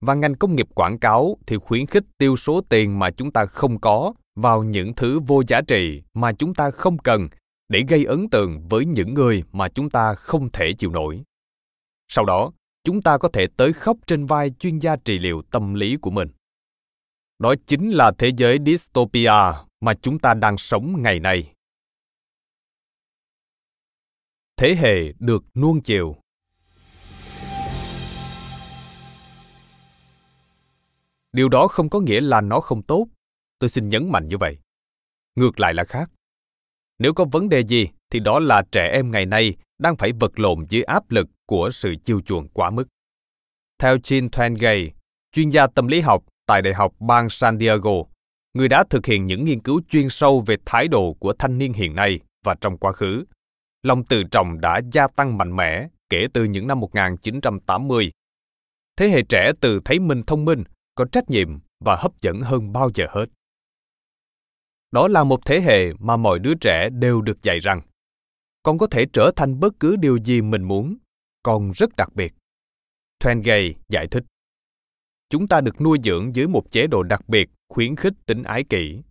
và 0.01 0.13
ngành 0.13 0.35
công 0.35 0.55
nghiệp 0.55 0.67
quảng 0.75 0.99
cáo 0.99 1.37
thì 1.47 1.57
khuyến 1.57 1.85
khích 1.85 2.03
tiêu 2.17 2.35
số 2.37 2.61
tiền 2.69 2.99
mà 2.99 3.11
chúng 3.11 3.31
ta 3.31 3.45
không 3.45 3.79
có 3.79 4.13
vào 4.35 4.63
những 4.63 4.95
thứ 4.95 5.19
vô 5.19 5.43
giá 5.47 5.61
trị 5.61 6.01
mà 6.13 6.33
chúng 6.33 6.53
ta 6.53 6.71
không 6.71 6.97
cần 6.97 7.29
để 7.71 7.83
gây 7.87 8.05
ấn 8.05 8.29
tượng 8.29 8.67
với 8.69 8.85
những 8.85 9.13
người 9.13 9.43
mà 9.51 9.69
chúng 9.69 9.89
ta 9.89 10.13
không 10.13 10.51
thể 10.51 10.73
chịu 10.73 10.91
nổi. 10.91 11.23
Sau 12.07 12.25
đó, 12.25 12.51
chúng 12.83 13.01
ta 13.01 13.17
có 13.17 13.29
thể 13.33 13.47
tới 13.57 13.73
khóc 13.73 13.97
trên 14.07 14.25
vai 14.25 14.49
chuyên 14.49 14.79
gia 14.79 14.95
trị 14.95 15.19
liệu 15.19 15.41
tâm 15.51 15.73
lý 15.73 15.97
của 15.97 16.11
mình. 16.11 16.29
Đó 17.39 17.55
chính 17.67 17.89
là 17.89 18.11
thế 18.17 18.31
giới 18.37 18.57
dystopia 18.65 19.31
mà 19.81 19.93
chúng 20.01 20.19
ta 20.19 20.33
đang 20.33 20.57
sống 20.57 21.01
ngày 21.01 21.19
nay. 21.19 21.53
Thế 24.57 24.75
hệ 24.75 25.13
được 25.19 25.43
nuông 25.55 25.81
chiều 25.81 26.15
điều 31.33 31.49
đó 31.49 31.67
không 31.67 31.89
có 31.89 31.99
nghĩa 31.99 32.21
là 32.21 32.41
nó 32.41 32.59
không 32.59 32.83
tốt 32.83 33.07
tôi 33.59 33.69
xin 33.69 33.89
nhấn 33.89 34.11
mạnh 34.11 34.27
như 34.27 34.37
vậy 34.37 34.57
ngược 35.35 35.59
lại 35.59 35.73
là 35.73 35.83
khác 35.83 36.11
nếu 37.01 37.13
có 37.13 37.25
vấn 37.25 37.49
đề 37.49 37.63
gì 37.63 37.87
thì 38.09 38.19
đó 38.19 38.39
là 38.39 38.63
trẻ 38.71 38.89
em 38.93 39.11
ngày 39.11 39.25
nay 39.25 39.55
đang 39.79 39.95
phải 39.95 40.11
vật 40.19 40.39
lộn 40.39 40.65
dưới 40.69 40.83
áp 40.83 41.11
lực 41.11 41.27
của 41.45 41.69
sự 41.71 41.95
chiêu 42.03 42.21
chuộng 42.21 42.47
quá 42.47 42.69
mức 42.69 42.87
theo 43.81 43.97
Jean 43.97 44.29
Twenge, 44.29 44.89
chuyên 45.31 45.49
gia 45.49 45.67
tâm 45.67 45.87
lý 45.87 46.01
học 46.01 46.23
tại 46.47 46.61
Đại 46.61 46.73
học 46.73 46.93
bang 46.99 47.29
San 47.29 47.59
Diego, 47.59 47.91
người 48.53 48.67
đã 48.67 48.83
thực 48.89 49.05
hiện 49.05 49.25
những 49.25 49.45
nghiên 49.45 49.61
cứu 49.61 49.81
chuyên 49.89 50.09
sâu 50.09 50.41
về 50.41 50.57
thái 50.65 50.87
độ 50.87 51.13
của 51.19 51.33
thanh 51.33 51.57
niên 51.57 51.73
hiện 51.73 51.95
nay 51.95 52.19
và 52.45 52.55
trong 52.61 52.77
quá 52.77 52.93
khứ. 52.93 53.25
Lòng 53.83 54.03
tự 54.03 54.23
trọng 54.23 54.61
đã 54.61 54.81
gia 54.91 55.07
tăng 55.07 55.37
mạnh 55.37 55.55
mẽ 55.55 55.87
kể 56.09 56.27
từ 56.33 56.43
những 56.43 56.67
năm 56.67 56.79
1980. 56.79 58.11
Thế 58.97 59.09
hệ 59.09 59.21
trẻ 59.29 59.51
từ 59.61 59.79
thấy 59.85 59.99
mình 59.99 60.23
thông 60.27 60.45
minh 60.45 60.63
có 60.95 61.05
trách 61.11 61.29
nhiệm 61.29 61.59
và 61.85 61.95
hấp 61.95 62.21
dẫn 62.21 62.41
hơn 62.41 62.73
bao 62.73 62.89
giờ 62.93 63.05
hết. 63.09 63.25
Đó 64.91 65.07
là 65.07 65.23
một 65.23 65.45
thế 65.45 65.61
hệ 65.61 65.93
mà 65.93 66.17
mọi 66.17 66.39
đứa 66.39 66.53
trẻ 66.61 66.89
đều 66.89 67.21
được 67.21 67.41
dạy 67.41 67.59
rằng 67.59 67.81
con 68.63 68.77
có 68.77 68.87
thể 68.87 69.05
trở 69.13 69.31
thành 69.35 69.59
bất 69.59 69.73
cứ 69.79 69.95
điều 69.95 70.17
gì 70.17 70.41
mình 70.41 70.63
muốn, 70.63 70.97
con 71.43 71.71
rất 71.71 71.95
đặc 71.95 72.15
biệt. 72.15 72.33
Twenge 73.23 73.73
giải 73.89 74.07
thích. 74.07 74.23
Chúng 75.29 75.47
ta 75.47 75.61
được 75.61 75.81
nuôi 75.81 75.97
dưỡng 76.03 76.35
dưới 76.35 76.47
một 76.47 76.71
chế 76.71 76.87
độ 76.87 77.03
đặc 77.03 77.29
biệt 77.29 77.49
khuyến 77.69 77.95
khích 77.95 78.13
tính 78.25 78.43
ái 78.43 78.63
kỷ. 78.63 79.01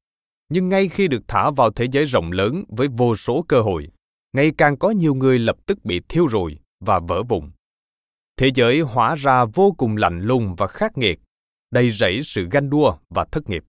Nhưng 0.49 0.69
ngay 0.69 0.89
khi 0.89 1.09
được 1.09 1.23
thả 1.29 1.51
vào 1.51 1.71
thế 1.71 1.87
giới 1.93 2.05
rộng 2.05 2.33
lớn 2.33 2.65
với 2.69 2.89
vô 2.89 3.17
số 3.17 3.45
cơ 3.49 3.61
hội, 3.61 3.89
ngày 4.33 4.53
càng 4.59 4.79
có 4.79 4.91
nhiều 4.91 5.15
người 5.15 5.39
lập 5.39 5.57
tức 5.67 5.85
bị 5.85 6.01
thiêu 6.09 6.27
rụi 6.31 6.59
và 6.81 7.01
vỡ 7.09 7.23
vụn. 7.23 7.51
Thế 8.37 8.51
giới 8.55 8.81
hóa 8.81 9.17
ra 9.17 9.45
vô 9.45 9.75
cùng 9.79 9.97
lạnh 9.97 10.21
lùng 10.21 10.55
và 10.55 10.67
khắc 10.67 10.99
nghiệt 10.99 11.21
đầy 11.71 11.91
rẫy 11.91 12.21
sự 12.23 12.49
ganh 12.51 12.71
đua 12.71 12.97
và 13.09 13.25
thất 13.33 13.49
nghiệp. 13.49 13.65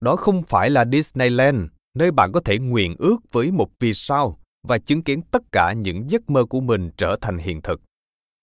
Đó 0.00 0.16
không 0.16 0.42
phải 0.42 0.70
là 0.70 0.84
Disneyland, 0.92 1.58
nơi 1.94 2.10
bạn 2.10 2.32
có 2.32 2.40
thể 2.40 2.58
nguyện 2.58 2.94
ước 2.98 3.16
với 3.32 3.50
một 3.50 3.68
vì 3.78 3.94
sao 3.94 4.38
và 4.62 4.78
chứng 4.78 5.02
kiến 5.02 5.22
tất 5.22 5.42
cả 5.52 5.72
những 5.72 6.10
giấc 6.10 6.30
mơ 6.30 6.44
của 6.44 6.60
mình 6.60 6.90
trở 6.96 7.16
thành 7.20 7.38
hiện 7.38 7.62
thực, 7.62 7.80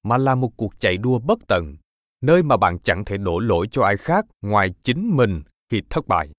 mà 0.03 0.17
là 0.17 0.35
một 0.35 0.49
cuộc 0.57 0.79
chạy 0.79 0.97
đua 0.97 1.19
bất 1.19 1.39
tận, 1.47 1.75
nơi 2.21 2.43
mà 2.43 2.57
bạn 2.57 2.79
chẳng 2.79 3.05
thể 3.05 3.17
đổ 3.17 3.39
lỗi 3.39 3.67
cho 3.71 3.83
ai 3.83 3.97
khác 3.97 4.25
ngoài 4.41 4.73
chính 4.83 5.17
mình 5.17 5.43
khi 5.69 5.81
thất 5.89 6.07
bại. 6.07 6.29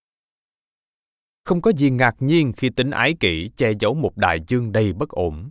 Không 1.44 1.62
có 1.62 1.72
gì 1.76 1.90
ngạc 1.90 2.14
nhiên 2.18 2.52
khi 2.56 2.70
tính 2.70 2.90
ái 2.90 3.14
kỷ 3.20 3.50
che 3.56 3.72
giấu 3.80 3.94
một 3.94 4.16
đại 4.16 4.40
dương 4.46 4.72
đầy 4.72 4.92
bất 4.92 5.08
ổn. 5.08 5.50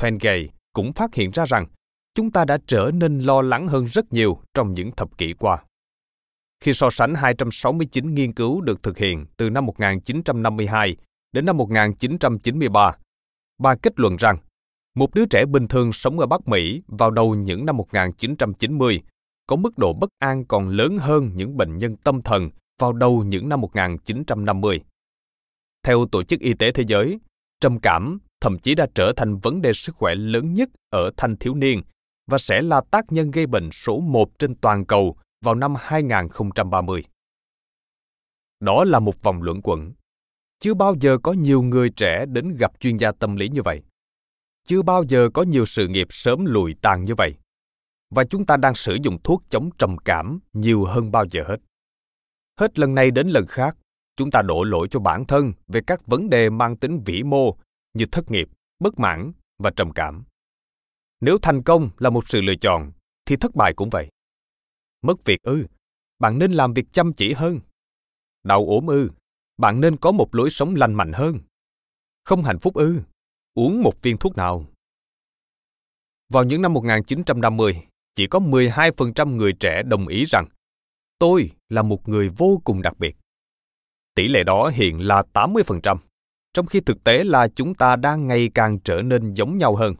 Twenge 0.00 0.48
cũng 0.72 0.92
phát 0.92 1.14
hiện 1.14 1.30
ra 1.30 1.44
rằng 1.44 1.66
chúng 2.14 2.30
ta 2.30 2.44
đã 2.44 2.58
trở 2.66 2.90
nên 2.94 3.20
lo 3.20 3.42
lắng 3.42 3.68
hơn 3.68 3.84
rất 3.84 4.12
nhiều 4.12 4.38
trong 4.54 4.74
những 4.74 4.90
thập 4.90 5.18
kỷ 5.18 5.32
qua. 5.32 5.64
Khi 6.62 6.72
so 6.72 6.90
sánh 6.90 7.14
269 7.14 8.14
nghiên 8.14 8.32
cứu 8.32 8.60
được 8.60 8.82
thực 8.82 8.98
hiện 8.98 9.26
từ 9.36 9.50
năm 9.50 9.66
1952 9.66 10.96
đến 11.32 11.46
năm 11.46 11.56
1993, 11.56 12.96
bà 13.58 13.74
kết 13.74 14.00
luận 14.00 14.16
rằng 14.16 14.36
một 14.94 15.14
đứa 15.14 15.24
trẻ 15.30 15.44
bình 15.44 15.68
thường 15.68 15.92
sống 15.92 16.20
ở 16.20 16.26
Bắc 16.26 16.48
Mỹ 16.48 16.82
vào 16.86 17.10
đầu 17.10 17.34
những 17.34 17.66
năm 17.66 17.76
1990 17.76 19.02
có 19.46 19.56
mức 19.56 19.78
độ 19.78 19.92
bất 19.92 20.10
an 20.18 20.44
còn 20.44 20.68
lớn 20.68 20.98
hơn 20.98 21.30
những 21.34 21.56
bệnh 21.56 21.78
nhân 21.78 21.96
tâm 21.96 22.22
thần 22.22 22.50
vào 22.80 22.92
đầu 22.92 23.24
những 23.24 23.48
năm 23.48 23.60
1950. 23.60 24.80
Theo 25.82 26.06
Tổ 26.12 26.22
chức 26.22 26.40
Y 26.40 26.54
tế 26.54 26.72
Thế 26.72 26.84
giới, 26.86 27.20
trầm 27.60 27.80
cảm 27.80 28.18
thậm 28.40 28.58
chí 28.58 28.74
đã 28.74 28.86
trở 28.94 29.12
thành 29.16 29.38
vấn 29.38 29.62
đề 29.62 29.72
sức 29.72 29.96
khỏe 29.96 30.14
lớn 30.14 30.54
nhất 30.54 30.68
ở 30.90 31.10
thanh 31.16 31.36
thiếu 31.36 31.54
niên 31.54 31.82
và 32.30 32.38
sẽ 32.38 32.62
là 32.62 32.80
tác 32.90 33.12
nhân 33.12 33.30
gây 33.30 33.46
bệnh 33.46 33.70
số 33.70 34.00
một 34.00 34.38
trên 34.38 34.54
toàn 34.54 34.86
cầu 34.86 35.16
vào 35.42 35.54
năm 35.54 35.74
2030. 35.78 37.04
Đó 38.60 38.84
là 38.84 39.00
một 39.00 39.22
vòng 39.22 39.42
luẩn 39.42 39.60
quẩn. 39.62 39.92
Chưa 40.60 40.74
bao 40.74 40.94
giờ 41.00 41.18
có 41.22 41.32
nhiều 41.32 41.62
người 41.62 41.90
trẻ 41.90 42.24
đến 42.28 42.56
gặp 42.58 42.72
chuyên 42.80 42.96
gia 42.96 43.12
tâm 43.12 43.36
lý 43.36 43.48
như 43.48 43.62
vậy. 43.62 43.82
Chưa 44.64 44.82
bao 44.82 45.04
giờ 45.08 45.28
có 45.34 45.42
nhiều 45.42 45.66
sự 45.66 45.88
nghiệp 45.88 46.06
sớm 46.10 46.44
lùi 46.44 46.74
tàn 46.82 47.04
như 47.04 47.14
vậy. 47.14 47.34
Và 48.10 48.24
chúng 48.24 48.46
ta 48.46 48.56
đang 48.56 48.74
sử 48.74 48.98
dụng 49.02 49.18
thuốc 49.24 49.42
chống 49.48 49.70
trầm 49.78 49.98
cảm 49.98 50.38
nhiều 50.52 50.84
hơn 50.84 51.12
bao 51.12 51.24
giờ 51.30 51.44
hết. 51.46 51.56
Hết 52.60 52.78
lần 52.78 52.94
này 52.94 53.10
đến 53.10 53.28
lần 53.28 53.46
khác, 53.46 53.76
chúng 54.16 54.30
ta 54.30 54.42
đổ 54.42 54.62
lỗi 54.62 54.88
cho 54.90 55.00
bản 55.00 55.24
thân 55.26 55.52
về 55.68 55.80
các 55.86 56.06
vấn 56.06 56.30
đề 56.30 56.50
mang 56.50 56.76
tính 56.76 57.02
vĩ 57.04 57.22
mô 57.22 57.56
như 57.94 58.06
thất 58.12 58.30
nghiệp, 58.30 58.48
bất 58.78 58.98
mãn 58.98 59.32
và 59.58 59.70
trầm 59.70 59.92
cảm. 59.92 60.24
Nếu 61.20 61.38
thành 61.42 61.62
công 61.62 61.90
là 61.98 62.10
một 62.10 62.28
sự 62.28 62.40
lựa 62.40 62.56
chọn, 62.60 62.92
thì 63.26 63.36
thất 63.36 63.54
bại 63.54 63.72
cũng 63.74 63.88
vậy. 63.88 64.08
Mất 65.02 65.24
việc 65.24 65.42
ư, 65.42 65.66
bạn 66.18 66.38
nên 66.38 66.52
làm 66.52 66.74
việc 66.74 66.86
chăm 66.92 67.12
chỉ 67.12 67.32
hơn. 67.32 67.60
Đau 68.44 68.66
ốm 68.66 68.86
ư, 68.86 69.10
bạn 69.56 69.80
nên 69.80 69.96
có 69.96 70.12
một 70.12 70.34
lối 70.34 70.50
sống 70.50 70.74
lành 70.74 70.94
mạnh 70.94 71.12
hơn. 71.12 71.38
Không 72.24 72.42
hạnh 72.42 72.58
phúc 72.58 72.74
ư, 72.74 73.00
uống 73.54 73.82
một 73.82 74.02
viên 74.02 74.16
thuốc 74.18 74.36
nào. 74.36 74.66
Vào 76.28 76.44
những 76.44 76.62
năm 76.62 76.72
1950, 76.72 77.86
chỉ 78.14 78.26
có 78.26 78.38
12% 78.38 79.36
người 79.36 79.52
trẻ 79.52 79.82
đồng 79.82 80.08
ý 80.08 80.24
rằng 80.24 80.46
tôi 81.18 81.50
là 81.68 81.82
một 81.82 82.08
người 82.08 82.28
vô 82.28 82.60
cùng 82.64 82.82
đặc 82.82 82.98
biệt. 82.98 83.16
Tỷ 84.14 84.28
lệ 84.28 84.44
đó 84.44 84.70
hiện 84.74 85.06
là 85.06 85.22
80%, 85.32 85.96
trong 86.54 86.66
khi 86.66 86.80
thực 86.80 87.04
tế 87.04 87.24
là 87.24 87.48
chúng 87.48 87.74
ta 87.74 87.96
đang 87.96 88.26
ngày 88.26 88.50
càng 88.54 88.78
trở 88.78 89.02
nên 89.02 89.34
giống 89.34 89.58
nhau 89.58 89.76
hơn. 89.76 89.94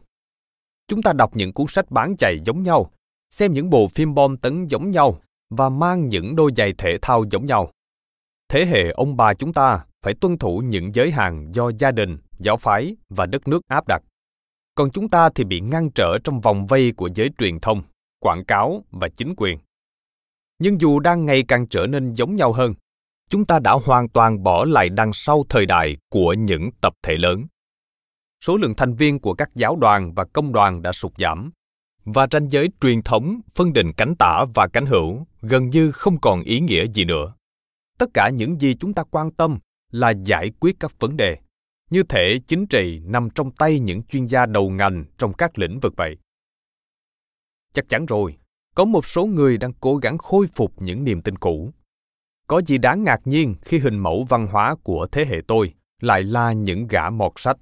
Chúng 0.87 1.01
ta 1.01 1.13
đọc 1.13 1.35
những 1.35 1.53
cuốn 1.53 1.67
sách 1.69 1.91
bán 1.91 2.17
chạy 2.17 2.39
giống 2.45 2.63
nhau, 2.63 2.91
xem 3.33 3.53
những 3.53 3.69
bộ 3.69 3.87
phim 3.87 4.13
bom 4.13 4.37
tấn 4.37 4.67
giống 4.67 4.91
nhau 4.91 5.19
và 5.49 5.69
mang 5.69 6.09
những 6.09 6.35
đôi 6.35 6.51
giày 6.57 6.73
thể 6.77 6.97
thao 7.01 7.23
giống 7.31 7.45
nhau. 7.45 7.71
Thế 8.49 8.65
hệ 8.65 8.91
ông 8.91 9.17
bà 9.17 9.33
chúng 9.33 9.53
ta 9.53 9.85
phải 10.01 10.13
tuân 10.21 10.37
thủ 10.37 10.63
những 10.65 10.95
giới 10.95 11.11
hạn 11.11 11.51
do 11.51 11.71
gia 11.79 11.91
đình, 11.91 12.17
giáo 12.39 12.57
phái 12.57 12.95
và 13.09 13.25
đất 13.25 13.47
nước 13.47 13.61
áp 13.67 13.87
đặt. 13.87 14.01
Còn 14.75 14.91
chúng 14.91 15.09
ta 15.09 15.29
thì 15.35 15.43
bị 15.43 15.59
ngăn 15.59 15.89
trở 15.95 16.17
trong 16.23 16.41
vòng 16.41 16.65
vây 16.65 16.93
của 16.97 17.09
giới 17.15 17.29
truyền 17.37 17.59
thông, 17.59 17.81
quảng 18.19 18.45
cáo 18.45 18.83
và 18.91 19.09
chính 19.09 19.33
quyền. 19.37 19.57
Nhưng 20.59 20.81
dù 20.81 20.99
đang 20.99 21.25
ngày 21.25 21.43
càng 21.47 21.67
trở 21.67 21.87
nên 21.87 22.13
giống 22.13 22.35
nhau 22.35 22.53
hơn, 22.53 22.73
chúng 23.29 23.45
ta 23.45 23.59
đã 23.59 23.71
hoàn 23.85 24.09
toàn 24.09 24.43
bỏ 24.43 24.65
lại 24.65 24.89
đằng 24.89 25.13
sau 25.13 25.43
thời 25.49 25.65
đại 25.65 25.97
của 26.09 26.33
những 26.33 26.69
tập 26.81 26.93
thể 27.03 27.17
lớn. 27.17 27.45
Số 28.45 28.57
lượng 28.57 28.73
thành 28.77 28.95
viên 28.95 29.19
của 29.19 29.33
các 29.33 29.49
giáo 29.55 29.75
đoàn 29.75 30.13
và 30.13 30.25
công 30.33 30.53
đoàn 30.53 30.81
đã 30.81 30.91
sụt 30.91 31.11
giảm, 31.17 31.51
và 32.05 32.27
ranh 32.31 32.51
giới 32.51 32.69
truyền 32.81 33.01
thống 33.01 33.41
phân 33.51 33.73
định 33.73 33.91
cánh 33.97 34.15
tả 34.15 34.45
và 34.55 34.67
cánh 34.73 34.85
hữu 34.85 35.25
gần 35.41 35.69
như 35.69 35.91
không 35.91 36.19
còn 36.19 36.43
ý 36.43 36.59
nghĩa 36.59 36.87
gì 36.87 37.05
nữa. 37.05 37.33
Tất 37.97 38.09
cả 38.13 38.29
những 38.29 38.59
gì 38.59 38.75
chúng 38.79 38.93
ta 38.93 39.03
quan 39.11 39.31
tâm 39.31 39.59
là 39.91 40.09
giải 40.09 40.51
quyết 40.59 40.75
các 40.79 40.99
vấn 40.99 41.17
đề, 41.17 41.37
như 41.89 42.03
thể 42.03 42.39
chính 42.47 42.67
trị 42.67 42.99
nằm 43.05 43.29
trong 43.29 43.51
tay 43.51 43.79
những 43.79 44.03
chuyên 44.03 44.25
gia 44.25 44.45
đầu 44.45 44.69
ngành 44.69 45.05
trong 45.17 45.33
các 45.33 45.59
lĩnh 45.59 45.79
vực 45.79 45.93
vậy. 45.97 46.17
Chắc 47.73 47.89
chắn 47.89 48.05
rồi, 48.05 48.37
có 48.75 48.85
một 48.85 49.05
số 49.05 49.25
người 49.25 49.57
đang 49.57 49.73
cố 49.73 49.97
gắng 49.97 50.17
khôi 50.17 50.47
phục 50.47 50.81
những 50.81 51.03
niềm 51.03 51.21
tin 51.21 51.37
cũ. 51.37 51.73
Có 52.47 52.61
gì 52.61 52.77
đáng 52.77 53.03
ngạc 53.03 53.21
nhiên 53.25 53.55
khi 53.61 53.79
hình 53.79 53.99
mẫu 53.99 54.25
văn 54.29 54.47
hóa 54.47 54.75
của 54.83 55.07
thế 55.11 55.25
hệ 55.25 55.41
tôi 55.47 55.73
lại 56.01 56.23
là 56.23 56.53
những 56.53 56.87
gã 56.87 57.09
mọt 57.09 57.31
sách, 57.35 57.57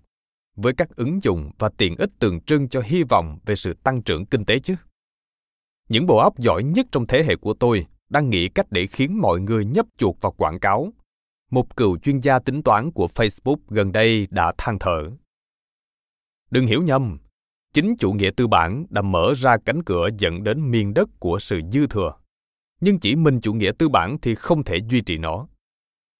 với 0.62 0.74
các 0.74 0.96
ứng 0.96 1.24
dụng 1.24 1.52
và 1.60 1.70
tiện 1.78 1.96
ích 1.98 2.10
tượng 2.20 2.42
trưng 2.42 2.70
cho 2.70 2.82
hy 2.82 3.04
vọng 3.04 3.40
về 3.46 3.56
sự 3.56 3.74
tăng 3.84 4.02
trưởng 4.02 4.26
kinh 4.26 4.46
tế 4.46 4.60
chứ? 4.60 4.76
Những 5.90 6.06
bộ 6.06 6.18
óc 6.18 6.40
giỏi 6.40 6.64
nhất 6.64 6.86
trong 6.92 7.08
thế 7.08 7.24
hệ 7.24 7.36
của 7.36 7.54
tôi 7.54 7.86
đang 8.10 8.30
nghĩ 8.30 8.50
cách 8.50 8.66
để 8.72 8.88
khiến 8.88 9.22
mọi 9.22 9.40
người 9.40 9.66
nhấp 9.66 9.86
chuột 9.98 10.16
vào 10.22 10.32
quảng 10.32 10.60
cáo. 10.60 10.94
Một 11.52 11.76
cựu 11.76 11.98
chuyên 11.98 12.20
gia 12.20 12.40
tính 12.40 12.64
toán 12.64 12.92
của 12.92 13.08
Facebook 13.16 13.58
gần 13.70 13.92
đây 13.92 14.28
đã 14.30 14.54
than 14.58 14.80
thở. 14.80 15.10
Đừng 16.52 16.68
hiểu 16.68 16.84
nhầm, 16.84 17.20
chính 17.74 17.96
chủ 18.00 18.12
nghĩa 18.14 18.32
tư 18.38 18.48
bản 18.48 18.86
đã 18.90 19.02
mở 19.02 19.34
ra 19.36 19.58
cánh 19.66 19.84
cửa 19.84 20.10
dẫn 20.18 20.44
đến 20.44 20.72
miền 20.72 20.94
đất 20.94 21.10
của 21.20 21.40
sự 21.40 21.62
dư 21.72 21.88
thừa. 21.88 22.14
Nhưng 22.82 23.00
chỉ 23.00 23.16
mình 23.16 23.42
chủ 23.42 23.54
nghĩa 23.54 23.72
tư 23.80 23.90
bản 23.90 24.18
thì 24.22 24.36
không 24.36 24.64
thể 24.64 24.78
duy 24.90 25.02
trì 25.02 25.18
nó. 25.18 25.48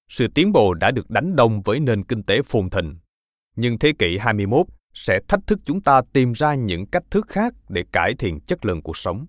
Sự 0.08 0.28
tiến 0.28 0.52
bộ 0.52 0.74
đã 0.74 0.90
được 0.90 1.10
đánh 1.10 1.36
đồng 1.36 1.62
với 1.62 1.80
nền 1.80 2.04
kinh 2.04 2.22
tế 2.22 2.42
phồn 2.42 2.70
thịnh. 2.70 2.96
Nhưng 3.56 3.78
thế 3.78 3.92
kỷ 3.98 4.18
21 4.18 4.66
sẽ 4.94 5.20
thách 5.28 5.40
thức 5.46 5.58
chúng 5.64 5.80
ta 5.80 6.02
tìm 6.12 6.32
ra 6.32 6.54
những 6.54 6.86
cách 6.86 7.04
thức 7.10 7.26
khác 7.28 7.54
để 7.68 7.84
cải 7.92 8.14
thiện 8.18 8.40
chất 8.40 8.64
lượng 8.64 8.82
cuộc 8.82 8.96
sống. 8.96 9.26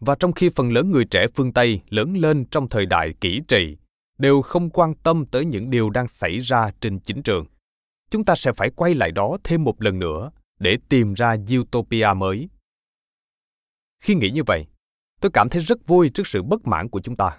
Và 0.00 0.14
trong 0.18 0.32
khi 0.32 0.50
phần 0.54 0.72
lớn 0.72 0.90
người 0.90 1.04
trẻ 1.04 1.26
phương 1.34 1.52
Tây 1.52 1.80
lớn 1.88 2.16
lên 2.16 2.44
trong 2.50 2.68
thời 2.68 2.86
đại 2.86 3.14
kỹ 3.20 3.40
trị 3.48 3.76
đều 4.18 4.42
không 4.42 4.70
quan 4.70 4.94
tâm 4.94 5.26
tới 5.26 5.44
những 5.44 5.70
điều 5.70 5.90
đang 5.90 6.08
xảy 6.08 6.38
ra 6.38 6.70
trên 6.80 7.00
chính 7.00 7.22
trường, 7.22 7.46
chúng 8.10 8.24
ta 8.24 8.34
sẽ 8.34 8.52
phải 8.52 8.70
quay 8.70 8.94
lại 8.94 9.12
đó 9.12 9.36
thêm 9.44 9.64
một 9.64 9.82
lần 9.82 9.98
nữa 9.98 10.30
để 10.58 10.78
tìm 10.88 11.14
ra 11.14 11.36
utopia 11.60 12.08
mới. 12.16 12.48
Khi 14.00 14.14
nghĩ 14.14 14.30
như 14.30 14.42
vậy, 14.46 14.66
tôi 15.20 15.30
cảm 15.34 15.48
thấy 15.48 15.62
rất 15.62 15.86
vui 15.86 16.10
trước 16.10 16.26
sự 16.26 16.42
bất 16.42 16.66
mãn 16.66 16.88
của 16.88 17.00
chúng 17.00 17.16
ta. 17.16 17.38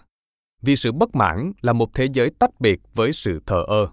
Vì 0.61 0.75
sự 0.75 0.91
bất 0.91 1.15
mãn 1.15 1.53
là 1.61 1.73
một 1.73 1.93
thế 1.93 2.07
giới 2.13 2.31
tách 2.39 2.61
biệt 2.61 2.79
với 2.93 3.13
sự 3.13 3.39
thờ 3.45 3.63
ơ. 3.67 3.91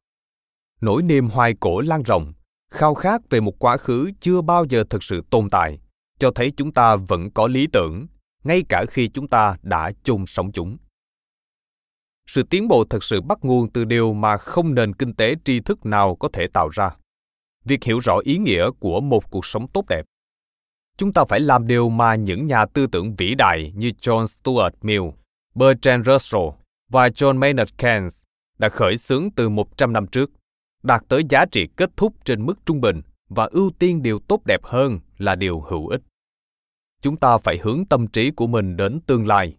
Nỗi 0.80 1.02
niềm 1.02 1.28
hoài 1.28 1.54
cổ 1.60 1.80
lan 1.80 2.02
rộng, 2.02 2.32
khao 2.70 2.94
khát 2.94 3.30
về 3.30 3.40
một 3.40 3.58
quá 3.58 3.76
khứ 3.76 4.10
chưa 4.20 4.40
bao 4.40 4.64
giờ 4.68 4.84
thực 4.90 5.02
sự 5.02 5.22
tồn 5.30 5.50
tại, 5.50 5.78
cho 6.18 6.30
thấy 6.34 6.52
chúng 6.56 6.72
ta 6.72 6.96
vẫn 6.96 7.30
có 7.30 7.46
lý 7.46 7.66
tưởng, 7.72 8.06
ngay 8.44 8.62
cả 8.68 8.84
khi 8.90 9.08
chúng 9.08 9.28
ta 9.28 9.56
đã 9.62 9.92
chung 10.04 10.26
sống 10.26 10.52
chúng. 10.52 10.76
Sự 12.26 12.42
tiến 12.42 12.68
bộ 12.68 12.84
thực 12.84 13.04
sự 13.04 13.20
bắt 13.20 13.38
nguồn 13.42 13.72
từ 13.72 13.84
điều 13.84 14.12
mà 14.12 14.36
không 14.36 14.74
nền 14.74 14.94
kinh 14.94 15.14
tế 15.14 15.34
tri 15.44 15.60
thức 15.60 15.86
nào 15.86 16.16
có 16.16 16.28
thể 16.32 16.46
tạo 16.46 16.68
ra 16.68 16.90
việc 17.64 17.84
hiểu 17.84 17.98
rõ 17.98 18.18
ý 18.24 18.38
nghĩa 18.38 18.70
của 18.80 19.00
một 19.00 19.30
cuộc 19.30 19.46
sống 19.46 19.66
tốt 19.68 19.84
đẹp. 19.88 20.04
Chúng 20.96 21.12
ta 21.12 21.24
phải 21.24 21.40
làm 21.40 21.66
điều 21.66 21.88
mà 21.88 22.14
những 22.14 22.46
nhà 22.46 22.66
tư 22.66 22.86
tưởng 22.86 23.14
vĩ 23.16 23.34
đại 23.34 23.72
như 23.74 23.92
John 24.00 24.26
Stuart 24.26 24.74
Mill, 24.82 25.02
Bertrand 25.54 26.06
Russell 26.06 26.44
và 26.88 27.08
John 27.08 27.38
Maynard 27.38 27.72
Keynes 27.78 28.22
đã 28.58 28.68
khởi 28.68 28.96
xướng 28.96 29.30
từ 29.36 29.48
100 29.48 29.92
năm 29.92 30.06
trước, 30.06 30.30
đạt 30.82 31.02
tới 31.08 31.22
giá 31.28 31.44
trị 31.52 31.68
kết 31.76 31.90
thúc 31.96 32.14
trên 32.24 32.46
mức 32.46 32.54
trung 32.64 32.80
bình 32.80 33.00
và 33.28 33.44
ưu 33.44 33.70
tiên 33.78 34.02
điều 34.02 34.18
tốt 34.18 34.40
đẹp 34.44 34.60
hơn 34.64 35.00
là 35.18 35.34
điều 35.34 35.60
hữu 35.60 35.88
ích. 35.88 36.00
Chúng 37.02 37.16
ta 37.16 37.38
phải 37.38 37.58
hướng 37.58 37.84
tâm 37.90 38.06
trí 38.06 38.30
của 38.30 38.46
mình 38.46 38.76
đến 38.76 39.00
tương 39.06 39.26
lai, 39.26 39.56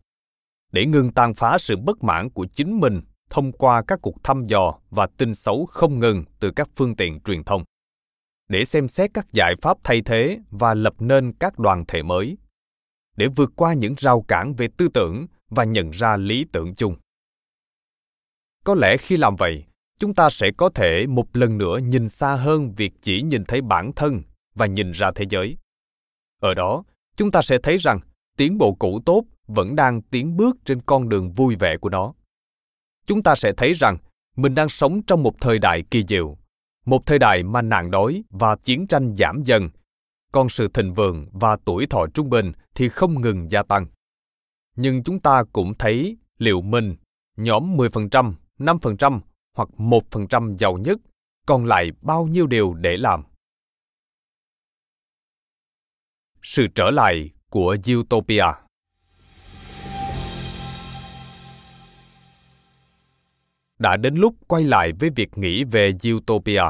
để 0.71 0.85
ngừng 0.85 1.11
tàn 1.11 1.33
phá 1.33 1.57
sự 1.57 1.75
bất 1.77 2.03
mãn 2.03 2.29
của 2.29 2.45
chính 2.53 2.79
mình 2.79 3.01
thông 3.29 3.51
qua 3.51 3.83
các 3.87 3.99
cuộc 4.01 4.23
thăm 4.23 4.45
dò 4.45 4.79
và 4.89 5.07
tin 5.17 5.35
xấu 5.35 5.65
không 5.65 5.99
ngừng 5.99 6.23
từ 6.39 6.51
các 6.55 6.69
phương 6.75 6.95
tiện 6.95 7.19
truyền 7.19 7.43
thông. 7.43 7.63
Để 8.49 8.65
xem 8.65 8.87
xét 8.87 9.11
các 9.13 9.27
giải 9.33 9.55
pháp 9.61 9.77
thay 9.83 10.01
thế 10.05 10.39
và 10.49 10.73
lập 10.73 10.93
nên 10.99 11.33
các 11.33 11.59
đoàn 11.59 11.85
thể 11.87 12.03
mới. 12.03 12.37
Để 13.17 13.27
vượt 13.35 13.51
qua 13.55 13.73
những 13.73 13.95
rào 13.97 14.21
cản 14.27 14.53
về 14.53 14.67
tư 14.77 14.87
tưởng 14.93 15.27
và 15.49 15.63
nhận 15.63 15.91
ra 15.91 16.17
lý 16.17 16.45
tưởng 16.53 16.75
chung. 16.75 16.95
Có 18.63 18.75
lẽ 18.75 18.97
khi 18.97 19.17
làm 19.17 19.35
vậy 19.35 19.65
chúng 20.01 20.13
ta 20.13 20.29
sẽ 20.29 20.51
có 20.51 20.69
thể 20.69 21.07
một 21.07 21.35
lần 21.37 21.57
nữa 21.57 21.77
nhìn 21.77 22.09
xa 22.09 22.35
hơn 22.35 22.73
việc 22.75 22.93
chỉ 23.01 23.21
nhìn 23.21 23.43
thấy 23.45 23.61
bản 23.61 23.91
thân 23.95 24.21
và 24.55 24.65
nhìn 24.65 24.91
ra 24.91 25.11
thế 25.15 25.25
giới. 25.29 25.57
Ở 26.39 26.53
đó 26.53 26.83
chúng 27.17 27.31
ta 27.31 27.41
sẽ 27.41 27.57
thấy 27.63 27.77
rằng 27.77 27.99
tiến 28.37 28.57
bộ 28.57 28.73
cũ 28.79 29.01
tốt 29.05 29.23
vẫn 29.47 29.75
đang 29.75 30.01
tiến 30.01 30.37
bước 30.37 30.57
trên 30.65 30.81
con 30.81 31.09
đường 31.09 31.31
vui 31.31 31.55
vẻ 31.55 31.77
của 31.77 31.89
nó. 31.89 32.13
Chúng 33.05 33.23
ta 33.23 33.35
sẽ 33.35 33.53
thấy 33.57 33.73
rằng 33.73 33.97
mình 34.35 34.55
đang 34.55 34.69
sống 34.69 35.01
trong 35.07 35.23
một 35.23 35.33
thời 35.41 35.59
đại 35.59 35.83
kỳ 35.91 36.03
diệu 36.07 36.37
một 36.85 37.05
thời 37.05 37.19
đại 37.19 37.43
mà 37.43 37.61
nạn 37.61 37.91
đói 37.91 38.23
và 38.29 38.55
chiến 38.55 38.87
tranh 38.87 39.15
giảm 39.15 39.43
dần, 39.43 39.69
còn 40.31 40.49
sự 40.49 40.67
thịnh 40.73 40.93
vượng 40.93 41.27
và 41.31 41.57
tuổi 41.65 41.87
thọ 41.87 42.05
trung 42.13 42.29
bình 42.29 42.51
thì 42.75 42.89
không 42.89 43.21
ngừng 43.21 43.51
gia 43.51 43.63
tăng. 43.63 43.85
Nhưng 44.75 45.03
chúng 45.03 45.19
ta 45.19 45.43
cũng 45.53 45.73
thấy 45.79 46.17
liệu 46.37 46.61
mình, 46.61 46.95
nhóm 47.37 47.77
10%, 47.77 48.33
5% 48.59 49.19
hoặc 49.53 49.69
1% 49.77 50.57
giàu 50.57 50.77
nhất, 50.77 50.97
còn 51.45 51.65
lại 51.65 51.91
bao 52.01 52.27
nhiêu 52.27 52.47
điều 52.47 52.73
để 52.73 52.97
làm. 52.97 53.23
Sự 56.43 56.67
trở 56.75 56.91
lại 56.91 57.29
của 57.49 57.77
Utopia 57.93 58.45
đã 63.81 63.97
đến 63.97 64.15
lúc 64.15 64.35
quay 64.47 64.63
lại 64.63 64.91
với 64.99 65.09
việc 65.09 65.37
nghĩ 65.37 65.63
về 65.63 65.91
utopia. 66.13 66.63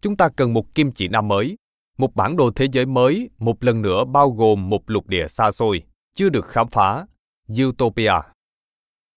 Chúng 0.00 0.16
ta 0.16 0.28
cần 0.36 0.52
một 0.52 0.74
kim 0.74 0.92
chỉ 0.92 1.08
nam 1.08 1.28
mới, 1.28 1.56
một 1.98 2.14
bản 2.14 2.36
đồ 2.36 2.50
thế 2.56 2.66
giới 2.72 2.86
mới 2.86 3.30
một 3.38 3.64
lần 3.64 3.82
nữa 3.82 4.04
bao 4.04 4.30
gồm 4.30 4.68
một 4.68 4.90
lục 4.90 5.08
địa 5.08 5.28
xa 5.28 5.52
xôi, 5.52 5.82
chưa 6.14 6.28
được 6.28 6.46
khám 6.46 6.68
phá, 6.68 7.06
utopia. 7.62 8.12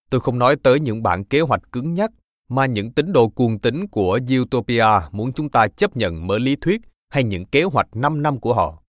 Tôi 0.10 0.22
không 0.22 0.40
nói 0.40 0.56
tới 0.64 0.80
những 0.80 1.04
bản 1.04 1.26
kế 1.26 1.42
hoạch 1.42 1.62
cứng 1.72 1.94
nhắc 1.94 2.12
mà 2.50 2.66
những 2.66 2.92
tín 2.92 3.14
đồ 3.14 3.30
cuồng 3.30 3.60
tín 3.60 3.88
của 3.88 4.20
Utopia 4.42 4.86
muốn 5.12 5.34
chúng 5.34 5.50
ta 5.50 5.68
chấp 5.68 5.98
nhận 5.98 6.28
mở 6.28 6.38
lý 6.38 6.56
thuyết 6.56 6.82
hay 7.10 7.24
những 7.24 7.46
kế 7.46 7.64
hoạch 7.64 7.96
5 7.96 8.22
năm 8.22 8.40
của 8.40 8.54
họ. 8.54 8.82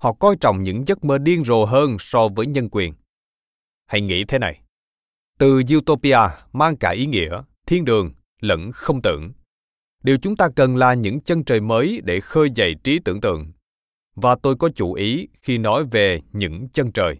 Họ 0.00 0.12
coi 0.12 0.36
trọng 0.40 0.62
những 0.62 0.86
giấc 0.86 1.04
mơ 1.04 1.18
điên 1.18 1.44
rồ 1.44 1.64
hơn 1.64 1.96
so 1.98 2.28
với 2.28 2.46
nhân 2.46 2.68
quyền. 2.70 2.94
Hãy 3.86 4.00
nghĩ 4.00 4.24
thế 4.24 4.38
này. 4.38 4.60
Từ 5.38 5.62
Utopia 5.76 6.18
mang 6.52 6.76
cả 6.76 6.90
ý 6.90 7.06
nghĩa, 7.06 7.42
thiên 7.66 7.84
đường, 7.84 8.12
lẫn 8.40 8.70
không 8.72 9.02
tưởng. 9.02 9.32
Điều 10.02 10.18
chúng 10.22 10.36
ta 10.36 10.48
cần 10.56 10.76
là 10.76 10.94
những 10.94 11.20
chân 11.20 11.44
trời 11.44 11.60
mới 11.60 12.00
để 12.04 12.20
khơi 12.20 12.48
dậy 12.54 12.74
trí 12.84 12.98
tưởng 13.04 13.20
tượng. 13.20 13.52
Và 14.14 14.36
tôi 14.42 14.56
có 14.56 14.68
chủ 14.74 14.92
ý 14.92 15.28
khi 15.42 15.58
nói 15.58 15.84
về 15.84 16.20
những 16.32 16.68
chân 16.72 16.92
trời. 16.92 17.16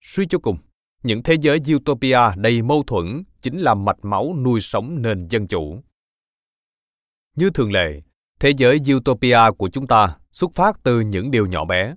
Suy 0.00 0.26
cho 0.26 0.38
cùng, 0.38 0.58
những 1.02 1.22
thế 1.22 1.34
giới 1.40 1.58
Utopia 1.74 2.18
đầy 2.36 2.62
mâu 2.62 2.82
thuẫn 2.86 3.24
chính 3.42 3.58
là 3.58 3.74
mạch 3.74 3.98
máu 4.04 4.36
nuôi 4.44 4.60
sống 4.60 5.02
nền 5.02 5.28
dân 5.28 5.46
chủ. 5.46 5.80
Như 7.36 7.50
thường 7.50 7.72
lệ, 7.72 8.00
thế 8.40 8.52
giới 8.56 8.80
Utopia 8.94 9.38
của 9.58 9.68
chúng 9.68 9.86
ta 9.86 10.16
xuất 10.32 10.54
phát 10.54 10.80
từ 10.82 11.00
những 11.00 11.30
điều 11.30 11.46
nhỏ 11.46 11.64
bé. 11.64 11.94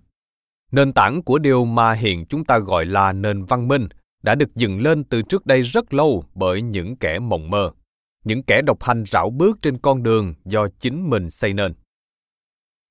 Nền 0.72 0.94
tảng 0.94 1.24
của 1.24 1.40
điều 1.40 1.66
mà 1.66 1.94
hiện 1.94 2.26
chúng 2.26 2.46
ta 2.46 2.60
gọi 2.60 2.86
là 2.86 3.14
nền 3.14 3.46
văn 3.46 3.68
minh 3.68 3.88
đã 4.24 4.36
được 4.36 4.56
dựng 4.56 4.82
lên 4.82 5.04
từ 5.04 5.22
trước 5.22 5.46
đây 5.46 5.62
rất 5.62 5.94
lâu 5.94 6.26
bởi 6.36 6.62
những 6.62 6.96
kẻ 6.96 7.20
mộng 7.20 7.50
mơ, 7.50 7.72
những 8.24 8.44
kẻ 8.44 8.62
độc 8.62 8.84
hành 8.84 9.04
rảo 9.08 9.30
bước 9.30 9.58
trên 9.62 9.78
con 9.78 10.04
đường 10.04 10.34
do 10.46 10.68
chính 10.80 11.10
mình 11.10 11.30
xây 11.30 11.54
nên. 11.54 11.74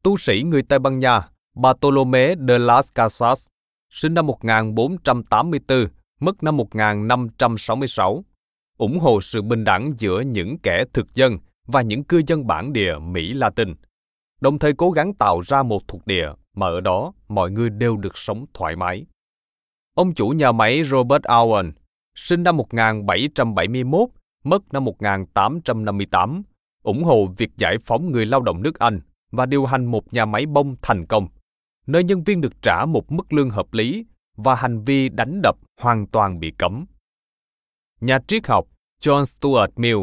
Tu 0.03 0.17
sĩ 0.17 0.43
người 0.43 0.63
Tây 0.63 0.79
Ban 0.79 0.99
Nha 0.99 1.29
Bartolomé 1.55 2.35
de 2.49 2.59
las 2.59 2.89
Casas, 2.95 3.47
sinh 3.91 4.15
năm 4.15 4.27
1484, 4.27 5.89
mất 6.21 6.43
năm 6.43 6.57
1566, 6.57 8.25
ủng 8.83 8.99
hộ 8.99 9.20
sự 9.20 9.43
bình 9.43 9.64
đẳng 9.64 9.95
giữa 9.99 10.20
những 10.20 10.59
kẻ 10.59 10.85
thực 10.93 11.14
dân 11.14 11.39
và 11.66 11.83
những 11.83 12.05
cư 12.05 12.22
dân 12.26 12.47
bản 12.47 12.72
địa 12.72 12.99
Mỹ 12.99 13.33
Latin, 13.33 13.74
đồng 14.41 14.59
thời 14.59 14.72
cố 14.72 14.91
gắng 14.91 15.14
tạo 15.14 15.41
ra 15.41 15.62
một 15.62 15.89
thuộc 15.89 16.07
địa 16.07 16.28
mà 16.57 16.66
ở 16.66 16.80
đó 16.80 17.12
mọi 17.28 17.51
người 17.51 17.70
đều 17.70 17.97
được 17.97 18.18
sống 18.18 18.45
thoải 18.55 18.76
mái. 18.76 19.07
Ông 19.95 20.14
chủ 20.14 20.28
nhà 20.28 20.53
máy 20.53 20.85
Robert 20.85 21.22
Owen, 21.22 21.72
sinh 22.14 22.43
năm 22.43 22.57
1771, 22.57 24.09
mất 24.45 24.72
năm 24.72 24.85
1858, 24.85 26.43
ủng 26.83 27.05
hộ 27.05 27.26
việc 27.37 27.51
giải 27.57 27.76
phóng 27.85 28.12
người 28.12 28.26
lao 28.26 28.41
động 28.41 28.62
nước 28.62 28.78
Anh 28.78 29.01
và 29.30 29.47
điều 29.47 29.66
hành 29.66 29.85
một 29.85 30.12
nhà 30.12 30.24
máy 30.24 30.47
bông 30.47 30.76
thành 30.83 31.07
công, 31.07 31.28
nơi 31.87 32.05
nhân 32.05 32.24
viên 32.24 32.41
được 32.41 32.62
trả 32.62 32.85
một 32.87 33.12
mức 33.12 33.33
lương 33.33 33.51
hợp 33.51 33.74
lý 33.74 34.07
và 34.37 34.55
hành 34.55 34.85
vi 34.85 35.09
đánh 35.09 35.43
đập 35.43 35.57
hoàn 35.80 36.07
toàn 36.07 36.41
bị 36.41 36.53
cấm. 36.59 36.85
Nhà 38.01 38.18
triết 38.26 38.47
học 38.47 38.72
John 39.03 39.25
Stuart 39.25 39.71
Mill, 39.77 39.99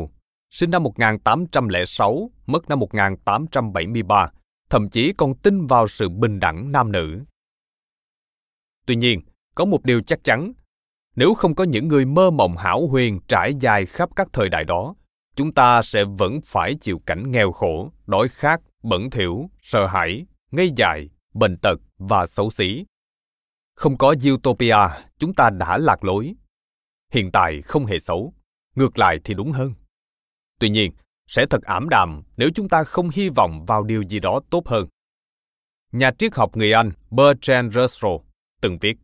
sinh 0.51 0.71
năm 0.71 0.83
1806, 0.83 2.31
mất 2.45 2.69
năm 2.69 2.79
1873, 2.79 4.31
thậm 4.69 4.89
chí 4.89 5.13
còn 5.17 5.35
tin 5.35 5.67
vào 5.67 5.87
sự 5.87 6.09
bình 6.09 6.39
đẳng 6.39 6.71
nam 6.71 6.91
nữ. 6.91 7.19
Tuy 8.85 8.95
nhiên, 8.95 9.21
có 9.55 9.65
một 9.65 9.83
điều 9.83 10.01
chắc 10.01 10.23
chắn, 10.23 10.53
nếu 11.15 11.33
không 11.33 11.55
có 11.55 11.63
những 11.63 11.87
người 11.87 12.05
mơ 12.05 12.31
mộng 12.31 12.57
hảo 12.57 12.87
huyền 12.87 13.19
trải 13.27 13.53
dài 13.59 13.85
khắp 13.85 14.09
các 14.15 14.27
thời 14.33 14.49
đại 14.49 14.65
đó, 14.65 14.95
chúng 15.35 15.53
ta 15.53 15.81
sẽ 15.81 16.03
vẫn 16.17 16.39
phải 16.45 16.75
chịu 16.81 17.01
cảnh 17.05 17.31
nghèo 17.31 17.51
khổ, 17.51 17.91
đói 18.05 18.27
khát, 18.27 18.61
bẩn 18.83 19.09
thỉu, 19.09 19.49
sợ 19.61 19.85
hãi, 19.85 20.25
ngây 20.51 20.71
dại, 20.75 21.09
bệnh 21.33 21.57
tật 21.57 21.79
và 21.97 22.27
xấu 22.27 22.49
xí. 22.49 22.85
Không 23.75 23.97
có 23.97 24.15
utopia, 24.33 24.77
chúng 25.17 25.33
ta 25.33 25.49
đã 25.49 25.77
lạc 25.77 26.03
lối. 26.03 26.33
Hiện 27.13 27.31
tại 27.31 27.61
không 27.61 27.85
hề 27.85 27.99
xấu, 27.99 28.33
ngược 28.79 28.97
lại 28.97 29.19
thì 29.23 29.33
đúng 29.33 29.51
hơn. 29.51 29.73
Tuy 30.59 30.69
nhiên, 30.69 30.91
sẽ 31.27 31.45
thật 31.49 31.63
ảm 31.63 31.89
đạm 31.89 32.23
nếu 32.37 32.49
chúng 32.55 32.69
ta 32.69 32.83
không 32.83 33.09
hy 33.13 33.29
vọng 33.29 33.65
vào 33.67 33.83
điều 33.83 34.03
gì 34.03 34.19
đó 34.19 34.39
tốt 34.49 34.67
hơn. 34.67 34.87
Nhà 35.91 36.11
triết 36.17 36.35
học 36.35 36.57
người 36.57 36.71
Anh 36.71 36.91
Bertrand 37.11 37.75
Russell 37.75 38.15
từng 38.61 38.77
viết 38.81 38.97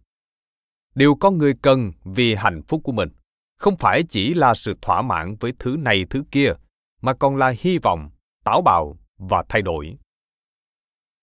Điều 0.96 1.16
con 1.16 1.38
người 1.38 1.54
cần 1.62 1.92
vì 2.04 2.36
hạnh 2.36 2.62
phúc 2.68 2.82
của 2.84 2.92
mình 2.92 3.10
không 3.58 3.78
phải 3.78 4.04
chỉ 4.10 4.34
là 4.34 4.54
sự 4.54 4.78
thỏa 4.82 5.02
mãn 5.02 5.36
với 5.40 5.54
thứ 5.60 5.76
này 5.80 6.06
thứ 6.10 6.24
kia, 6.32 6.54
mà 7.02 7.14
còn 7.14 7.36
là 7.36 7.54
hy 7.60 7.78
vọng, 7.78 8.10
táo 8.44 8.62
bạo 8.62 8.98
và 9.18 9.44
thay 9.50 9.62
đổi. 9.62 9.98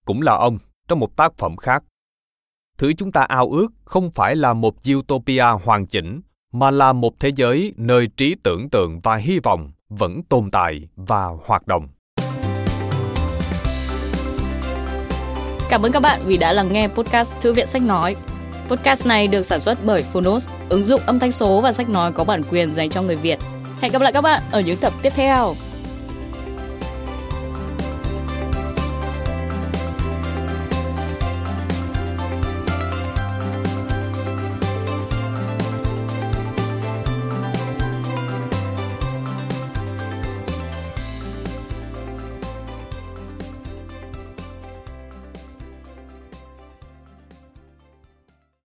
Cũng 0.05 0.23
là 0.23 0.33
ông, 0.33 0.59
trong 0.89 0.99
một 0.99 1.17
tác 1.17 1.33
phẩm 1.39 1.57
khác, 1.57 1.85
thứ 2.79 2.93
chúng 2.93 3.13
ta 3.13 3.23
ao 3.23 3.51
ước 3.51 3.69
không 3.85 4.11
phải 4.11 4.37
là 4.37 4.55
một 4.55 4.75
utopia 4.95 5.45
hoàn 5.65 5.87
chỉnh, 5.87 6.21
mà 6.53 6.71
là 6.71 6.93
một 6.93 7.21
thế 7.21 7.29
giới 7.37 7.73
nơi 7.77 8.09
trí 8.17 8.35
tưởng 8.43 8.71
tượng 8.71 9.01
và 9.01 9.17
hy 9.17 9.39
vọng 9.39 9.71
vẫn 9.89 10.23
tồn 10.29 10.51
tại 10.51 10.89
và 10.97 11.29
hoạt 11.47 11.67
động. 11.67 11.89
Cảm 15.69 15.83
ơn 15.83 15.93
các 15.93 16.01
bạn 16.03 16.21
vì 16.25 16.37
đã 16.37 16.53
lắng 16.53 16.73
nghe 16.73 16.89
podcast 16.89 17.35
Thư 17.41 17.53
viện 17.53 17.67
Sách 17.67 17.83
Nói. 17.83 18.17
Podcast 18.69 19.07
này 19.07 19.27
được 19.27 19.43
sản 19.43 19.61
xuất 19.61 19.79
bởi 19.85 20.03
Phonos, 20.03 20.49
ứng 20.69 20.85
dụng 20.85 21.01
âm 21.07 21.19
thanh 21.19 21.33
số 21.33 21.61
và 21.61 21.73
sách 21.73 21.89
nói 21.89 22.13
có 22.13 22.25
bản 22.25 22.43
quyền 22.51 22.75
dành 22.75 22.91
cho 22.91 23.03
người 23.03 23.17
Việt. 23.17 23.39
Hẹn 23.81 23.93
gặp 23.93 24.03
lại 24.03 24.13
các 24.13 24.21
bạn 24.21 24.43
ở 24.51 24.61
những 24.61 24.77
tập 24.77 24.93
tiếp 25.03 25.13
theo. 25.17 25.55